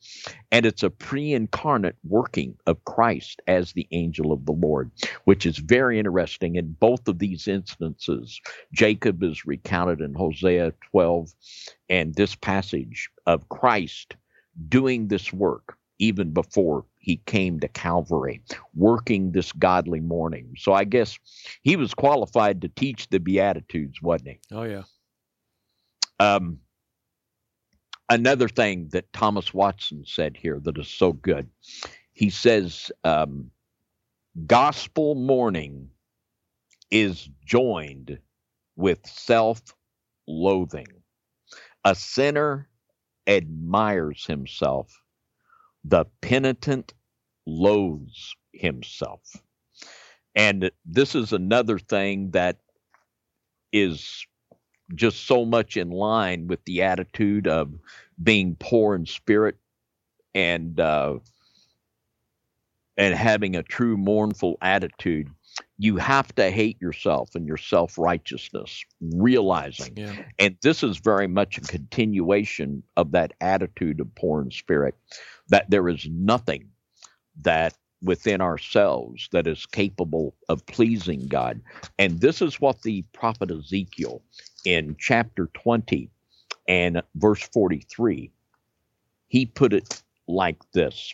and 0.51 0.65
it's 0.65 0.81
a 0.81 0.89
pre 0.89 1.33
incarnate 1.33 1.95
working 2.03 2.57
of 2.65 2.83
Christ 2.83 3.41
as 3.47 3.73
the 3.73 3.88
angel 3.91 4.33
of 4.33 4.45
the 4.45 4.53
Lord, 4.53 4.91
which 5.25 5.45
is 5.45 5.59
very 5.59 5.99
interesting. 5.99 6.55
In 6.55 6.75
both 6.79 7.07
of 7.07 7.19
these 7.19 7.47
instances, 7.47 8.41
Jacob 8.73 9.21
is 9.23 9.45
recounted 9.45 10.01
in 10.01 10.13
Hosea 10.13 10.73
12, 10.91 11.31
and 11.89 12.15
this 12.15 12.35
passage 12.35 13.09
of 13.27 13.47
Christ 13.49 14.15
doing 14.67 15.07
this 15.07 15.31
work 15.31 15.76
even 15.99 16.31
before 16.31 16.85
he 16.99 17.17
came 17.25 17.59
to 17.59 17.67
Calvary, 17.67 18.41
working 18.75 19.31
this 19.31 19.51
godly 19.51 19.99
mourning. 19.99 20.53
So 20.57 20.73
I 20.73 20.83
guess 20.83 21.17
he 21.61 21.75
was 21.75 21.93
qualified 21.93 22.61
to 22.61 22.69
teach 22.69 23.09
the 23.09 23.19
Beatitudes, 23.19 24.01
wasn't 24.01 24.29
he? 24.29 24.39
Oh, 24.51 24.63
yeah. 24.63 24.83
Um, 26.19 26.59
another 28.09 28.47
thing 28.47 28.89
that 28.91 29.11
Thomas 29.13 29.53
Watson 29.53 30.03
said 30.05 30.37
here 30.37 30.59
that 30.63 30.77
is 30.77 30.87
so 30.87 31.13
good 31.13 31.49
he 32.17 32.31
says, 32.31 32.91
um, 33.03 33.51
gospel 34.47 35.13
mourning 35.13 35.91
is 36.89 37.29
joined 37.45 38.17
with 38.75 39.05
self 39.05 39.61
loathing. 40.27 40.87
A 41.85 41.93
sinner 41.93 42.69
admires 43.27 44.25
himself 44.25 44.99
the 45.89 46.05
penitent 46.21 46.93
loathes 47.45 48.35
himself. 48.51 49.21
And 50.35 50.69
this 50.85 51.15
is 51.15 51.33
another 51.33 51.79
thing 51.79 52.31
that 52.31 52.57
is 53.71 54.25
just 54.95 55.25
so 55.25 55.45
much 55.45 55.77
in 55.77 55.89
line 55.89 56.47
with 56.47 56.63
the 56.65 56.81
attitude 56.81 57.47
of 57.47 57.73
being 58.21 58.55
poor 58.59 58.95
in 58.95 59.05
spirit 59.05 59.55
and 60.35 60.79
uh, 60.79 61.17
and 62.97 63.15
having 63.15 63.55
a 63.55 63.63
true 63.63 63.97
mournful 63.97 64.57
attitude 64.61 65.29
you 65.78 65.97
have 65.97 66.34
to 66.36 66.49
hate 66.49 66.82
yourself 66.82 67.36
and 67.36 67.47
your 67.47 67.58
self 67.58 67.97
righteousness, 67.97 68.84
realizing. 69.01 69.93
Yeah. 69.95 70.16
And 70.39 70.58
this 70.62 70.84
is 70.84 70.97
very 70.97 71.28
much 71.28 71.58
a 71.58 71.62
continuation 71.62 72.84
of 72.95 73.12
that 73.12 73.34
attitude 73.41 73.99
of 73.99 74.14
poor 74.16 74.41
in 74.41 74.51
spirit 74.51 74.95
that 75.49 75.70
there 75.70 75.88
is 75.88 76.08
nothing 76.10 76.70
that 77.41 77.74
within 78.01 78.41
ourselves 78.41 79.28
that 79.32 79.47
is 79.47 79.66
capable 79.66 80.36
of 80.49 80.66
pleasing 80.68 81.28
God. 81.28 81.62
And 81.97 82.20
this 82.20 82.41
is 82.41 82.62
what 82.62 82.82
the 82.84 83.03
prophet 83.14 83.49
Ezekiel 83.51 84.22
in 84.66 84.95
chapter 84.99 85.49
20 85.53 86.10
and 86.68 87.01
verse 87.16 87.41
43 87.53 88.32
he 89.28 89.45
put 89.45 89.74
it 89.74 90.01
like 90.28 90.60
this. 90.72 91.14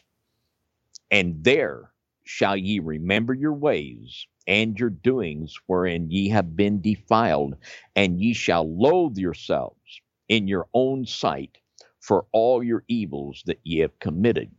And 1.11 1.43
there 1.43 1.91
shall 2.23 2.55
ye 2.55 2.79
remember 2.79 3.33
your 3.33 3.53
ways 3.53 4.27
and 4.47 4.77
your 4.79 4.89
doings 4.89 5.55
wherein 5.67 6.11
ye 6.11 6.29
have 6.29 6.55
been 6.55 6.81
defiled, 6.81 7.55
and 7.95 8.21
ye 8.21 8.33
shall 8.33 8.67
loathe 8.77 9.17
yourselves 9.17 10.01
in 10.29 10.47
your 10.47 10.67
own 10.73 11.05
sight 11.05 11.57
for 12.01 12.25
all 12.33 12.63
your 12.63 12.83
evils 12.87 13.43
that 13.45 13.59
ye 13.63 13.79
have 13.79 13.97
committed. 13.99 14.51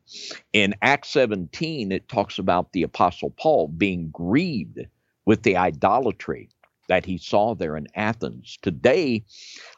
In 0.52 0.74
Acts 0.82 1.10
17, 1.10 1.92
it 1.92 2.08
talks 2.08 2.38
about 2.38 2.72
the 2.72 2.82
Apostle 2.82 3.30
Paul 3.30 3.68
being 3.68 4.10
grieved 4.10 4.80
with 5.26 5.42
the 5.42 5.56
idolatry 5.56 6.50
that 6.88 7.06
he 7.06 7.18
saw 7.18 7.54
there 7.54 7.76
in 7.76 7.86
Athens. 7.94 8.58
Today, 8.62 9.24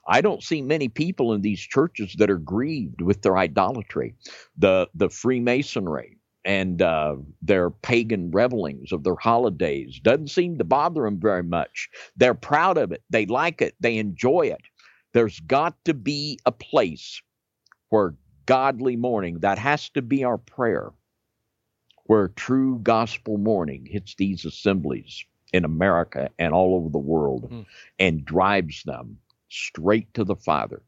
I 0.09 0.21
don't 0.21 0.43
see 0.43 0.63
many 0.63 0.89
people 0.89 1.33
in 1.33 1.43
these 1.43 1.61
churches 1.61 2.15
that 2.19 2.31
are 2.31 2.39
grieved 2.39 3.01
with 3.01 3.23
their 3.23 3.37
idolatry. 3.39 4.15
The 4.59 4.89
the 4.95 5.09
Freemasonry, 5.11 6.16
and 6.47 6.80
uh, 6.80 7.16
their 7.42 7.70
pagan 7.70 8.30
revelings 8.30 8.92
of 8.92 9.03
their 9.03 9.16
holidays 9.16 10.01
doesn't 10.01 10.28
seem 10.28 10.57
to 10.57 10.64
bother 10.64 11.03
them 11.03 11.18
very 11.18 11.42
much. 11.42 11.88
They're 12.16 12.34
proud 12.34 12.78
of 12.78 12.92
it, 12.92 13.03
they 13.11 13.26
like 13.26 13.61
it, 13.61 13.74
they 13.80 13.99
enjoy 13.99 14.42
it. 14.42 14.62
There's 15.12 15.40
got 15.40 15.74
to 15.86 15.92
be 15.92 16.38
a 16.47 16.53
place 16.53 17.20
where 17.88 18.14
godly 18.47 18.94
mourning, 18.97 19.40
that 19.40 19.59
has 19.59 19.90
to 19.90 20.03
be 20.03 20.22
our 20.22 20.38
prayer, 20.38 20.92
where 22.05 22.28
true 22.28 22.78
gospel 22.82 23.38
mourning 23.38 23.84
hits 23.84 24.14
these 24.14 24.44
assemblies 24.44 25.24
in 25.53 25.64
America 25.64 26.30
and 26.38 26.55
all 26.55 26.76
over 26.76 26.88
the 26.88 26.99
world 26.99 27.51
mm. 27.51 27.66
and 27.99 28.24
drives 28.24 28.84
them 28.84 29.18
straight 29.49 30.12
to 30.14 30.22
the 30.22 30.36
Father 30.36 30.82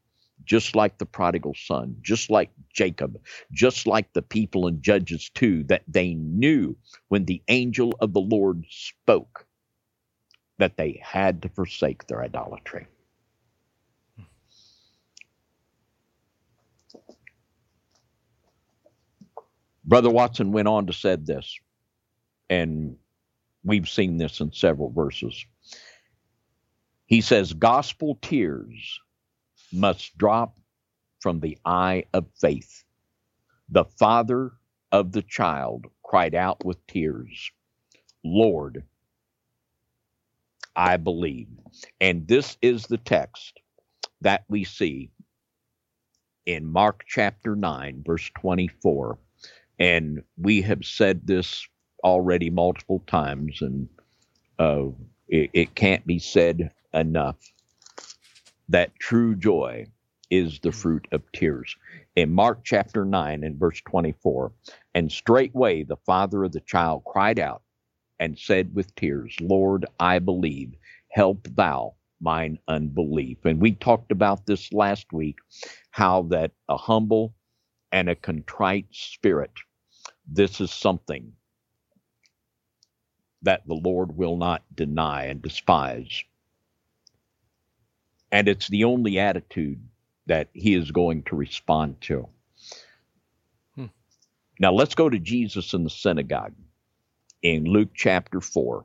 just 0.48 0.74
like 0.74 0.96
the 0.96 1.06
prodigal 1.06 1.54
son, 1.54 1.94
just 2.00 2.30
like 2.30 2.50
Jacob, 2.72 3.20
just 3.52 3.86
like 3.86 4.10
the 4.14 4.22
people 4.22 4.66
in 4.66 4.80
Judges 4.80 5.30
2, 5.34 5.64
that 5.64 5.82
they 5.86 6.14
knew 6.14 6.74
when 7.08 7.26
the 7.26 7.42
angel 7.48 7.94
of 8.00 8.14
the 8.14 8.20
Lord 8.20 8.64
spoke 8.70 9.46
that 10.56 10.78
they 10.78 11.00
had 11.04 11.42
to 11.42 11.50
forsake 11.50 12.06
their 12.06 12.22
idolatry. 12.22 12.86
Brother 19.84 20.10
Watson 20.10 20.50
went 20.52 20.68
on 20.68 20.86
to 20.86 20.92
said 20.94 21.26
this, 21.26 21.58
and 22.48 22.96
we've 23.64 23.88
seen 23.88 24.16
this 24.16 24.40
in 24.40 24.52
several 24.52 24.90
verses. 24.90 25.44
He 27.06 27.20
says, 27.20 27.52
Gospel 27.52 28.18
tears 28.20 29.00
must 29.72 30.16
drop 30.18 30.58
from 31.20 31.40
the 31.40 31.58
eye 31.64 32.04
of 32.12 32.26
faith. 32.40 32.84
The 33.68 33.84
father 33.84 34.52
of 34.92 35.12
the 35.12 35.22
child 35.22 35.86
cried 36.02 36.34
out 36.34 36.64
with 36.64 36.86
tears, 36.86 37.50
Lord, 38.24 38.84
I 40.74 40.96
believe. 40.96 41.48
And 42.00 42.26
this 42.26 42.56
is 42.62 42.84
the 42.84 42.98
text 42.98 43.60
that 44.20 44.44
we 44.48 44.64
see 44.64 45.10
in 46.46 46.64
Mark 46.66 47.04
chapter 47.06 47.54
9, 47.54 48.02
verse 48.06 48.30
24. 48.38 49.18
And 49.78 50.22
we 50.36 50.62
have 50.62 50.84
said 50.84 51.26
this 51.26 51.66
already 52.02 52.50
multiple 52.50 53.02
times, 53.06 53.60
and 53.60 53.88
uh, 54.58 54.86
it, 55.28 55.50
it 55.52 55.74
can't 55.74 56.06
be 56.06 56.18
said 56.18 56.72
enough 56.94 57.36
that 58.68 58.98
true 58.98 59.34
joy 59.34 59.86
is 60.30 60.60
the 60.60 60.68
mm-hmm. 60.68 60.78
fruit 60.78 61.08
of 61.12 61.22
tears. 61.32 61.74
In 62.16 62.32
Mark 62.32 62.60
chapter 62.64 63.04
9 63.04 63.44
and 63.44 63.58
verse 63.58 63.80
24, 63.82 64.52
and 64.94 65.10
straightway 65.10 65.82
the 65.82 65.96
father 65.96 66.44
of 66.44 66.52
the 66.52 66.60
child 66.60 67.04
cried 67.04 67.38
out 67.38 67.62
and 68.18 68.38
said 68.38 68.74
with 68.74 68.94
tears, 68.94 69.34
Lord, 69.40 69.86
I 70.00 70.18
believe, 70.18 70.74
help 71.10 71.46
thou 71.54 71.94
mine 72.20 72.58
unbelief. 72.66 73.44
And 73.44 73.60
we 73.60 73.72
talked 73.72 74.10
about 74.10 74.44
this 74.46 74.72
last 74.72 75.12
week 75.12 75.38
how 75.92 76.22
that 76.22 76.50
a 76.68 76.76
humble 76.76 77.34
and 77.92 78.08
a 78.08 78.16
contrite 78.16 78.86
spirit, 78.90 79.52
this 80.26 80.60
is 80.60 80.70
something 80.70 81.32
that 83.42 83.66
the 83.66 83.74
Lord 83.74 84.16
will 84.16 84.36
not 84.36 84.62
deny 84.74 85.26
and 85.26 85.40
despise. 85.40 86.24
And 88.30 88.48
it's 88.48 88.68
the 88.68 88.84
only 88.84 89.18
attitude 89.18 89.80
that 90.26 90.48
he 90.52 90.74
is 90.74 90.90
going 90.90 91.22
to 91.24 91.36
respond 91.36 92.00
to. 92.02 92.28
Hmm. 93.74 93.86
Now 94.60 94.72
let's 94.72 94.94
go 94.94 95.08
to 95.08 95.18
Jesus 95.18 95.72
in 95.72 95.84
the 95.84 95.90
synagogue 95.90 96.54
in 97.42 97.64
Luke 97.64 97.90
chapter 97.94 98.40
4. 98.40 98.84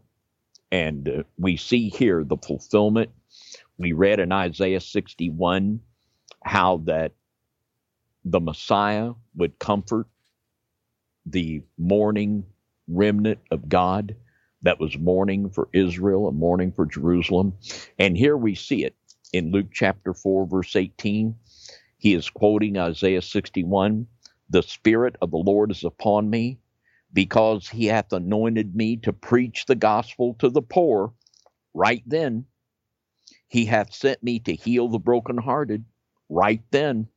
And 0.71 1.07
uh, 1.07 1.23
we 1.37 1.57
see 1.57 1.89
here 1.89 2.23
the 2.23 2.37
fulfillment. 2.37 3.11
We 3.77 3.91
read 3.91 4.19
in 4.19 4.31
Isaiah 4.31 4.79
61 4.79 5.81
how 6.43 6.77
that 6.85 7.13
the 8.25 8.39
Messiah 8.39 9.11
would 9.35 9.59
comfort 9.59 10.07
the 11.25 11.63
mourning 11.77 12.45
remnant 12.87 13.39
of 13.51 13.69
God 13.69 14.15
that 14.61 14.79
was 14.79 14.97
mourning 14.97 15.49
for 15.49 15.67
Israel 15.73 16.27
and 16.27 16.37
mourning 16.37 16.71
for 16.71 16.85
Jerusalem. 16.85 17.53
And 17.99 18.17
here 18.17 18.37
we 18.37 18.55
see 18.55 18.83
it 18.83 18.95
in 19.33 19.51
Luke 19.51 19.69
chapter 19.73 20.13
4, 20.13 20.47
verse 20.47 20.75
18. 20.75 21.35
He 21.99 22.13
is 22.15 22.29
quoting 22.29 22.77
Isaiah 22.77 23.23
61 23.23 24.07
The 24.49 24.63
Spirit 24.63 25.17
of 25.21 25.31
the 25.31 25.37
Lord 25.37 25.71
is 25.71 25.83
upon 25.85 26.29
me, 26.29 26.59
because 27.13 27.69
he 27.69 27.87
hath 27.87 28.13
anointed 28.13 28.75
me 28.75 28.97
to 28.97 29.13
preach 29.13 29.65
the 29.67 29.75
gospel 29.75 30.35
to 30.39 30.49
the 30.49 30.63
poor. 30.63 31.13
Right 31.73 32.03
then, 32.07 32.45
He 33.49 33.65
hath 33.65 33.93
sent 33.93 34.23
me 34.23 34.39
to 34.41 34.55
heal 34.55 34.89
the 34.89 34.99
brokenhearted 34.99 35.85
right 36.29 36.63
then, 36.71 37.07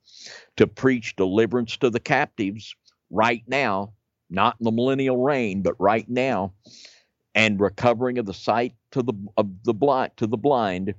to 0.56 0.66
preach 0.66 1.16
deliverance 1.16 1.76
to 1.78 1.90
the 1.90 2.00
captives 2.00 2.76
right 3.10 3.44
now, 3.48 3.94
not 4.30 4.56
in 4.60 4.64
the 4.64 4.72
millennial 4.72 5.18
reign, 5.18 5.62
but 5.62 5.80
right 5.80 6.08
now, 6.08 6.54
and 7.34 7.60
recovering 7.60 8.18
of 8.18 8.26
the 8.26 8.34
sight 8.34 8.74
to 8.92 9.02
the 9.02 9.14
of 9.36 9.64
the 9.64 9.74
blind 9.74 10.12
to 10.18 10.26
the 10.26 10.38
blind, 10.38 10.94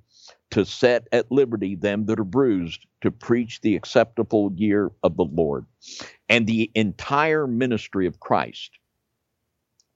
to 0.52 0.66
set 0.66 1.08
at 1.12 1.32
liberty 1.32 1.76
them 1.76 2.06
that 2.06 2.20
are 2.20 2.24
bruised, 2.24 2.86
to 3.02 3.12
preach 3.12 3.62
the 3.62 3.76
acceptable 3.76 4.52
year 4.56 4.92
of 5.04 5.18
the 5.18 5.26
Lord. 5.26 5.66
And 6.30 6.48
the 6.48 6.72
entire 6.74 7.48
ministry 7.48 8.08
of 8.08 8.20
Christ 8.20 8.72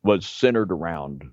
was 0.03 0.25
centered 0.25 0.71
around 0.71 1.23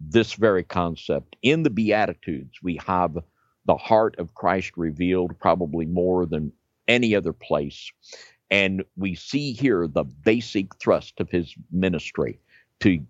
this 0.00 0.34
very 0.34 0.62
concept. 0.62 1.36
In 1.42 1.62
the 1.62 1.70
Beatitudes, 1.70 2.58
we 2.62 2.78
have 2.86 3.18
the 3.66 3.76
heart 3.76 4.18
of 4.18 4.34
Christ 4.34 4.72
revealed 4.76 5.38
probably 5.38 5.86
more 5.86 6.24
than 6.26 6.52
any 6.88 7.14
other 7.14 7.32
place. 7.32 7.90
And 8.50 8.84
we 8.96 9.14
see 9.14 9.52
here 9.52 9.86
the 9.86 10.04
basic 10.04 10.74
thrust 10.76 11.20
of 11.20 11.30
his 11.30 11.54
ministry 11.70 12.40
to 12.80 13.00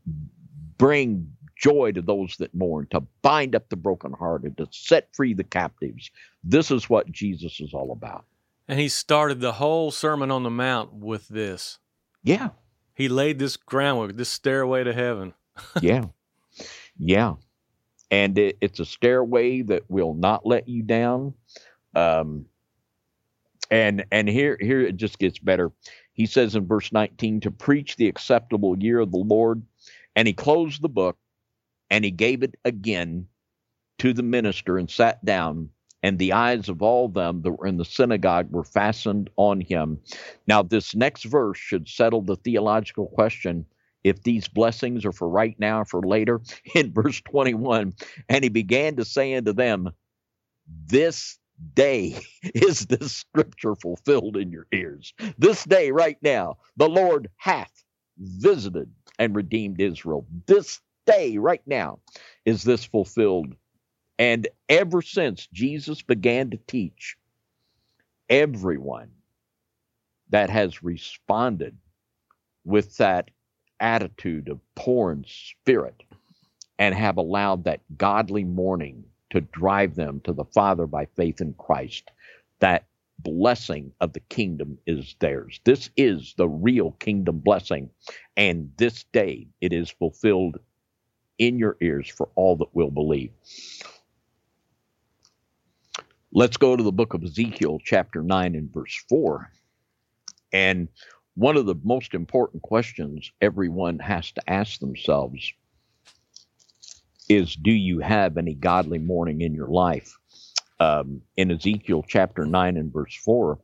bring 0.76 1.32
joy 1.60 1.92
to 1.92 2.02
those 2.02 2.36
that 2.38 2.54
mourn, 2.54 2.86
to 2.90 3.00
bind 3.22 3.54
up 3.54 3.68
the 3.68 3.76
brokenhearted, 3.76 4.56
to 4.56 4.66
set 4.70 5.14
free 5.14 5.34
the 5.34 5.44
captives. 5.44 6.10
This 6.42 6.70
is 6.70 6.88
what 6.88 7.12
Jesus 7.12 7.60
is 7.60 7.74
all 7.74 7.92
about. 7.92 8.24
And 8.66 8.80
he 8.80 8.88
started 8.88 9.40
the 9.40 9.52
whole 9.52 9.90
Sermon 9.90 10.30
on 10.30 10.42
the 10.42 10.50
Mount 10.50 10.94
with 10.94 11.28
this. 11.28 11.78
Yeah. 12.22 12.50
He 12.94 13.08
laid 13.08 13.38
this 13.38 13.56
groundwork, 13.56 14.16
this 14.16 14.28
stairway 14.28 14.84
to 14.84 14.92
heaven. 14.92 15.34
yeah. 15.80 16.06
Yeah. 16.98 17.34
And 18.10 18.36
it, 18.38 18.58
it's 18.60 18.80
a 18.80 18.84
stairway 18.84 19.62
that 19.62 19.84
will 19.88 20.14
not 20.14 20.46
let 20.46 20.68
you 20.68 20.82
down. 20.82 21.34
Um, 21.94 22.46
and 23.70 24.04
and 24.10 24.28
here 24.28 24.56
here 24.60 24.80
it 24.80 24.96
just 24.96 25.18
gets 25.18 25.38
better. 25.38 25.70
He 26.12 26.26
says 26.26 26.56
in 26.56 26.66
verse 26.66 26.92
19 26.92 27.40
to 27.40 27.50
preach 27.50 27.96
the 27.96 28.08
acceptable 28.08 28.76
year 28.76 28.98
of 28.98 29.12
the 29.12 29.18
Lord, 29.18 29.62
and 30.16 30.26
he 30.26 30.34
closed 30.34 30.82
the 30.82 30.88
book 30.88 31.16
and 31.90 32.04
he 32.04 32.10
gave 32.10 32.42
it 32.42 32.56
again 32.64 33.26
to 33.98 34.12
the 34.12 34.22
minister 34.22 34.78
and 34.78 34.90
sat 34.90 35.24
down 35.24 35.70
and 36.02 36.18
the 36.18 36.32
eyes 36.32 36.68
of 36.68 36.82
all 36.82 37.08
them 37.08 37.42
that 37.42 37.52
were 37.52 37.66
in 37.66 37.76
the 37.76 37.84
synagogue 37.84 38.50
were 38.50 38.64
fastened 38.64 39.28
on 39.36 39.60
him. 39.60 39.98
Now, 40.46 40.62
this 40.62 40.94
next 40.94 41.24
verse 41.24 41.58
should 41.58 41.88
settle 41.88 42.22
the 42.22 42.36
theological 42.36 43.06
question 43.08 43.66
if 44.02 44.22
these 44.22 44.48
blessings 44.48 45.04
are 45.04 45.12
for 45.12 45.28
right 45.28 45.58
now 45.58 45.80
or 45.80 45.84
for 45.84 46.02
later. 46.02 46.40
In 46.74 46.92
verse 46.92 47.20
21, 47.20 47.92
and 48.28 48.44
he 48.44 48.48
began 48.48 48.96
to 48.96 49.04
say 49.04 49.34
unto 49.34 49.52
them, 49.52 49.90
This 50.86 51.38
day 51.74 52.18
is 52.54 52.86
this 52.86 53.12
scripture 53.12 53.74
fulfilled 53.76 54.36
in 54.36 54.50
your 54.50 54.66
ears. 54.72 55.12
This 55.36 55.64
day, 55.64 55.90
right 55.90 56.16
now, 56.22 56.56
the 56.76 56.88
Lord 56.88 57.28
hath 57.36 57.84
visited 58.16 58.90
and 59.18 59.36
redeemed 59.36 59.80
Israel. 59.80 60.26
This 60.46 60.80
right 61.38 61.62
now, 61.66 61.98
is 62.44 62.62
this 62.62 62.84
fulfilled. 62.84 63.54
And 64.18 64.48
ever 64.68 65.02
since 65.02 65.46
Jesus 65.52 66.02
began 66.02 66.50
to 66.50 66.58
teach, 66.66 67.16
everyone 68.28 69.10
that 70.30 70.50
has 70.50 70.82
responded 70.82 71.76
with 72.64 72.96
that 72.98 73.30
attitude 73.80 74.48
of 74.48 74.60
poor 74.76 75.12
in 75.12 75.24
spirit 75.26 76.02
and 76.78 76.94
have 76.94 77.16
allowed 77.16 77.64
that 77.64 77.80
godly 77.96 78.44
mourning 78.44 79.04
to 79.30 79.40
drive 79.40 79.94
them 79.94 80.20
to 80.24 80.32
the 80.32 80.44
Father 80.44 80.86
by 80.86 81.06
faith 81.16 81.40
in 81.40 81.54
Christ, 81.54 82.10
that 82.60 82.84
blessing 83.18 83.92
of 84.00 84.12
the 84.12 84.20
kingdom 84.20 84.78
is 84.86 85.14
theirs. 85.18 85.60
This 85.64 85.90
is 85.96 86.34
the 86.36 86.48
real 86.48 86.92
kingdom 86.92 87.38
blessing. 87.38 87.90
And 88.36 88.70
this 88.76 89.04
day 89.12 89.48
it 89.60 89.72
is 89.72 89.90
fulfilled 89.90 90.58
in 91.40 91.58
your 91.58 91.76
ears 91.80 92.08
for 92.08 92.28
all 92.36 92.56
that 92.58 92.72
will 92.74 92.90
believe. 92.90 93.32
Let's 96.32 96.58
go 96.58 96.76
to 96.76 96.82
the 96.82 96.92
book 96.92 97.14
of 97.14 97.24
Ezekiel, 97.24 97.80
chapter 97.84 98.22
9, 98.22 98.54
and 98.54 98.72
verse 98.72 99.02
4. 99.08 99.50
And 100.52 100.88
one 101.34 101.56
of 101.56 101.66
the 101.66 101.74
most 101.82 102.14
important 102.14 102.62
questions 102.62 103.32
everyone 103.40 103.98
has 103.98 104.30
to 104.32 104.50
ask 104.50 104.78
themselves 104.78 105.52
is 107.28 107.56
Do 107.56 107.72
you 107.72 108.00
have 108.00 108.36
any 108.36 108.54
godly 108.54 108.98
mourning 108.98 109.40
in 109.40 109.54
your 109.54 109.68
life? 109.68 110.16
Um, 110.78 111.22
in 111.36 111.50
Ezekiel 111.50 112.04
chapter 112.06 112.46
9 112.46 112.76
and 112.76 112.92
verse 112.92 113.14
4, 113.24 113.58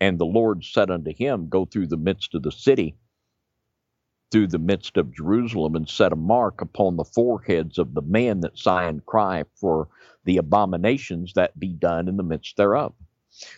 and 0.00 0.18
the 0.18 0.26
Lord 0.26 0.64
said 0.64 0.90
unto 0.90 1.14
him, 1.14 1.48
Go 1.48 1.64
through 1.66 1.88
the 1.88 1.96
midst 1.96 2.34
of 2.34 2.42
the 2.42 2.52
city, 2.52 2.96
through 4.30 4.48
the 4.48 4.58
midst 4.58 4.96
of 4.96 5.14
Jerusalem, 5.14 5.76
and 5.76 5.88
set 5.88 6.12
a 6.12 6.16
mark 6.16 6.60
upon 6.60 6.96
the 6.96 7.04
foreheads 7.04 7.78
of 7.78 7.94
the 7.94 8.02
men 8.02 8.40
that 8.40 8.58
sigh 8.58 8.84
and 8.84 9.04
cry 9.06 9.44
for 9.54 9.88
the 10.24 10.38
abominations 10.38 11.34
that 11.34 11.58
be 11.58 11.72
done 11.72 12.08
in 12.08 12.16
the 12.16 12.22
midst 12.22 12.56
thereof. 12.56 12.94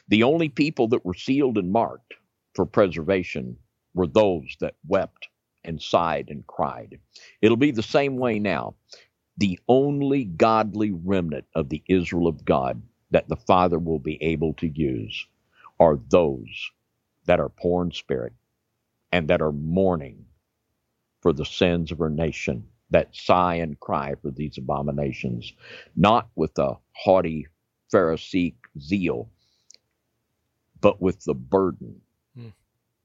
The 0.09 0.23
only 0.23 0.49
people 0.49 0.89
that 0.89 1.05
were 1.05 1.14
sealed 1.14 1.59
and 1.59 1.73
marked 1.73 2.14
for 2.55 2.66
preservation 2.66 3.57
were 3.95 4.07
those 4.07 4.57
that 4.61 4.75
wept 4.87 5.29
and 5.64 5.81
sighed 5.81 6.29
and 6.31 6.47
cried. 6.47 6.99
It'll 7.43 7.57
be 7.57 7.71
the 7.73 7.83
same 7.83 8.16
way 8.16 8.39
now. 8.39 8.75
The 9.39 9.59
only 9.68 10.25
godly 10.25 10.93
remnant 10.93 11.47
of 11.55 11.68
the 11.71 11.83
Israel 11.89 12.29
of 12.29 12.45
God 12.45 12.83
that 13.11 13.29
the 13.29 13.37
Father 13.37 13.79
will 13.79 13.99
be 13.99 14.23
able 14.23 14.55
to 14.55 14.68
use 14.68 15.27
are 15.81 15.99
those 16.11 16.71
that 17.27 17.41
are 17.41 17.49
poor 17.49 17.85
in 17.85 17.93
spirit 17.93 18.35
and 19.12 19.29
that 19.29 19.43
are 19.43 19.53
mourning 19.53 20.27
for 21.23 21.33
the 21.33 21.45
sins 21.45 21.93
of 21.93 22.01
our 22.01 22.11
nation, 22.11 22.66
that 22.91 23.14
sigh 23.14 23.57
and 23.57 23.79
cry 23.81 24.14
for 24.23 24.31
these 24.31 24.59
abominations, 24.59 25.53
not 25.97 26.29
with 26.37 26.59
a 26.59 26.77
haughty 26.93 27.47
Pharisee 27.93 28.55
zeal, 28.81 29.29
but 30.81 31.01
with 31.03 31.25
the 31.25 31.35
burden 31.35 32.01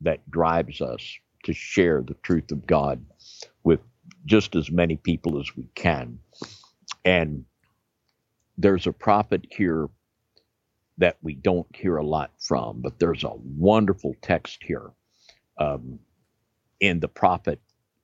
that 0.01 0.29
drives 0.29 0.81
us 0.81 1.01
to 1.43 1.53
share 1.53 2.01
the 2.01 2.15
truth 2.23 2.51
of 2.51 2.65
God 2.67 3.05
with 3.63 3.79
just 4.25 4.55
as 4.55 4.71
many 4.71 4.97
people 4.97 5.39
as 5.39 5.55
we 5.55 5.67
can. 5.75 6.19
And 7.05 7.45
there's 8.57 8.87
a 8.87 8.93
prophet 8.93 9.45
here 9.51 9.89
that 10.97 11.17
we 11.21 11.35
don't 11.35 11.67
hear 11.75 11.97
a 11.97 12.05
lot 12.05 12.31
from, 12.39 12.81
but 12.81 12.99
there's 12.99 13.23
a 13.23 13.33
wonderful 13.35 14.15
text 14.21 14.63
here 14.63 14.91
um, 15.59 15.99
in 16.79 16.99
the 16.99 17.07
prophet 17.07 17.59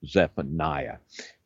Zephaniah. 0.05 0.97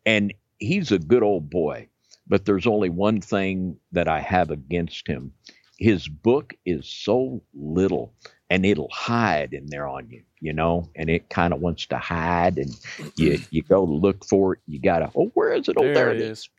And 0.06 0.34
he's 0.60 0.92
a 0.92 1.00
good 1.00 1.24
old 1.24 1.50
boy, 1.50 1.88
but 2.28 2.46
there's 2.46 2.68
only 2.68 2.90
one 2.90 3.22
thing 3.22 3.78
that 3.92 4.08
I 4.08 4.20
have 4.20 4.52
against 4.52 5.08
him. 5.08 5.34
His 5.78 6.08
book 6.08 6.54
is 6.66 6.88
so 6.88 7.42
little 7.54 8.14
and 8.50 8.66
it'll 8.66 8.90
hide 8.92 9.54
in 9.54 9.68
there 9.68 9.88
on 9.88 10.10
you, 10.10 10.24
you 10.40 10.54
know, 10.54 10.90
and 10.96 11.10
it 11.10 11.30
kind 11.30 11.54
of 11.54 11.62
wants 11.62 11.88
to 11.88 11.98
hide, 11.98 12.58
and 12.58 12.76
you 13.16 13.40
you 13.50 13.64
go 13.64 13.86
to 13.86 13.92
look 13.92 14.26
for 14.26 14.54
it. 14.54 14.60
You 14.68 14.80
gotta, 14.80 15.12
oh, 15.16 15.32
where 15.34 15.54
is 15.54 15.68
it? 15.68 15.78
Oh, 15.78 15.84
there, 15.84 15.94
there 15.94 16.12
it 16.12 16.22
is. 16.22 16.40
is. 16.40 16.50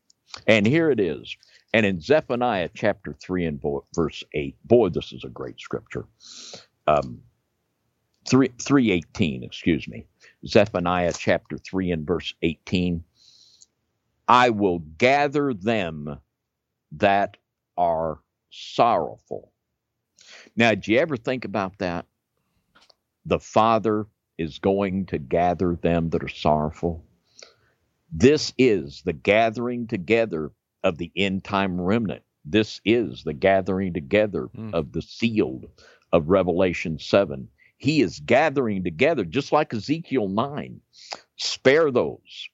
And 0.47 0.67
here 0.67 0.91
it 0.91 1.01
is. 1.01 1.37
And 1.73 1.87
in 1.87 2.01
Zephaniah 2.01 2.71
chapter 2.75 3.15
three 3.21 3.47
and 3.47 3.63
verse 3.95 4.25
eight, 4.35 4.57
boy, 4.65 4.89
this 4.89 5.13
is 5.13 5.25
a 5.25 5.29
great 5.29 5.61
scripture. 5.61 6.07
Um, 6.87 7.21
three 8.29 8.51
three 8.61 8.91
eighteen, 8.91 9.45
excuse 9.45 9.87
me. 9.87 10.07
Zephaniah 10.47 11.13
chapter 11.17 11.59
three 11.59 11.91
and 11.91 12.07
verse 12.07 12.35
eighteen. 12.43 13.05
I 14.29 14.51
will 14.51 14.81
gather 14.81 15.55
them 15.55 16.19
that 16.93 17.37
are 17.77 18.21
sorrowful 18.51 19.53
now, 20.57 20.71
did 20.71 20.89
you 20.89 20.99
ever 20.99 21.17
think 21.17 21.45
about 21.45 21.79
that? 21.79 22.07
The 23.25 23.39
Father 23.39 24.07
is 24.39 24.59
going 24.59 25.07
to 25.07 25.19
gather 25.19 25.77
them 25.77 26.11
that 26.11 26.23
are 26.23 26.29
sorrowful. 26.29 27.05
This 28.13 28.53
is 28.57 29.03
the 29.03 29.13
gathering 29.13 29.87
together 29.87 30.53
of 30.85 30.99
the 30.99 31.11
end 31.17 31.45
time 31.45 31.81
remnant. 31.81 32.23
This 32.45 32.81
is 32.85 33.25
the 33.25 33.33
gathering 33.33 33.93
together 33.93 34.49
mm. 34.57 34.73
of 34.73 34.93
the 34.93 35.03
sealed 35.03 35.67
of 36.13 36.29
Revelation 36.29 36.99
7. 36.99 37.49
He 37.79 38.01
is 38.01 38.21
gathering 38.21 38.85
together, 38.85 39.25
just 39.25 39.53
like 39.53 39.75
Ezekiel 39.75 40.29
9. 40.29 40.81
Spare 41.37 41.91
those 41.91 42.49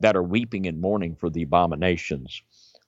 that 0.00 0.16
are 0.16 0.22
weeping 0.22 0.66
and 0.66 0.80
mourning 0.80 1.16
for 1.16 1.30
the 1.30 1.42
abominations. 1.42 2.42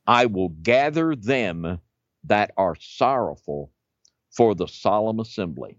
I 0.07 0.27
will 0.27 0.51
gather 0.51 1.17
them 1.17 1.81
that 2.25 2.53
are 2.57 2.77
sorrowful 2.79 3.73
for 4.31 4.55
the 4.55 4.69
solemn 4.69 5.21
assembly. 5.21 5.79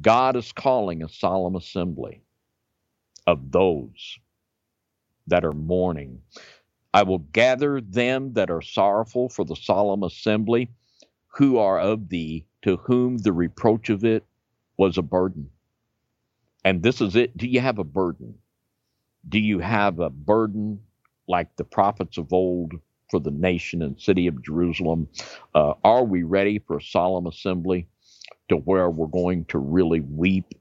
God 0.00 0.36
is 0.36 0.52
calling 0.52 1.02
a 1.02 1.08
solemn 1.08 1.56
assembly 1.56 2.22
of 3.26 3.50
those 3.50 4.18
that 5.26 5.44
are 5.44 5.52
mourning. 5.52 6.22
I 6.94 7.02
will 7.02 7.18
gather 7.18 7.80
them 7.80 8.32
that 8.34 8.50
are 8.50 8.62
sorrowful 8.62 9.28
for 9.28 9.44
the 9.44 9.56
solemn 9.56 10.02
assembly, 10.02 10.70
who 11.28 11.58
are 11.58 11.78
of 11.78 12.08
thee, 12.08 12.46
to 12.62 12.76
whom 12.78 13.18
the 13.18 13.32
reproach 13.32 13.90
of 13.90 14.04
it 14.04 14.24
was 14.76 14.98
a 14.98 15.02
burden. 15.02 15.50
And 16.64 16.82
this 16.82 17.00
is 17.00 17.16
it. 17.16 17.36
Do 17.36 17.46
you 17.46 17.60
have 17.60 17.78
a 17.78 17.84
burden? 17.84 18.34
Do 19.28 19.38
you 19.38 19.58
have 19.60 20.00
a 20.00 20.10
burden 20.10 20.80
like 21.28 21.54
the 21.56 21.64
prophets 21.64 22.18
of 22.18 22.32
old 22.32 22.74
for 23.10 23.20
the 23.20 23.30
nation 23.30 23.82
and 23.82 24.00
city 24.00 24.26
of 24.26 24.42
Jerusalem? 24.42 25.08
Uh, 25.54 25.74
are 25.84 26.04
we 26.04 26.22
ready 26.22 26.58
for 26.58 26.78
a 26.78 26.82
solemn 26.82 27.26
assembly 27.26 27.86
to 28.48 28.56
where 28.56 28.90
we're 28.90 29.06
going 29.06 29.44
to 29.46 29.58
really 29.58 30.00
weep 30.00 30.54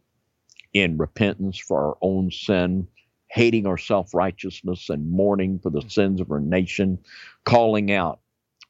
in 0.73 0.97
repentance 0.97 1.57
for 1.57 1.79
our 1.79 1.97
own 2.01 2.31
sin, 2.31 2.87
hating 3.29 3.67
our 3.67 3.77
self 3.77 4.13
righteousness 4.13 4.89
and 4.89 5.09
mourning 5.11 5.59
for 5.59 5.69
the 5.69 5.83
sins 5.89 6.21
of 6.21 6.31
our 6.31 6.39
nation, 6.39 6.99
calling 7.45 7.91
out 7.91 8.19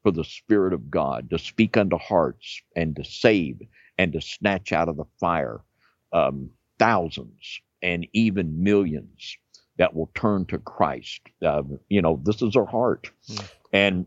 for 0.08 0.12
the 0.14 0.24
Spirit 0.24 0.72
of 0.72 0.90
God 0.90 1.32
to 1.32 1.38
speak 1.38 1.76
unto 1.76 1.98
hearts 1.98 2.62
and 2.78 2.96
to 2.96 3.04
save 3.04 3.60
and 3.98 4.14
to 4.14 4.22
snatch 4.22 4.72
out 4.72 4.88
of 4.88 4.96
the 4.96 5.04
fire 5.20 5.60
um, 6.14 6.50
thousands 6.80 7.60
and 7.82 8.08
even 8.14 8.64
millions 8.64 9.36
that 9.78 9.94
will 9.94 10.10
turn 10.16 10.46
to 10.46 10.60
Christ. 10.60 11.20
Uh, 11.46 11.64
you 11.90 12.02
know, 12.02 12.22
this 12.24 12.42
is 12.42 12.56
our 12.56 12.66
heart. 12.66 13.12
Mm. 13.30 13.52
And 13.74 14.06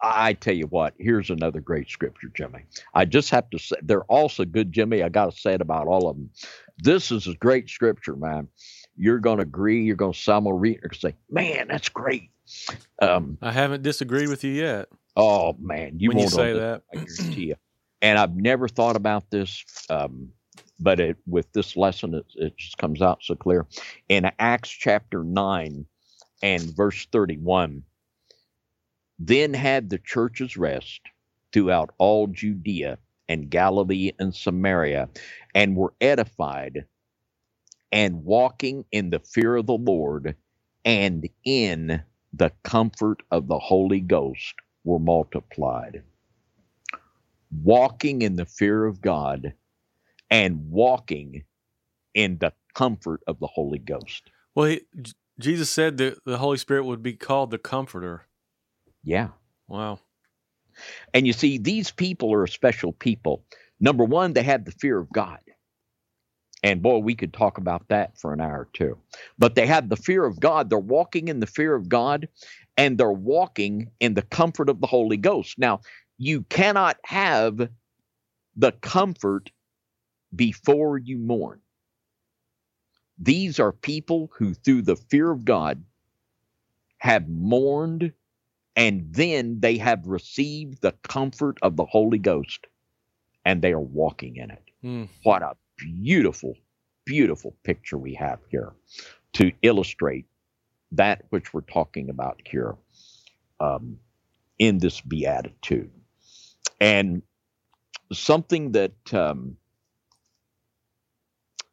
I 0.00 0.32
tell 0.32 0.54
you 0.54 0.68
what, 0.68 0.94
here's 0.98 1.28
another 1.28 1.60
great 1.60 1.90
scripture, 1.90 2.30
Jimmy. 2.34 2.64
I 2.94 3.04
just 3.04 3.28
have 3.28 3.50
to 3.50 3.58
say, 3.58 3.76
they're 3.82 4.04
also 4.04 4.46
good, 4.46 4.72
Jimmy. 4.72 5.02
I 5.02 5.10
got 5.10 5.30
to 5.30 5.38
say 5.38 5.52
it 5.52 5.60
about 5.60 5.86
all 5.86 6.08
of 6.08 6.16
them. 6.16 6.30
This 6.78 7.12
is 7.12 7.26
a 7.26 7.34
great 7.34 7.68
scripture, 7.68 8.16
man. 8.16 8.48
You're 8.96 9.18
going 9.18 9.36
to 9.36 9.42
agree. 9.42 9.84
You're 9.84 9.96
going 9.96 10.14
to 10.14 10.18
simulread 10.18 10.78
and 10.82 10.96
say, 10.96 11.14
man, 11.28 11.68
that's 11.68 11.90
great. 11.90 12.30
Um, 13.00 13.38
I 13.42 13.52
haven't 13.52 13.82
disagreed 13.82 14.28
with 14.28 14.44
you 14.44 14.52
yet. 14.52 14.88
Oh, 15.16 15.56
man. 15.58 15.98
You 15.98 16.10
when 16.10 16.18
won't 16.18 16.30
you 16.30 16.36
say 16.36 16.52
that. 16.54 16.82
I 16.92 16.96
guarantee 16.96 17.46
you. 17.46 17.56
And 18.00 18.18
I've 18.18 18.36
never 18.36 18.68
thought 18.68 18.96
about 18.96 19.30
this, 19.30 19.64
um, 19.90 20.28
but 20.78 21.00
it, 21.00 21.16
with 21.26 21.50
this 21.52 21.76
lesson, 21.76 22.14
it, 22.14 22.26
it 22.36 22.56
just 22.56 22.78
comes 22.78 23.02
out 23.02 23.18
so 23.22 23.34
clear. 23.34 23.66
In 24.08 24.30
Acts 24.38 24.70
chapter 24.70 25.24
9 25.24 25.84
and 26.42 26.76
verse 26.76 27.06
31, 27.10 27.82
then 29.18 29.52
had 29.54 29.90
the 29.90 29.98
churches 29.98 30.56
rest 30.56 31.00
throughout 31.52 31.90
all 31.98 32.28
Judea 32.28 32.98
and 33.28 33.50
Galilee 33.50 34.12
and 34.18 34.34
Samaria, 34.34 35.08
and 35.54 35.76
were 35.76 35.92
edified 36.00 36.86
and 37.92 38.24
walking 38.24 38.84
in 38.92 39.10
the 39.10 39.18
fear 39.18 39.56
of 39.56 39.66
the 39.66 39.76
Lord 39.76 40.36
and 40.84 41.28
in 41.44 42.02
the 42.32 42.52
comfort 42.62 43.22
of 43.30 43.48
the 43.48 43.58
Holy 43.58 44.00
Ghost 44.00 44.54
were 44.84 44.98
multiplied. 44.98 46.02
Walking 47.62 48.22
in 48.22 48.36
the 48.36 48.44
fear 48.44 48.84
of 48.84 49.00
God 49.00 49.54
and 50.30 50.70
walking 50.70 51.44
in 52.14 52.38
the 52.38 52.52
comfort 52.74 53.22
of 53.26 53.38
the 53.38 53.46
Holy 53.46 53.78
Ghost. 53.78 54.30
Well, 54.54 54.66
he, 54.66 54.80
Jesus 55.38 55.70
said 55.70 55.96
that 55.98 56.24
the 56.24 56.38
Holy 56.38 56.58
Spirit 56.58 56.84
would 56.84 57.02
be 57.02 57.14
called 57.14 57.50
the 57.50 57.58
Comforter. 57.58 58.26
Yeah. 59.02 59.28
Wow. 59.68 60.00
And 61.14 61.26
you 61.26 61.32
see, 61.32 61.58
these 61.58 61.90
people 61.90 62.32
are 62.34 62.44
a 62.44 62.48
special 62.48 62.92
people. 62.92 63.44
Number 63.80 64.04
one, 64.04 64.32
they 64.32 64.42
had 64.42 64.64
the 64.64 64.72
fear 64.72 64.98
of 64.98 65.10
God. 65.10 65.38
And 66.62 66.82
boy, 66.82 66.98
we 66.98 67.14
could 67.14 67.32
talk 67.32 67.58
about 67.58 67.86
that 67.88 68.18
for 68.18 68.32
an 68.32 68.40
hour 68.40 68.60
or 68.60 68.68
two. 68.72 68.98
But 69.38 69.54
they 69.54 69.66
had 69.66 69.90
the 69.90 69.96
fear 69.96 70.24
of 70.24 70.40
God. 70.40 70.70
They're 70.70 70.78
walking 70.78 71.28
in 71.28 71.40
the 71.40 71.46
fear 71.46 71.74
of 71.74 71.88
God 71.88 72.28
and 72.76 72.98
they're 72.98 73.12
walking 73.12 73.90
in 74.00 74.14
the 74.14 74.22
comfort 74.22 74.68
of 74.68 74.80
the 74.80 74.86
Holy 74.86 75.16
Ghost. 75.16 75.58
Now, 75.58 75.80
you 76.16 76.42
cannot 76.44 76.98
have 77.04 77.68
the 78.56 78.72
comfort 78.72 79.50
before 80.34 80.98
you 80.98 81.18
mourn. 81.18 81.60
These 83.18 83.58
are 83.60 83.72
people 83.72 84.30
who, 84.36 84.54
through 84.54 84.82
the 84.82 84.96
fear 84.96 85.30
of 85.30 85.44
God, 85.44 85.82
have 86.98 87.28
mourned 87.28 88.12
and 88.76 89.12
then 89.12 89.58
they 89.60 89.76
have 89.78 90.06
received 90.06 90.82
the 90.82 90.92
comfort 91.02 91.58
of 91.62 91.76
the 91.76 91.84
Holy 91.84 92.18
Ghost 92.18 92.66
and 93.44 93.62
they 93.62 93.72
are 93.72 93.80
walking 93.80 94.36
in 94.36 94.50
it. 94.50 94.62
Mm. 94.84 95.08
What 95.22 95.42
a 95.42 95.56
beautiful, 95.78 96.54
beautiful 97.04 97.54
picture 97.64 97.98
we 97.98 98.14
have 98.14 98.40
here 98.50 98.72
to 99.34 99.52
illustrate 99.62 100.26
that 100.92 101.24
which 101.30 101.52
we're 101.52 101.60
talking 101.60 102.10
about 102.10 102.40
here 102.44 102.76
um, 103.60 103.98
in 104.58 104.78
this 104.78 105.00
beatitude. 105.00 105.90
And 106.80 107.22
something 108.12 108.72
that 108.72 109.14
um, 109.14 109.56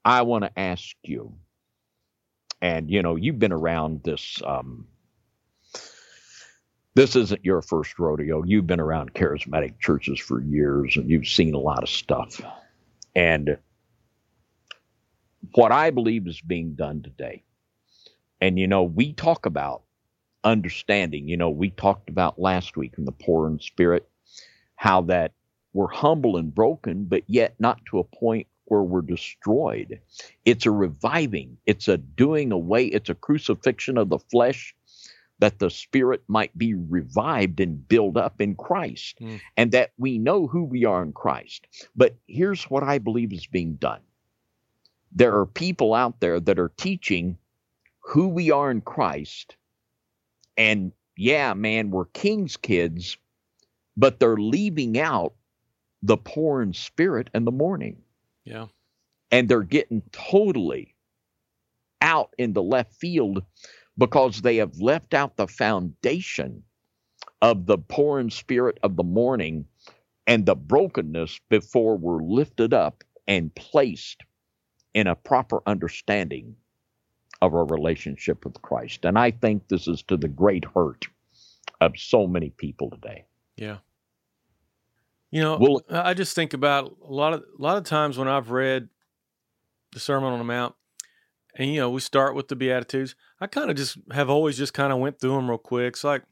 I 0.03 0.24
want 0.24 0.43
to 0.43 0.60
ask 0.60 0.95
you, 1.03 1.36
and 2.62 2.89
you 2.89 3.01
know, 3.01 3.16
you've 3.16 3.39
been 3.39 3.51
around 3.51 4.03
this 4.03 4.41
um, 4.45 4.88
this 6.95 7.18
isn't 7.18 7.43
your 7.43 7.62
first 7.62 7.99
rodeo. 7.99 8.43
You've 8.43 8.68
been 8.68 8.80
around 8.80 9.14
charismatic 9.14 9.80
churches 9.80 10.20
for 10.20 10.41
years 10.41 10.95
and 10.95 11.10
you've 11.10 11.28
seen 11.28 11.53
a 11.53 11.60
lot 11.60 11.84
of 11.84 11.89
stuff. 11.89 12.41
And 13.14 13.58
what 15.54 15.72
I 15.72 15.89
believe 15.91 16.28
is 16.28 16.41
being 16.41 16.76
done 16.76 17.02
today, 17.02 17.43
and 18.41 18.60
you 18.60 18.68
know, 18.68 18.84
we 18.84 19.14
talk 19.14 19.46
about 19.46 19.84
understanding, 20.43 21.28
you 21.28 21.38
know, 21.38 21.50
we 21.50 21.72
talked 21.72 22.10
about 22.10 22.39
last 22.39 22.78
week 22.78 22.93
in 22.98 23.06
the 23.06 23.12
poor 23.12 23.48
in 23.48 23.60
spirit, 23.60 24.08
how 24.76 25.02
that 25.02 25.34
we're 25.74 25.88
humble 25.88 26.38
and 26.38 26.54
broken, 26.54 27.06
but 27.06 27.24
yet 27.28 27.56
not 27.60 27.86
to 27.88 28.00
a 28.00 28.04
point 28.04 28.48
where 28.66 28.84
we're 28.84 29.02
destroyed. 29.02 30.00
It's 30.46 30.66
a 30.66 30.72
reviving, 30.72 31.58
it's 31.66 31.88
a 31.88 31.98
doing 31.98 32.52
away, 32.52 32.86
it's 32.86 33.10
a 33.10 33.16
crucifixion 33.16 33.98
of 33.98 34.10
the 34.10 34.20
flesh 34.20 34.76
that 35.39 35.60
the 35.60 35.70
spirit 35.70 36.24
might 36.28 36.58
be 36.58 36.74
revived 36.74 37.60
and 37.60 37.88
built 37.88 38.16
up 38.16 38.39
in 38.39 38.56
Christ 38.56 39.18
mm. 39.22 39.41
and 39.58 39.72
that 39.74 39.91
we 39.98 40.18
know 40.18 40.48
who 40.48 40.64
we 40.64 40.86
are 40.86 41.04
in 41.04 41.12
Christ. 41.12 41.68
But 41.96 42.16
here's 42.28 42.64
what 42.64 42.84
I 42.84 43.00
believe 43.00 43.34
is 43.34 43.46
being 43.46 43.76
done 43.76 44.00
there 45.16 45.38
are 45.39 45.45
people 45.45 45.93
out 45.93 46.20
there 46.20 46.39
that 46.41 46.59
are 46.59 46.72
teaching 46.78 47.38
who 48.01 48.28
we 48.28 48.51
are 48.51 48.70
in 48.70 48.82
Christ. 48.82 49.55
And 50.57 50.91
yeah, 51.18 51.53
man, 51.53 51.89
we're 51.89 52.05
king's 52.05 52.57
kids, 52.57 53.18
but 53.97 54.20
they're 54.20 54.38
leaving 54.38 54.99
out 54.99 55.34
the 56.03 56.18
poor 56.18 56.61
in 56.61 56.74
spirit 56.74 57.30
and 57.34 57.47
the 57.47 57.51
mourning. 57.51 57.97
Yeah. 58.43 58.68
And 59.32 59.49
they're 59.49 59.63
getting 59.63 60.03
totally 60.11 60.93
out 62.01 62.34
in 62.38 62.53
the 62.53 62.61
left 62.61 62.93
field 62.93 63.41
because 63.97 64.41
they 64.41 64.57
have 64.57 64.78
left 64.80 65.13
out 65.13 65.38
the 65.38 65.47
foundation 65.47 66.61
of 67.41 67.66
the 67.66 67.78
poor 67.78 68.20
in 68.20 68.30
spirit 68.30 68.78
of 68.84 68.97
the 68.97 69.03
mourning 69.03 69.66
and 70.28 70.45
the 70.45 70.55
brokenness 70.55 71.39
before 71.49 71.97
we're 71.97 72.22
lifted 72.22 72.74
up 72.74 73.03
and 73.28 73.53
placed 73.55 74.24
in 74.96 75.06
a 75.06 75.16
proper 75.16 75.62
understanding 75.68 76.56
of 77.41 77.54
our 77.54 77.66
relationship 77.66 78.43
with 78.43 78.60
Christ. 78.64 79.06
And 79.06 79.20
I 79.20 79.30
think 79.30 79.68
this 79.68 79.88
is 79.88 80.02
to 80.04 80.18
the 80.18 80.28
great 80.28 80.66
hurt 80.74 81.06
of 81.82 81.93
so 81.96 82.26
many 82.26 82.50
people 82.50 82.89
today. 82.89 83.26
Yeah. 83.58 83.78
You 85.30 85.41
know, 85.41 85.58
well, 85.58 85.82
I 85.89 86.14
just 86.14 86.34
think 86.34 86.54
about 86.54 86.96
a 87.08 87.14
lot 87.14 87.34
of 87.34 87.41
a 87.41 87.62
lot 87.62 87.78
of 87.78 87.84
times 87.84 88.18
when 88.18 88.28
I've 88.28 88.50
read 88.50 88.88
the 89.91 90.00
Sermon 90.00 90.32
on 90.32 90.39
the 90.39 90.46
Mount, 90.46 90.76
and 91.56 91.74
you 91.74 91.80
know 91.80 91.89
we 91.89 92.00
start 92.00 92.36
with 92.36 92.48
the 92.48 92.56
beatitudes 92.56 93.16
i 93.39 93.48
kind 93.48 93.70
of 93.70 93.78
just 93.78 93.98
have 94.12 94.30
always 94.30 94.58
just 94.58 94.74
kind 94.74 94.91
of 94.93 95.00
went 95.00 95.20
through 95.20 95.36
them 95.36 95.50
real 95.50 95.58
quick 95.58 95.93
it's 95.93 96.04
like 96.04 96.24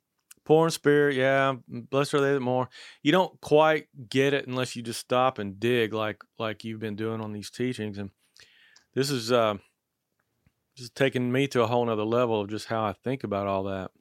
poor 0.44 0.66
in 0.66 0.72
spirit 0.72 1.16
yeah 1.16 1.54
blessed 1.68 2.14
are 2.14 2.22
they 2.22 2.34
that 2.34 2.40
more 2.40 2.70
you 3.02 3.12
don't 3.12 3.40
quite 3.42 3.88
get 4.10 4.34
it 4.34 4.48
unless 4.48 4.76
you 4.76 4.82
just 4.82 5.00
stop 5.00 5.40
and 5.40 5.60
dig 5.60 5.94
like 5.94 6.22
like 6.38 6.64
you've 6.64 6.80
been 6.80 6.96
doing 6.96 7.22
on 7.22 7.32
these 7.32 7.50
teachings 7.50 7.98
and 7.98 8.10
this 8.94 9.10
is 9.10 9.32
uh 9.32 9.56
just 10.76 10.96
taking 10.96 11.32
me 11.32 11.48
to 11.48 11.62
a 11.62 11.68
whole 11.68 11.86
nother 11.86 12.04
level 12.04 12.42
of 12.42 12.50
just 12.50 12.68
how 12.68 12.84
i 12.84 12.94
think 12.94 13.24
about 13.24 13.48
all 13.48 13.64
that 13.64 13.92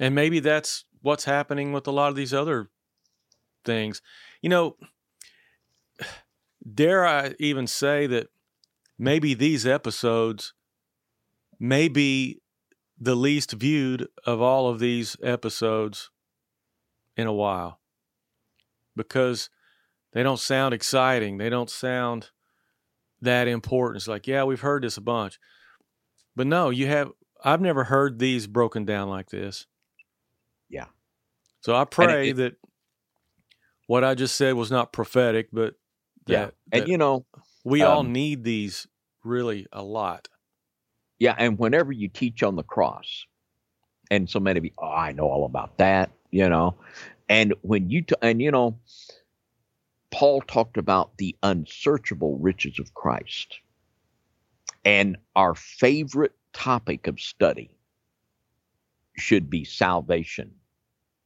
and 0.00 0.14
maybe 0.14 0.40
that's 0.40 0.84
what's 1.00 1.24
happening 1.24 1.72
with 1.72 1.86
a 1.86 1.92
lot 1.92 2.08
of 2.08 2.16
these 2.16 2.34
other 2.34 2.68
things 3.64 4.02
you 4.42 4.48
know 4.48 4.76
dare 6.74 7.06
i 7.06 7.34
even 7.38 7.66
say 7.66 8.06
that 8.06 8.28
maybe 8.98 9.34
these 9.34 9.66
episodes 9.66 10.54
may 11.58 11.88
be 11.88 12.40
the 13.00 13.14
least 13.14 13.52
viewed 13.52 14.08
of 14.26 14.40
all 14.40 14.68
of 14.68 14.80
these 14.80 15.16
episodes 15.22 16.10
in 17.16 17.26
a 17.26 17.32
while 17.32 17.80
because 18.96 19.50
they 20.12 20.22
don't 20.22 20.40
sound 20.40 20.74
exciting. 20.74 21.38
They 21.38 21.48
don't 21.48 21.70
sound 21.70 22.30
that 23.22 23.48
important. 23.48 23.96
It's 23.96 24.08
like, 24.08 24.26
yeah, 24.26 24.44
we've 24.44 24.60
heard 24.60 24.82
this 24.82 24.96
a 24.96 25.00
bunch. 25.00 25.38
But 26.36 26.46
no, 26.46 26.70
you 26.70 26.86
have. 26.86 27.10
I've 27.44 27.60
never 27.60 27.84
heard 27.84 28.18
these 28.18 28.46
broken 28.46 28.84
down 28.84 29.08
like 29.08 29.30
this. 29.30 29.66
Yeah. 30.68 30.86
So 31.60 31.74
I 31.74 31.84
pray 31.84 32.30
it, 32.30 32.36
that 32.36 32.56
what 33.86 34.04
I 34.04 34.14
just 34.14 34.36
said 34.36 34.54
was 34.54 34.70
not 34.70 34.92
prophetic, 34.92 35.48
but 35.52 35.74
that, 36.26 36.54
yeah, 36.72 36.78
and 36.80 36.88
you 36.88 36.98
know, 36.98 37.26
we 37.64 37.82
all 37.82 38.00
um, 38.00 38.12
need 38.12 38.44
these 38.44 38.86
really 39.24 39.66
a 39.72 39.82
lot. 39.82 40.28
yeah, 41.18 41.34
and 41.36 41.58
whenever 41.58 41.92
you 41.92 42.08
teach 42.08 42.42
on 42.42 42.56
the 42.56 42.62
cross, 42.62 43.26
and 44.10 44.28
so 44.28 44.38
many 44.40 44.58
of 44.58 44.64
you, 44.64 44.70
oh, 44.78 44.86
I 44.88 45.12
know 45.12 45.24
all 45.28 45.44
about 45.44 45.78
that, 45.78 46.10
you 46.30 46.48
know, 46.48 46.76
and 47.28 47.54
when 47.62 47.90
you 47.90 48.02
t- 48.02 48.14
and 48.22 48.40
you 48.40 48.50
know, 48.50 48.78
Paul 50.10 50.40
talked 50.42 50.78
about 50.78 51.16
the 51.18 51.36
unsearchable 51.42 52.38
riches 52.38 52.78
of 52.78 52.94
Christ, 52.94 53.60
and 54.84 55.16
our 55.36 55.54
favorite 55.54 56.34
topic 56.52 57.06
of 57.06 57.20
study 57.20 57.70
should 59.16 59.50
be 59.50 59.64
salvation, 59.64 60.52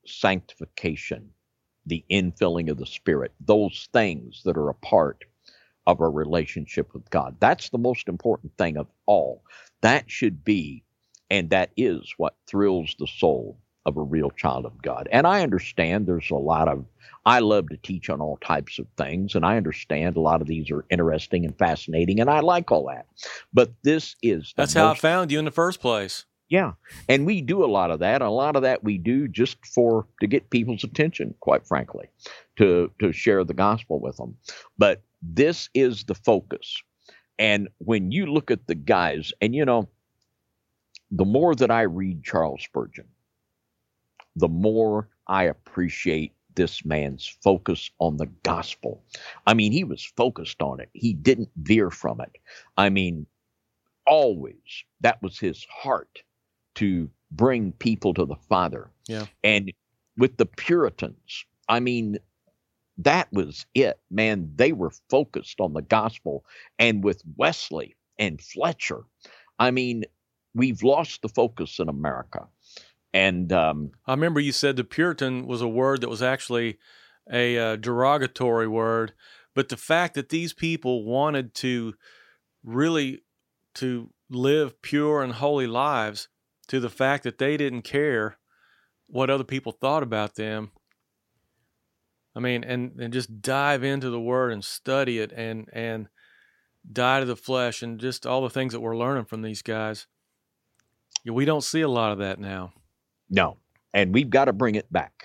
sanctification, 0.06 1.30
the 1.86 2.04
infilling 2.10 2.70
of 2.70 2.78
the 2.78 2.86
Spirit, 2.86 3.32
those 3.40 3.88
things 3.92 4.42
that 4.44 4.56
are 4.56 4.70
a 4.70 4.74
part 4.74 5.24
of 5.86 6.00
our 6.00 6.10
relationship 6.10 6.94
with 6.94 7.08
God. 7.10 7.36
That's 7.40 7.70
the 7.70 7.78
most 7.78 8.08
important 8.08 8.56
thing 8.56 8.76
of 8.76 8.88
all. 9.06 9.44
That 9.80 10.10
should 10.10 10.44
be, 10.44 10.84
and 11.30 11.50
that 11.50 11.70
is 11.76 12.14
what 12.16 12.36
thrills 12.46 12.96
the 12.98 13.06
soul 13.06 13.58
of 13.84 13.96
a 13.96 14.02
real 14.02 14.30
child 14.30 14.64
of 14.64 14.80
God. 14.82 15.08
And 15.10 15.26
I 15.26 15.42
understand 15.42 16.06
there's 16.06 16.30
a 16.30 16.36
lot 16.36 16.68
of, 16.68 16.84
I 17.24 17.40
love 17.40 17.68
to 17.70 17.76
teach 17.76 18.10
on 18.10 18.20
all 18.20 18.36
types 18.44 18.78
of 18.78 18.86
things, 18.96 19.34
and 19.34 19.44
I 19.44 19.56
understand 19.56 20.16
a 20.16 20.20
lot 20.20 20.40
of 20.40 20.46
these 20.48 20.70
are 20.70 20.84
interesting 20.90 21.44
and 21.44 21.56
fascinating, 21.56 22.20
and 22.20 22.30
I 22.30 22.40
like 22.40 22.70
all 22.70 22.86
that. 22.88 23.06
But 23.52 23.72
this 23.82 24.16
is 24.22 24.52
That's 24.56 24.74
how 24.74 24.88
most, 24.88 24.98
I 24.98 25.00
found 25.00 25.32
you 25.32 25.38
in 25.38 25.44
the 25.44 25.50
first 25.50 25.80
place. 25.80 26.24
yeah, 26.48 26.72
and 27.08 27.24
we 27.26 27.40
do 27.40 27.64
a 27.64 27.66
lot 27.66 27.90
of 27.90 28.00
that. 28.00 28.22
A 28.22 28.30
lot 28.30 28.56
of 28.56 28.62
that 28.62 28.84
we 28.84 28.98
do 28.98 29.26
just 29.28 29.64
for 29.64 30.06
to 30.20 30.26
get 30.26 30.50
people's 30.50 30.84
attention, 30.84 31.34
quite 31.40 31.66
frankly, 31.66 32.08
to 32.56 32.90
to 33.00 33.12
share 33.12 33.44
the 33.44 33.54
gospel 33.54 34.00
with 34.00 34.16
them. 34.16 34.36
But 34.78 35.02
this 35.22 35.68
is 35.74 36.04
the 36.04 36.14
focus. 36.14 36.82
And 37.38 37.68
when 37.78 38.12
you 38.12 38.26
look 38.26 38.50
at 38.50 38.66
the 38.66 38.74
guys, 38.74 39.32
and 39.40 39.54
you 39.54 39.64
know, 39.64 39.88
the 41.10 41.24
more 41.24 41.54
that 41.54 41.70
I 41.70 41.82
read 41.82 42.22
Charles 42.24 42.62
Spurgeon, 42.64 43.06
the 44.36 44.48
more 44.48 45.08
I 45.26 45.44
appreciate 45.44 46.32
this 46.54 46.84
man's 46.84 47.26
focus 47.42 47.90
on 47.98 48.16
the 48.16 48.28
gospel. 48.42 49.02
I 49.46 49.54
mean, 49.54 49.72
he 49.72 49.84
was 49.84 50.04
focused 50.16 50.60
on 50.60 50.80
it. 50.80 50.90
He 50.92 51.14
didn't 51.14 51.50
veer 51.56 51.90
from 51.90 52.20
it. 52.20 52.36
I 52.76 52.90
mean, 52.90 53.26
always 54.06 54.84
that 55.00 55.22
was 55.22 55.38
his 55.38 55.66
heart 55.70 56.22
to 56.76 57.08
bring 57.30 57.72
people 57.72 58.14
to 58.14 58.24
the 58.24 58.36
Father. 58.36 58.90
Yeah. 59.08 59.26
And 59.44 59.72
with 60.16 60.36
the 60.36 60.46
Puritans, 60.46 61.44
I 61.68 61.80
mean, 61.80 62.18
that 62.98 63.28
was 63.32 63.66
it, 63.74 63.98
man. 64.10 64.50
They 64.56 64.72
were 64.72 64.92
focused 65.10 65.60
on 65.60 65.72
the 65.72 65.82
gospel. 65.82 66.44
And 66.78 67.02
with 67.02 67.22
Wesley 67.36 67.96
and 68.18 68.40
Fletcher, 68.40 69.00
I 69.58 69.70
mean, 69.70 70.04
we've 70.54 70.82
lost 70.82 71.22
the 71.22 71.28
focus 71.28 71.78
in 71.78 71.88
America. 71.88 72.46
And 73.14 73.52
um, 73.52 73.92
I 74.06 74.12
remember 74.12 74.40
you 74.40 74.52
said 74.52 74.76
the 74.76 74.84
Puritan 74.84 75.46
was 75.46 75.60
a 75.60 75.68
word 75.68 76.00
that 76.00 76.08
was 76.08 76.22
actually 76.22 76.78
a 77.30 77.58
uh, 77.58 77.76
derogatory 77.76 78.66
word, 78.66 79.12
but 79.54 79.68
the 79.68 79.76
fact 79.76 80.14
that 80.14 80.30
these 80.30 80.52
people 80.52 81.04
wanted 81.04 81.54
to 81.56 81.94
really 82.64 83.22
to 83.74 84.10
live 84.30 84.80
pure 84.82 85.22
and 85.22 85.34
holy 85.34 85.66
lives 85.66 86.28
to 86.68 86.80
the 86.80 86.90
fact 86.90 87.24
that 87.24 87.38
they 87.38 87.56
didn't 87.56 87.82
care 87.82 88.38
what 89.08 89.30
other 89.30 89.44
people 89.44 89.72
thought 89.72 90.02
about 90.02 90.36
them. 90.36 90.70
I 92.34 92.40
mean, 92.40 92.64
and, 92.64 92.98
and 92.98 93.12
just 93.12 93.42
dive 93.42 93.84
into 93.84 94.08
the 94.08 94.20
word 94.20 94.52
and 94.52 94.64
study 94.64 95.18
it 95.18 95.32
and 95.32 95.68
and 95.72 96.08
die 96.90 97.20
to 97.20 97.26
the 97.26 97.36
flesh 97.36 97.82
and 97.82 98.00
just 98.00 98.26
all 98.26 98.42
the 98.42 98.50
things 98.50 98.72
that 98.72 98.80
we're 98.80 98.96
learning 98.96 99.26
from 99.26 99.42
these 99.42 99.62
guys. 99.62 100.06
We 101.24 101.44
don't 101.44 101.62
see 101.62 101.82
a 101.82 101.88
lot 101.88 102.10
of 102.12 102.18
that 102.18 102.40
now. 102.40 102.72
No, 103.32 103.56
and 103.94 104.14
we've 104.14 104.30
got 104.30 104.44
to 104.44 104.52
bring 104.52 104.76
it 104.76 104.92
back. 104.92 105.24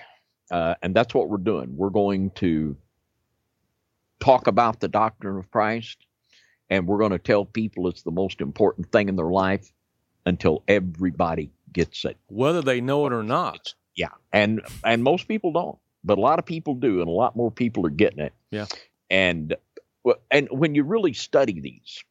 Uh, 0.50 0.74
and 0.82 0.96
that's 0.96 1.14
what 1.14 1.28
we're 1.28 1.36
doing. 1.36 1.76
We're 1.76 1.90
going 1.90 2.30
to 2.36 2.74
talk 4.18 4.46
about 4.46 4.80
the 4.80 4.88
doctrine 4.88 5.36
of 5.36 5.50
Christ, 5.50 5.98
and 6.70 6.86
we're 6.86 6.98
going 6.98 7.12
to 7.12 7.18
tell 7.18 7.44
people 7.44 7.86
it's 7.86 8.02
the 8.02 8.10
most 8.10 8.40
important 8.40 8.90
thing 8.90 9.10
in 9.10 9.16
their 9.16 9.30
life 9.30 9.70
until 10.24 10.64
everybody 10.66 11.50
gets 11.72 12.04
it. 12.06 12.16
Whether 12.28 12.62
they 12.62 12.80
know 12.80 13.06
it 13.06 13.12
or 13.12 13.22
not. 13.22 13.74
Yeah, 13.94 14.08
and 14.32 14.62
and 14.84 15.02
most 15.02 15.28
people 15.28 15.52
don't, 15.52 15.78
but 16.02 16.18
a 16.18 16.20
lot 16.20 16.38
of 16.38 16.46
people 16.46 16.74
do, 16.74 17.00
and 17.00 17.08
a 17.08 17.12
lot 17.12 17.36
more 17.36 17.50
people 17.50 17.84
are 17.86 17.90
getting 17.90 18.20
it. 18.20 18.32
Yeah. 18.50 18.66
And 19.10 19.54
and 20.30 20.48
when 20.50 20.74
you 20.74 20.84
really 20.84 21.12
study 21.12 21.60
these, 21.60 22.04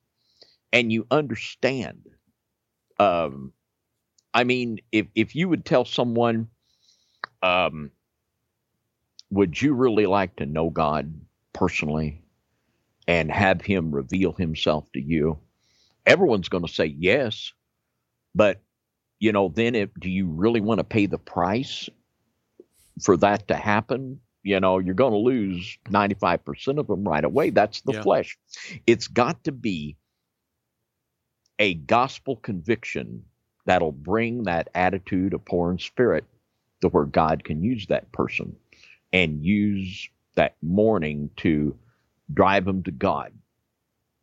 and 0.71 0.91
you 0.91 1.07
understand, 1.09 2.09
um, 2.99 3.53
I 4.37 4.43
mean, 4.43 4.77
if 4.91 5.07
if 5.15 5.35
you 5.35 5.49
would 5.49 5.65
tell 5.65 5.83
someone, 5.83 6.47
um, 7.41 7.89
would 9.31 9.59
you 9.59 9.73
really 9.73 10.05
like 10.05 10.35
to 10.35 10.45
know 10.45 10.69
God 10.69 11.11
personally, 11.53 12.21
and 13.07 13.31
have 13.31 13.61
Him 13.61 13.91
reveal 13.91 14.33
Himself 14.33 14.91
to 14.93 15.01
you? 15.01 15.39
Everyone's 16.05 16.49
going 16.49 16.63
to 16.67 16.71
say 16.71 16.85
yes, 16.85 17.51
but 18.35 18.61
you 19.19 19.31
know, 19.31 19.49
then 19.49 19.73
if 19.73 19.89
do 19.99 20.07
you 20.07 20.27
really 20.27 20.61
want 20.61 20.77
to 20.77 20.83
pay 20.83 21.07
the 21.07 21.17
price 21.17 21.89
for 23.01 23.17
that 23.17 23.47
to 23.47 23.55
happen? 23.55 24.19
You 24.43 24.59
know, 24.59 24.77
you're 24.77 24.93
going 24.93 25.13
to 25.13 25.17
lose 25.17 25.79
95% 25.89 26.77
of 26.77 26.85
them 26.85 27.03
right 27.03 27.23
away. 27.23 27.49
That's 27.49 27.81
the 27.81 27.93
Yeah. 27.93 28.03
flesh. 28.03 28.37
It's 28.85 29.07
got 29.07 29.43
to 29.45 29.51
be 29.51 29.97
a 31.57 31.73
gospel 31.73 32.35
conviction 32.35 33.25
that'll 33.67 33.91
bring 33.91 34.43
that 34.43 34.69
attitude 34.73 35.33
of 35.33 35.45
poor 35.45 35.71
in 35.71 35.77
spirit 35.77 36.23
to 36.81 36.87
where 36.87 37.05
God 37.05 37.43
can 37.43 37.63
use 37.63 37.85
that 37.87 38.11
person 38.11 38.55
and 39.13 39.43
use 39.43 40.09
that 40.35 40.55
mourning 40.61 41.29
to 41.37 41.77
drive 42.33 42.65
them 42.65 42.81
to 42.83 42.91
God, 42.91 43.33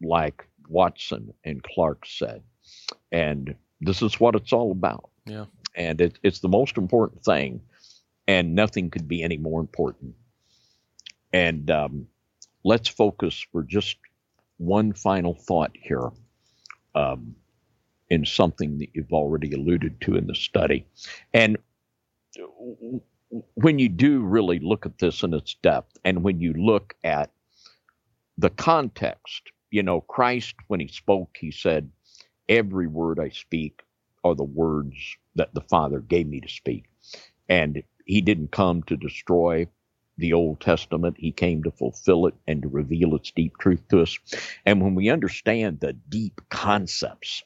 like 0.03 0.47
Watson 0.68 1.34
and 1.45 1.62
Clarke 1.62 2.07
said. 2.07 2.42
And 3.12 3.55
this 3.80 4.03
is 4.03 4.18
what 4.18 4.34
it's 4.34 4.53
all 4.53 4.72
about. 4.72 5.11
Yeah. 5.26 5.45
And 5.76 6.01
it, 6.01 6.18
it's 6.22 6.40
the 6.40 6.49
most 6.49 6.78
important 6.78 7.22
thing, 7.24 7.61
and 8.26 8.55
nothing 8.55 8.90
could 8.90 9.07
be 9.07 9.22
any 9.22 9.36
more 9.36 9.61
important. 9.61 10.14
And 11.32 11.70
um, 11.70 12.07
let's 12.64 12.88
focus 12.88 13.45
for 13.53 13.62
just 13.62 13.99
one 14.57 14.92
final 14.92 15.34
thought 15.34 15.72
here 15.74 16.11
um, 16.95 17.34
in 18.11 18.24
something 18.26 18.78
that 18.78 18.90
you've 18.94 19.12
already 19.12 19.52
alluded 19.52 20.00
to 20.02 20.16
in 20.16 20.26
the 20.26 20.34
study. 20.34 20.86
And 21.32 21.59
when 23.55 23.78
you 23.78 23.88
do 23.88 24.22
really 24.22 24.59
look 24.61 24.86
at 24.86 24.98
this 24.98 25.22
in 25.22 25.34
its 25.34 25.55
depth, 25.62 25.98
and 26.05 26.22
when 26.22 26.40
you 26.40 26.52
look 26.55 26.94
at 27.05 27.30
the 28.38 28.50
context, 28.50 29.42
you 29.70 29.82
know, 29.82 30.00
Christ, 30.02 30.55
when 30.68 30.80
he 30.80 30.88
spoke, 30.88 31.36
he 31.38 31.50
said, 31.50 31.90
Every 32.48 32.86
word 32.86 33.18
I 33.20 33.30
speak 33.30 33.82
are 34.24 34.34
the 34.34 34.44
words 34.44 34.96
that 35.36 35.55
the 35.55 35.62
Father 35.62 36.00
gave 36.00 36.26
me 36.28 36.40
to 36.40 36.48
speak. 36.48 36.84
And 37.48 37.82
he 38.07 38.20
didn't 38.20 38.52
come 38.52 38.82
to 38.84 38.96
destroy 38.96 39.68
the 40.18 40.32
Old 40.34 40.61
Testament, 40.61 41.16
he 41.18 41.32
came 41.32 41.64
to 41.64 41.72
fulfill 41.72 42.26
it 42.26 42.34
and 42.46 42.62
to 42.62 42.68
reveal 42.68 43.16
its 43.16 43.32
deep 43.32 43.59
truth 43.59 43.82
to 43.88 44.02
us. 44.02 44.18
And 44.64 44.80
when 44.82 44.94
we 44.94 45.11
understand 45.11 45.80
the 45.80 45.94
deep 45.94 46.40
concepts 46.50 47.42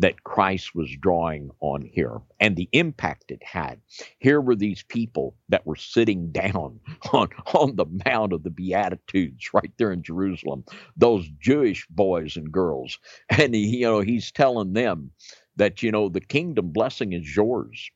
that 0.00 0.24
Christ 0.24 0.74
was 0.74 0.90
drawing 1.00 1.50
on 1.60 1.82
here 1.82 2.18
and 2.40 2.56
the 2.56 2.68
impact 2.72 3.30
it 3.30 3.42
had. 3.42 3.80
Here 4.18 4.40
were 4.40 4.56
these 4.56 4.82
people 4.82 5.36
that 5.48 5.66
were 5.66 5.76
sitting 5.76 6.32
down 6.32 6.80
on, 7.12 7.28
on 7.54 7.76
the 7.76 7.86
Mount 8.04 8.32
of 8.32 8.42
the 8.42 8.50
Beatitudes 8.50 9.54
right 9.54 9.72
there 9.78 9.92
in 9.92 10.02
Jerusalem, 10.02 10.64
those 10.96 11.28
Jewish 11.40 11.86
boys 11.88 12.36
and 12.36 12.50
girls. 12.50 12.98
And 13.36 13.54
he, 13.54 13.78
you 13.78 13.86
know, 13.86 14.00
he's 14.00 14.30
telling 14.32 14.72
them 14.72 15.10
that, 15.56 15.82
you 15.82 15.90
know, 15.90 16.08
the 16.08 16.20
kingdom 16.20 16.70
blessing 16.70 17.12
is 17.12 17.34
yours 17.34 17.90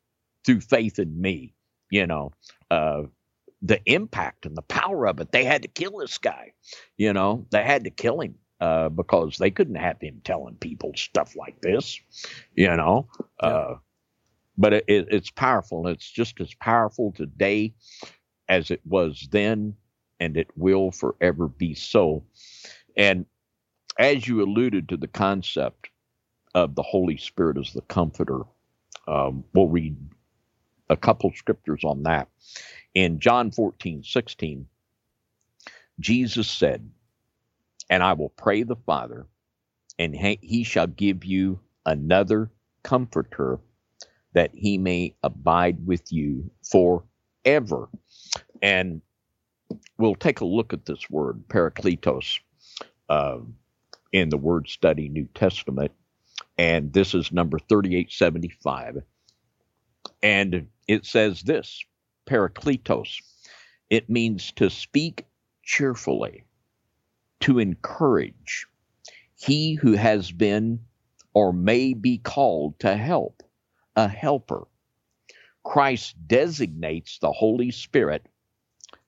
through 0.44 0.60
faith 0.60 0.98
in 0.98 1.20
me, 1.20 1.54
you 1.90 2.06
know. 2.06 2.32
Uh, 2.70 3.02
the 3.62 3.80
impact 3.86 4.46
and 4.46 4.56
the 4.56 4.62
power 4.62 5.06
of 5.06 5.20
it. 5.20 5.32
They 5.32 5.44
had 5.44 5.62
to 5.62 5.68
kill 5.68 5.98
this 5.98 6.18
guy, 6.18 6.52
you 6.96 7.12
know, 7.12 7.46
they 7.50 7.62
had 7.62 7.84
to 7.84 7.90
kill 7.90 8.20
him 8.20 8.36
uh, 8.60 8.88
because 8.88 9.38
they 9.38 9.50
couldn't 9.50 9.76
have 9.76 10.00
him 10.00 10.20
telling 10.24 10.56
people 10.56 10.92
stuff 10.96 11.36
like 11.36 11.60
this, 11.60 12.00
you 12.54 12.74
know. 12.76 13.08
Uh, 13.40 13.74
but 14.56 14.72
it, 14.72 14.84
it, 14.88 15.08
it's 15.10 15.30
powerful. 15.30 15.86
It's 15.86 16.10
just 16.10 16.40
as 16.40 16.54
powerful 16.54 17.12
today 17.12 17.74
as 18.48 18.70
it 18.70 18.80
was 18.84 19.28
then, 19.30 19.74
and 20.20 20.36
it 20.36 20.48
will 20.56 20.90
forever 20.90 21.48
be 21.48 21.74
so. 21.74 22.24
And 22.96 23.26
as 23.98 24.26
you 24.26 24.42
alluded 24.42 24.88
to 24.88 24.96
the 24.96 25.08
concept 25.08 25.90
of 26.54 26.74
the 26.74 26.82
Holy 26.82 27.16
Spirit 27.16 27.58
as 27.58 27.72
the 27.72 27.82
Comforter. 27.82 28.40
Um, 29.06 29.44
we'll 29.54 29.68
read 29.68 29.96
a 30.90 30.96
couple 30.96 31.32
scriptures 31.32 31.84
on 31.84 32.02
that. 32.04 32.28
In 32.94 33.20
John 33.20 33.50
14, 33.50 34.02
16, 34.02 34.66
Jesus 36.00 36.48
said, 36.48 36.90
And 37.90 38.02
I 38.02 38.12
will 38.12 38.30
pray 38.30 38.62
the 38.62 38.76
Father, 38.76 39.26
and 39.98 40.14
he 40.14 40.64
shall 40.64 40.86
give 40.86 41.24
you 41.24 41.60
another 41.86 42.50
comforter 42.82 43.60
that 44.34 44.50
he 44.54 44.78
may 44.78 45.14
abide 45.22 45.86
with 45.86 46.12
you 46.12 46.50
forever. 46.62 47.88
And 48.62 49.00
we'll 49.98 50.14
take 50.14 50.40
a 50.40 50.44
look 50.46 50.72
at 50.72 50.86
this 50.86 51.08
word, 51.10 51.48
parakletos, 51.48 52.40
uh, 53.08 53.38
in 54.12 54.28
the 54.28 54.36
word 54.36 54.68
study 54.68 55.08
New 55.08 55.28
Testament. 55.34 55.92
And 56.56 56.92
this 56.92 57.14
is 57.14 57.32
number 57.32 57.58
3875. 57.58 59.02
And 60.22 60.68
it 60.86 61.06
says 61.06 61.42
this 61.42 61.84
parakletos. 62.28 63.22
It 63.90 64.10
means 64.10 64.52
to 64.52 64.68
speak 64.68 65.24
cheerfully, 65.62 66.44
to 67.40 67.58
encourage. 67.58 68.66
He 69.36 69.74
who 69.74 69.92
has 69.92 70.32
been 70.32 70.80
or 71.34 71.52
may 71.52 71.94
be 71.94 72.18
called 72.18 72.78
to 72.80 72.96
help, 72.96 73.42
a 73.94 74.08
helper. 74.08 74.66
Christ 75.64 76.16
designates 76.26 77.18
the 77.18 77.32
Holy 77.32 77.70
Spirit 77.70 78.26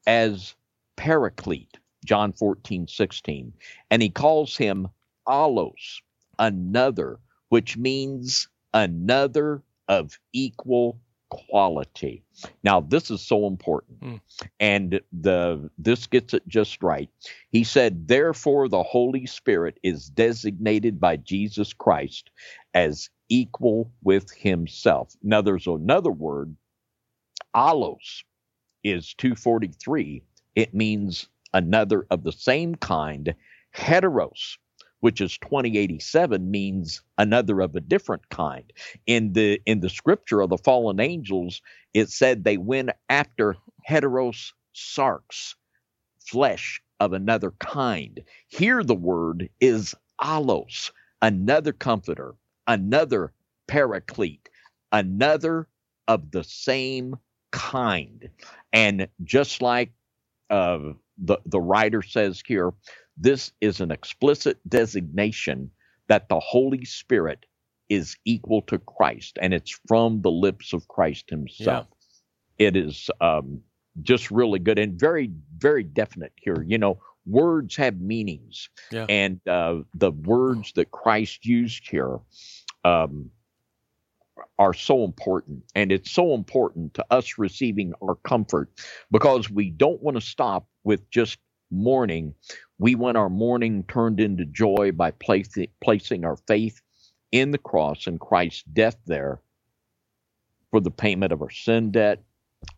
as 0.07 0.55
paraclete, 0.97 1.79
John 2.05 2.33
14, 2.33 2.87
16, 2.87 3.53
and 3.91 4.03
he 4.03 4.11
calls 4.11 4.57
him 4.57 4.89
allos, 5.27 6.03
another, 6.39 7.19
which 7.49 7.77
means 7.77 8.49
another 8.73 9.63
of 9.89 10.19
equal 10.33 11.01
quality. 11.31 12.23
Now, 12.63 12.81
this 12.81 13.11
is 13.11 13.21
so 13.21 13.47
important, 13.47 14.01
mm. 14.01 14.21
and 14.61 15.01
the 15.13 15.71
this 15.79 16.07
gets 16.07 16.35
it 16.35 16.47
just 16.47 16.83
right. 16.83 17.09
He 17.51 17.65
said, 17.65 18.07
"Therefore, 18.09 18.69
the 18.69 18.83
Holy 18.83 19.27
Spirit 19.27 19.79
is 19.83 20.09
designated 20.09 21.01
by 21.01 21.17
Jesus 21.17 21.73
Christ 21.73 22.31
as 22.75 23.09
equal 23.29 23.91
with 24.03 24.31
Himself." 24.33 25.15
Now, 25.23 25.41
there's 25.41 25.67
another 25.67 26.13
word, 26.13 26.55
allos, 27.55 28.25
is 28.85 29.15
243. 29.15 30.23
It 30.55 30.75
means 30.75 31.29
another 31.55 32.07
of 32.11 32.25
the 32.25 32.33
same 32.33 32.75
kind. 32.75 33.35
Heteros 33.77 34.59
which 35.01 35.21
is 35.21 35.39
2087 35.39 36.51
means 36.51 37.03
another 37.19 37.61
of 37.61 37.77
a 37.77 37.81
different 37.81 38.29
kind. 38.31 38.73
In 39.07 39.33
the 39.35 39.61
in 39.67 39.81
the 39.81 39.91
scripture 39.91 40.41
of 40.41 40.51
the 40.51 40.59
fallen 40.59 41.01
angels 41.01 41.63
it 41.95 42.11
said 42.11 42.45
they 42.45 42.59
went 42.59 42.91
after 43.09 43.57
heteros 43.89 44.53
sarx 44.75 45.55
flesh 46.21 46.83
of 47.01 47.13
another 47.13 47.53
kind. 47.61 48.23
Here 48.49 48.83
the 48.85 48.95
word 48.95 49.51
is 49.61 49.95
allos 50.21 50.91
another 51.23 51.73
comforter 51.73 52.35
another 52.67 53.33
paraclete 53.69 54.49
another 54.93 55.69
of 56.09 56.31
the 56.31 56.45
same 56.45 57.17
kind. 57.53 58.31
And 58.73 59.09
just 59.25 59.63
like 59.63 59.93
uh, 60.51 60.79
the 61.19 61.39
the 61.47 61.61
writer 61.61 62.03
says 62.03 62.43
here 62.47 62.73
this 63.17 63.53
is 63.61 63.81
an 63.81 63.91
explicit 63.91 64.59
designation 64.69 65.71
that 66.09 66.29
the 66.29 66.41
Holy 66.41 66.85
Spirit 66.85 67.47
is 67.89 68.17
equal 68.25 68.63
to 68.63 68.79
Christ, 68.79 69.39
and 69.41 69.53
it's 69.53 69.79
from 69.89 70.23
the 70.23 70.31
lips 70.31 70.73
of 70.73 70.87
Christ 70.89 71.29
Himself. 71.29 71.87
Yeah. 72.59 72.67
It 72.69 72.77
is 72.77 73.11
um, 73.21 73.61
just 74.03 74.31
really 74.31 74.59
good 74.59 74.79
and 74.79 74.99
very, 74.99 75.33
very 75.59 75.83
definite 75.83 76.33
here. 76.37 76.65
You 76.67 76.79
know, 76.79 77.01
words 77.27 77.77
have 77.77 78.01
meanings, 78.01 78.69
yeah. 78.91 79.07
and 79.09 79.41
uh, 79.49 79.81
the 79.95 80.13
words 80.13 80.73
that 80.75 80.91
Christ 80.91 81.45
used 81.45 81.89
here 81.89 82.19
um, 82.85 83.31
are 84.59 84.75
so 84.75 85.05
important. 85.05 85.65
And 85.75 85.91
it's 85.93 86.11
so 86.11 86.35
important 86.35 86.95
to 86.95 87.07
us 87.11 87.39
receiving 87.39 87.93
our 88.03 88.15
comfort 88.17 88.71
because 89.11 89.51
we 89.51 89.71
don't 89.71 90.03
want 90.03 90.17
to 90.17 90.21
stop 90.21 90.67
with 90.85 91.09
just 91.11 91.39
mourning. 91.71 92.35
We 92.79 92.95
want 92.95 93.17
our 93.17 93.31
mourning 93.31 93.85
turned 93.85 94.21
into 94.21 94.45
joy 94.45 94.93
by 94.93 95.13
placing, 95.13 95.69
placing 95.81 96.25
our 96.25 96.37
faith 96.47 96.81
in 97.33 97.51
the 97.51 97.59
cross 97.59 98.07
and 98.07 98.21
Christ's 98.21 98.65
death 98.65 98.97
there 99.07 99.41
for 100.71 100.81
the 100.81 100.91
payment 100.91 101.33
of 101.33 101.43
our 101.43 101.51
sin 101.51 101.91
debt 101.91 102.23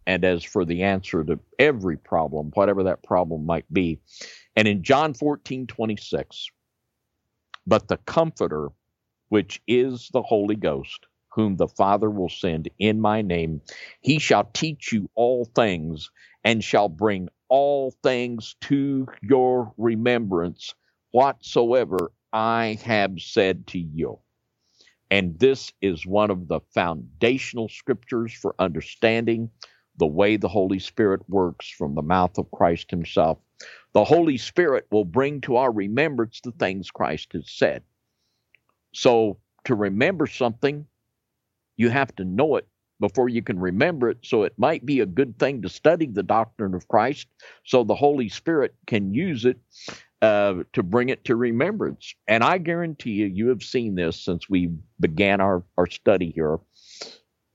and 0.06 0.24
as 0.24 0.44
for 0.44 0.64
the 0.64 0.82
answer 0.82 1.24
to 1.24 1.38
every 1.58 1.96
problem, 1.96 2.50
whatever 2.54 2.84
that 2.84 3.02
problem 3.02 3.44
might 3.46 3.70
be. 3.72 3.98
And 4.56 4.68
in 4.68 4.82
John 4.82 5.14
14, 5.14 5.66
26, 5.66 6.48
but 7.66 7.88
the 7.88 7.96
Comforter, 7.98 8.68
which 9.28 9.62
is 9.66 10.10
the 10.12 10.22
Holy 10.22 10.56
Ghost, 10.56 11.06
whom 11.32 11.56
the 11.56 11.68
Father 11.68 12.10
will 12.10 12.28
send 12.28 12.68
in 12.78 13.00
my 13.00 13.22
name, 13.22 13.60
he 14.00 14.18
shall 14.18 14.44
teach 14.52 14.92
you 14.92 15.08
all 15.14 15.44
things 15.44 16.10
and 16.44 16.62
shall 16.62 16.88
bring 16.88 17.28
all 17.52 17.94
things 18.02 18.56
to 18.62 19.06
your 19.20 19.74
remembrance 19.76 20.74
whatsoever 21.10 22.10
I 22.32 22.78
have 22.82 23.20
said 23.20 23.66
to 23.68 23.78
you. 23.78 24.18
And 25.10 25.38
this 25.38 25.70
is 25.82 26.06
one 26.06 26.30
of 26.30 26.48
the 26.48 26.60
foundational 26.72 27.68
scriptures 27.68 28.32
for 28.32 28.54
understanding 28.58 29.50
the 29.98 30.06
way 30.06 30.38
the 30.38 30.48
Holy 30.48 30.78
Spirit 30.78 31.20
works 31.28 31.68
from 31.68 31.94
the 31.94 32.00
mouth 32.00 32.38
of 32.38 32.50
Christ 32.52 32.90
Himself. 32.90 33.36
The 33.92 34.04
Holy 34.04 34.38
Spirit 34.38 34.86
will 34.90 35.04
bring 35.04 35.42
to 35.42 35.56
our 35.56 35.70
remembrance 35.70 36.40
the 36.40 36.52
things 36.52 36.90
Christ 36.90 37.34
has 37.34 37.50
said. 37.50 37.82
So, 38.94 39.36
to 39.64 39.74
remember 39.74 40.26
something, 40.26 40.86
you 41.76 41.90
have 41.90 42.16
to 42.16 42.24
know 42.24 42.56
it 42.56 42.66
before 43.02 43.28
you 43.28 43.42
can 43.42 43.58
remember 43.58 44.08
it. 44.08 44.18
So 44.22 44.44
it 44.44 44.54
might 44.56 44.86
be 44.86 45.00
a 45.00 45.06
good 45.06 45.36
thing 45.38 45.60
to 45.62 45.68
study 45.68 46.06
the 46.06 46.22
doctrine 46.22 46.72
of 46.72 46.86
Christ 46.86 47.26
so 47.64 47.82
the 47.82 47.96
Holy 47.96 48.28
Spirit 48.28 48.74
can 48.86 49.12
use 49.12 49.44
it 49.44 49.58
uh, 50.22 50.62
to 50.72 50.84
bring 50.84 51.08
it 51.08 51.24
to 51.24 51.34
remembrance. 51.34 52.14
And 52.28 52.44
I 52.44 52.58
guarantee 52.58 53.10
you, 53.10 53.26
you 53.26 53.48
have 53.48 53.62
seen 53.62 53.96
this 53.96 54.24
since 54.24 54.48
we 54.48 54.70
began 55.00 55.40
our, 55.40 55.64
our 55.76 55.88
study 55.88 56.30
here, 56.30 56.58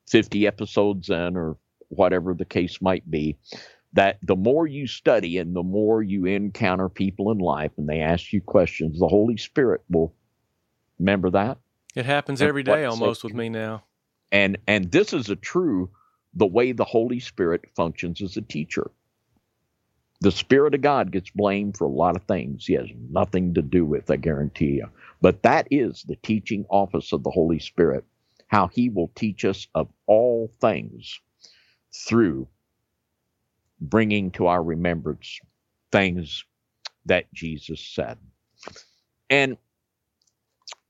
50 0.10 0.46
episodes 0.46 1.10
in, 1.10 1.38
or 1.38 1.56
whatever 1.88 2.34
the 2.34 2.46
case 2.46 2.82
might 2.82 3.10
be. 3.10 3.38
That 3.94 4.20
the 4.22 4.36
more 4.36 4.68
you 4.68 4.86
study 4.86 5.38
and 5.38 5.56
the 5.56 5.64
more 5.64 6.04
you 6.04 6.26
encounter 6.26 6.90
people 6.90 7.32
in 7.32 7.38
life 7.38 7.72
and 7.78 7.88
they 7.88 8.02
ask 8.02 8.34
you 8.34 8.42
questions, 8.42 9.00
the 9.00 9.08
Holy 9.08 9.38
Spirit 9.38 9.82
will 9.90 10.14
remember 11.00 11.30
that. 11.30 11.58
It 11.96 12.06
happens 12.06 12.42
every 12.42 12.64
day 12.64 12.84
almost 12.84 13.24
with 13.24 13.34
me 13.34 13.48
now 13.48 13.84
and 14.32 14.58
and 14.68 14.92
this 14.92 15.14
is 15.14 15.30
a 15.30 15.36
true 15.36 15.90
the 16.34 16.46
way 16.46 16.72
the 16.72 16.86
holy 16.86 17.20
spirit 17.20 17.66
functions 17.76 18.22
as 18.22 18.38
a 18.38 18.42
teacher. 18.42 18.92
The 20.22 20.32
spirit 20.32 20.76
of 20.76 20.82
god 20.82 21.12
gets 21.12 21.30
blamed 21.32 21.78
for 21.78 21.86
a 21.86 21.92
lot 21.92 22.16
of 22.16 22.24
things. 22.24 22.66
He 22.66 22.74
has 22.74 22.90
nothing 23.10 23.54
to 23.56 23.62
do 23.62 23.86
with 23.86 24.12
i 24.12 24.18
guarantee 24.18 24.78
you. 24.78 24.88
But 25.22 25.44
that 25.44 25.68
is 25.72 26.04
the 26.08 26.18
teaching 26.18 26.66
office 26.70 27.14
of 27.14 27.24
the 27.24 27.32
holy 27.32 27.60
spirit 27.60 28.06
how 28.48 28.68
he 28.68 28.90
will 28.90 29.12
teach 29.16 29.46
us 29.46 29.68
of 29.76 29.90
all 30.08 30.52
things 30.62 31.20
through 32.08 32.48
bringing 33.82 34.32
to 34.32 34.48
our 34.48 34.64
remembrance 34.64 35.40
things 35.92 36.46
that 37.06 37.32
jesus 37.34 37.82
said. 37.82 38.18
And 39.30 39.58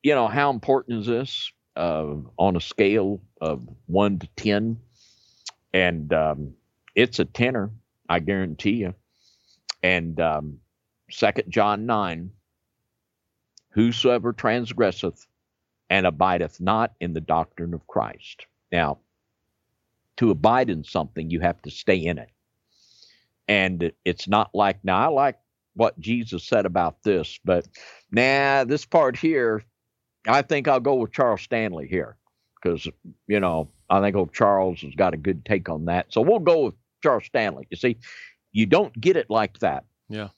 you 0.04 0.16
know 0.16 0.28
how 0.28 0.50
important 0.52 1.00
is 1.00 1.08
this 1.08 1.52
uh, 1.78 2.16
on 2.38 2.56
a 2.56 2.62
scale 2.62 3.22
of 3.40 3.68
one 3.86 4.20
to 4.20 4.28
10. 4.36 4.78
And 5.74 6.12
um, 6.12 6.54
it's 6.96 7.20
a 7.20 7.26
tenor, 7.26 7.72
I 8.10 8.20
guarantee 8.20 8.78
you. 8.78 8.96
And 9.84 10.20
um, 10.20 10.60
2 11.12 11.28
John 11.50 11.86
9 11.86 12.32
Whosoever 13.78 14.34
transgresseth 14.34 15.28
and 15.88 16.08
abideth 16.08 16.60
not 16.60 16.94
in 17.00 17.14
the 17.14 17.22
doctrine 17.22 17.76
of 17.76 17.86
Christ. 17.86 18.48
Now, 18.72 18.98
to 20.18 20.32
abide 20.32 20.72
in 20.72 20.84
something, 20.84 21.30
you 21.30 21.42
have 21.42 21.62
to 21.62 21.70
stay 21.70 21.98
in 21.98 22.18
it. 22.18 22.32
And 23.48 23.92
it's 24.04 24.28
not 24.28 24.50
like, 24.56 24.84
now 24.84 24.98
I 24.98 25.08
like 25.10 25.38
what 25.76 26.00
Jesus 26.00 26.44
said 26.44 26.66
about 26.66 27.04
this, 27.04 27.40
but 27.46 27.68
nah, 28.12 28.64
this 28.64 28.84
part 28.84 29.16
here, 29.16 29.64
I 30.28 30.42
think 30.42 30.68
I'll 30.68 30.80
go 30.80 30.96
with 30.96 31.12
Charles 31.12 31.42
Stanley 31.42 31.88
here 31.88 32.18
because, 32.62 32.88
you 33.28 33.40
know, 33.40 33.70
I 33.90 34.02
think 34.02 34.16
old 34.16 34.34
Charles 34.34 34.82
has 34.82 34.94
got 34.96 35.14
a 35.14 35.18
good 35.18 35.46
take 35.46 35.70
on 35.70 35.86
that. 35.86 36.08
So 36.12 36.22
we'll 36.22 36.40
go 36.40 36.66
with 36.66 36.76
Charles 37.02 37.26
Stanley. 37.26 37.68
You 37.70 37.78
see, 37.78 37.98
you 38.52 38.66
don't 38.66 39.00
get 39.00 39.16
it 39.18 39.30
like 39.30 39.60
that. 39.60 39.86
Yeah. 40.10 40.30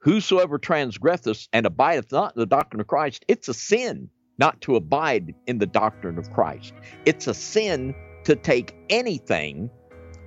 Whosoever 0.00 0.58
transgresseth 0.58 1.48
and 1.52 1.66
abideth 1.66 2.12
not 2.12 2.36
in 2.36 2.40
the 2.40 2.46
doctrine 2.46 2.80
of 2.80 2.86
Christ, 2.86 3.24
it's 3.28 3.48
a 3.48 3.54
sin. 3.54 4.10
not 4.38 4.60
to 4.62 4.74
abide 4.76 5.34
in 5.46 5.58
the 5.58 5.66
doctrine 5.66 6.18
of 6.18 6.30
Christ. 6.32 6.72
It's 7.06 7.26
a 7.26 7.34
sin 7.34 7.94
to 8.24 8.34
take 8.34 8.74
anything 8.90 9.70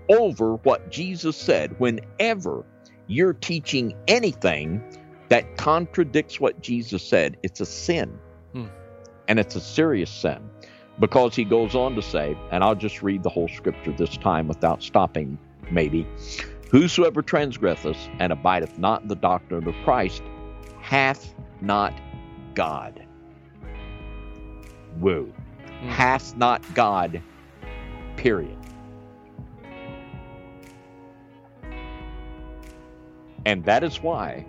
over 0.09 0.55
what 0.55 0.89
Jesus 0.89 1.35
said 1.35 1.77
whenever 1.79 2.65
you're 3.07 3.33
teaching 3.33 3.93
anything 4.07 4.81
that 5.29 5.57
contradicts 5.57 6.39
what 6.39 6.61
Jesus 6.61 7.03
said. 7.03 7.37
It's 7.43 7.59
a 7.59 7.65
sin. 7.65 8.17
Hmm. 8.53 8.67
And 9.27 9.39
it's 9.39 9.55
a 9.55 9.61
serious 9.61 10.09
sin 10.09 10.49
because 10.99 11.35
he 11.35 11.43
goes 11.43 11.75
on 11.75 11.95
to 11.95 12.01
say, 12.01 12.37
and 12.51 12.63
I'll 12.63 12.75
just 12.75 13.03
read 13.03 13.23
the 13.23 13.29
whole 13.29 13.47
scripture 13.47 13.91
this 13.91 14.17
time 14.17 14.47
without 14.47 14.81
stopping, 14.81 15.37
maybe. 15.71 16.07
Whosoever 16.71 17.21
transgresseth 17.21 17.97
and 18.19 18.31
abideth 18.31 18.77
not 18.77 19.03
in 19.03 19.07
the 19.07 19.15
doctrine 19.15 19.67
of 19.67 19.75
Christ 19.83 20.21
hath 20.81 21.33
not 21.61 21.93
God. 22.55 23.05
Woo. 24.99 25.31
Mm. 25.81 25.89
Hath 25.89 26.35
not 26.35 26.61
God, 26.73 27.21
period. 28.15 28.57
And 33.45 33.63
that 33.65 33.83
is 33.83 34.01
why 34.01 34.45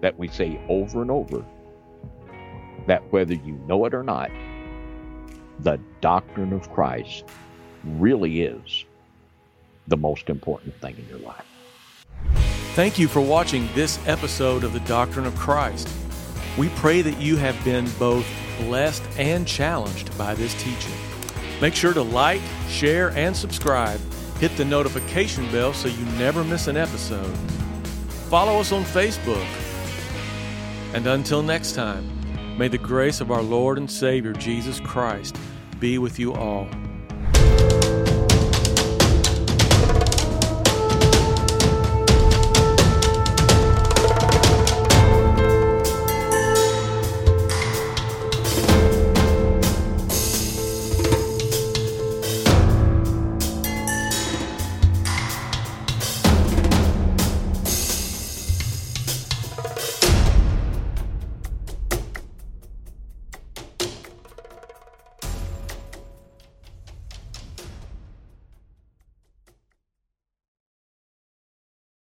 that 0.00 0.18
we 0.18 0.28
say 0.28 0.60
over 0.68 1.00
and 1.00 1.10
over 1.10 1.44
that 2.86 3.12
whether 3.12 3.34
you 3.34 3.52
know 3.66 3.84
it 3.84 3.94
or 3.94 4.02
not, 4.02 4.30
the 5.60 5.78
doctrine 6.00 6.52
of 6.52 6.70
Christ 6.72 7.24
really 7.84 8.42
is 8.42 8.84
the 9.88 9.96
most 9.96 10.30
important 10.30 10.74
thing 10.80 10.96
in 10.98 11.08
your 11.08 11.18
life. 11.18 11.44
Thank 12.74 12.98
you 12.98 13.08
for 13.08 13.20
watching 13.20 13.68
this 13.74 13.98
episode 14.06 14.64
of 14.64 14.72
the 14.72 14.80
Doctrine 14.80 15.26
of 15.26 15.34
Christ. 15.36 15.88
We 16.56 16.68
pray 16.70 17.02
that 17.02 17.20
you 17.20 17.36
have 17.36 17.62
been 17.64 17.88
both 17.98 18.26
blessed 18.58 19.02
and 19.18 19.46
challenged 19.46 20.16
by 20.16 20.34
this 20.34 20.54
teaching. 20.62 20.94
Make 21.60 21.74
sure 21.74 21.92
to 21.92 22.02
like, 22.02 22.40
share, 22.68 23.10
and 23.10 23.36
subscribe. 23.36 24.00
Hit 24.38 24.56
the 24.56 24.64
notification 24.64 25.50
bell 25.52 25.72
so 25.72 25.88
you 25.88 26.04
never 26.18 26.42
miss 26.42 26.66
an 26.66 26.76
episode. 26.76 27.36
Follow 28.28 28.58
us 28.58 28.72
on 28.72 28.84
Facebook. 28.84 29.46
And 30.94 31.06
until 31.06 31.42
next 31.42 31.74
time, 31.74 32.11
may 32.58 32.68
the 32.68 32.78
grace 32.78 33.20
of 33.20 33.30
our 33.30 33.42
Lord 33.42 33.78
and 33.78 33.90
Savior 33.90 34.32
Jesus 34.32 34.80
Christ 34.80 35.36
be 35.80 35.98
with 35.98 36.18
you 36.18 36.34
all. 36.34 36.68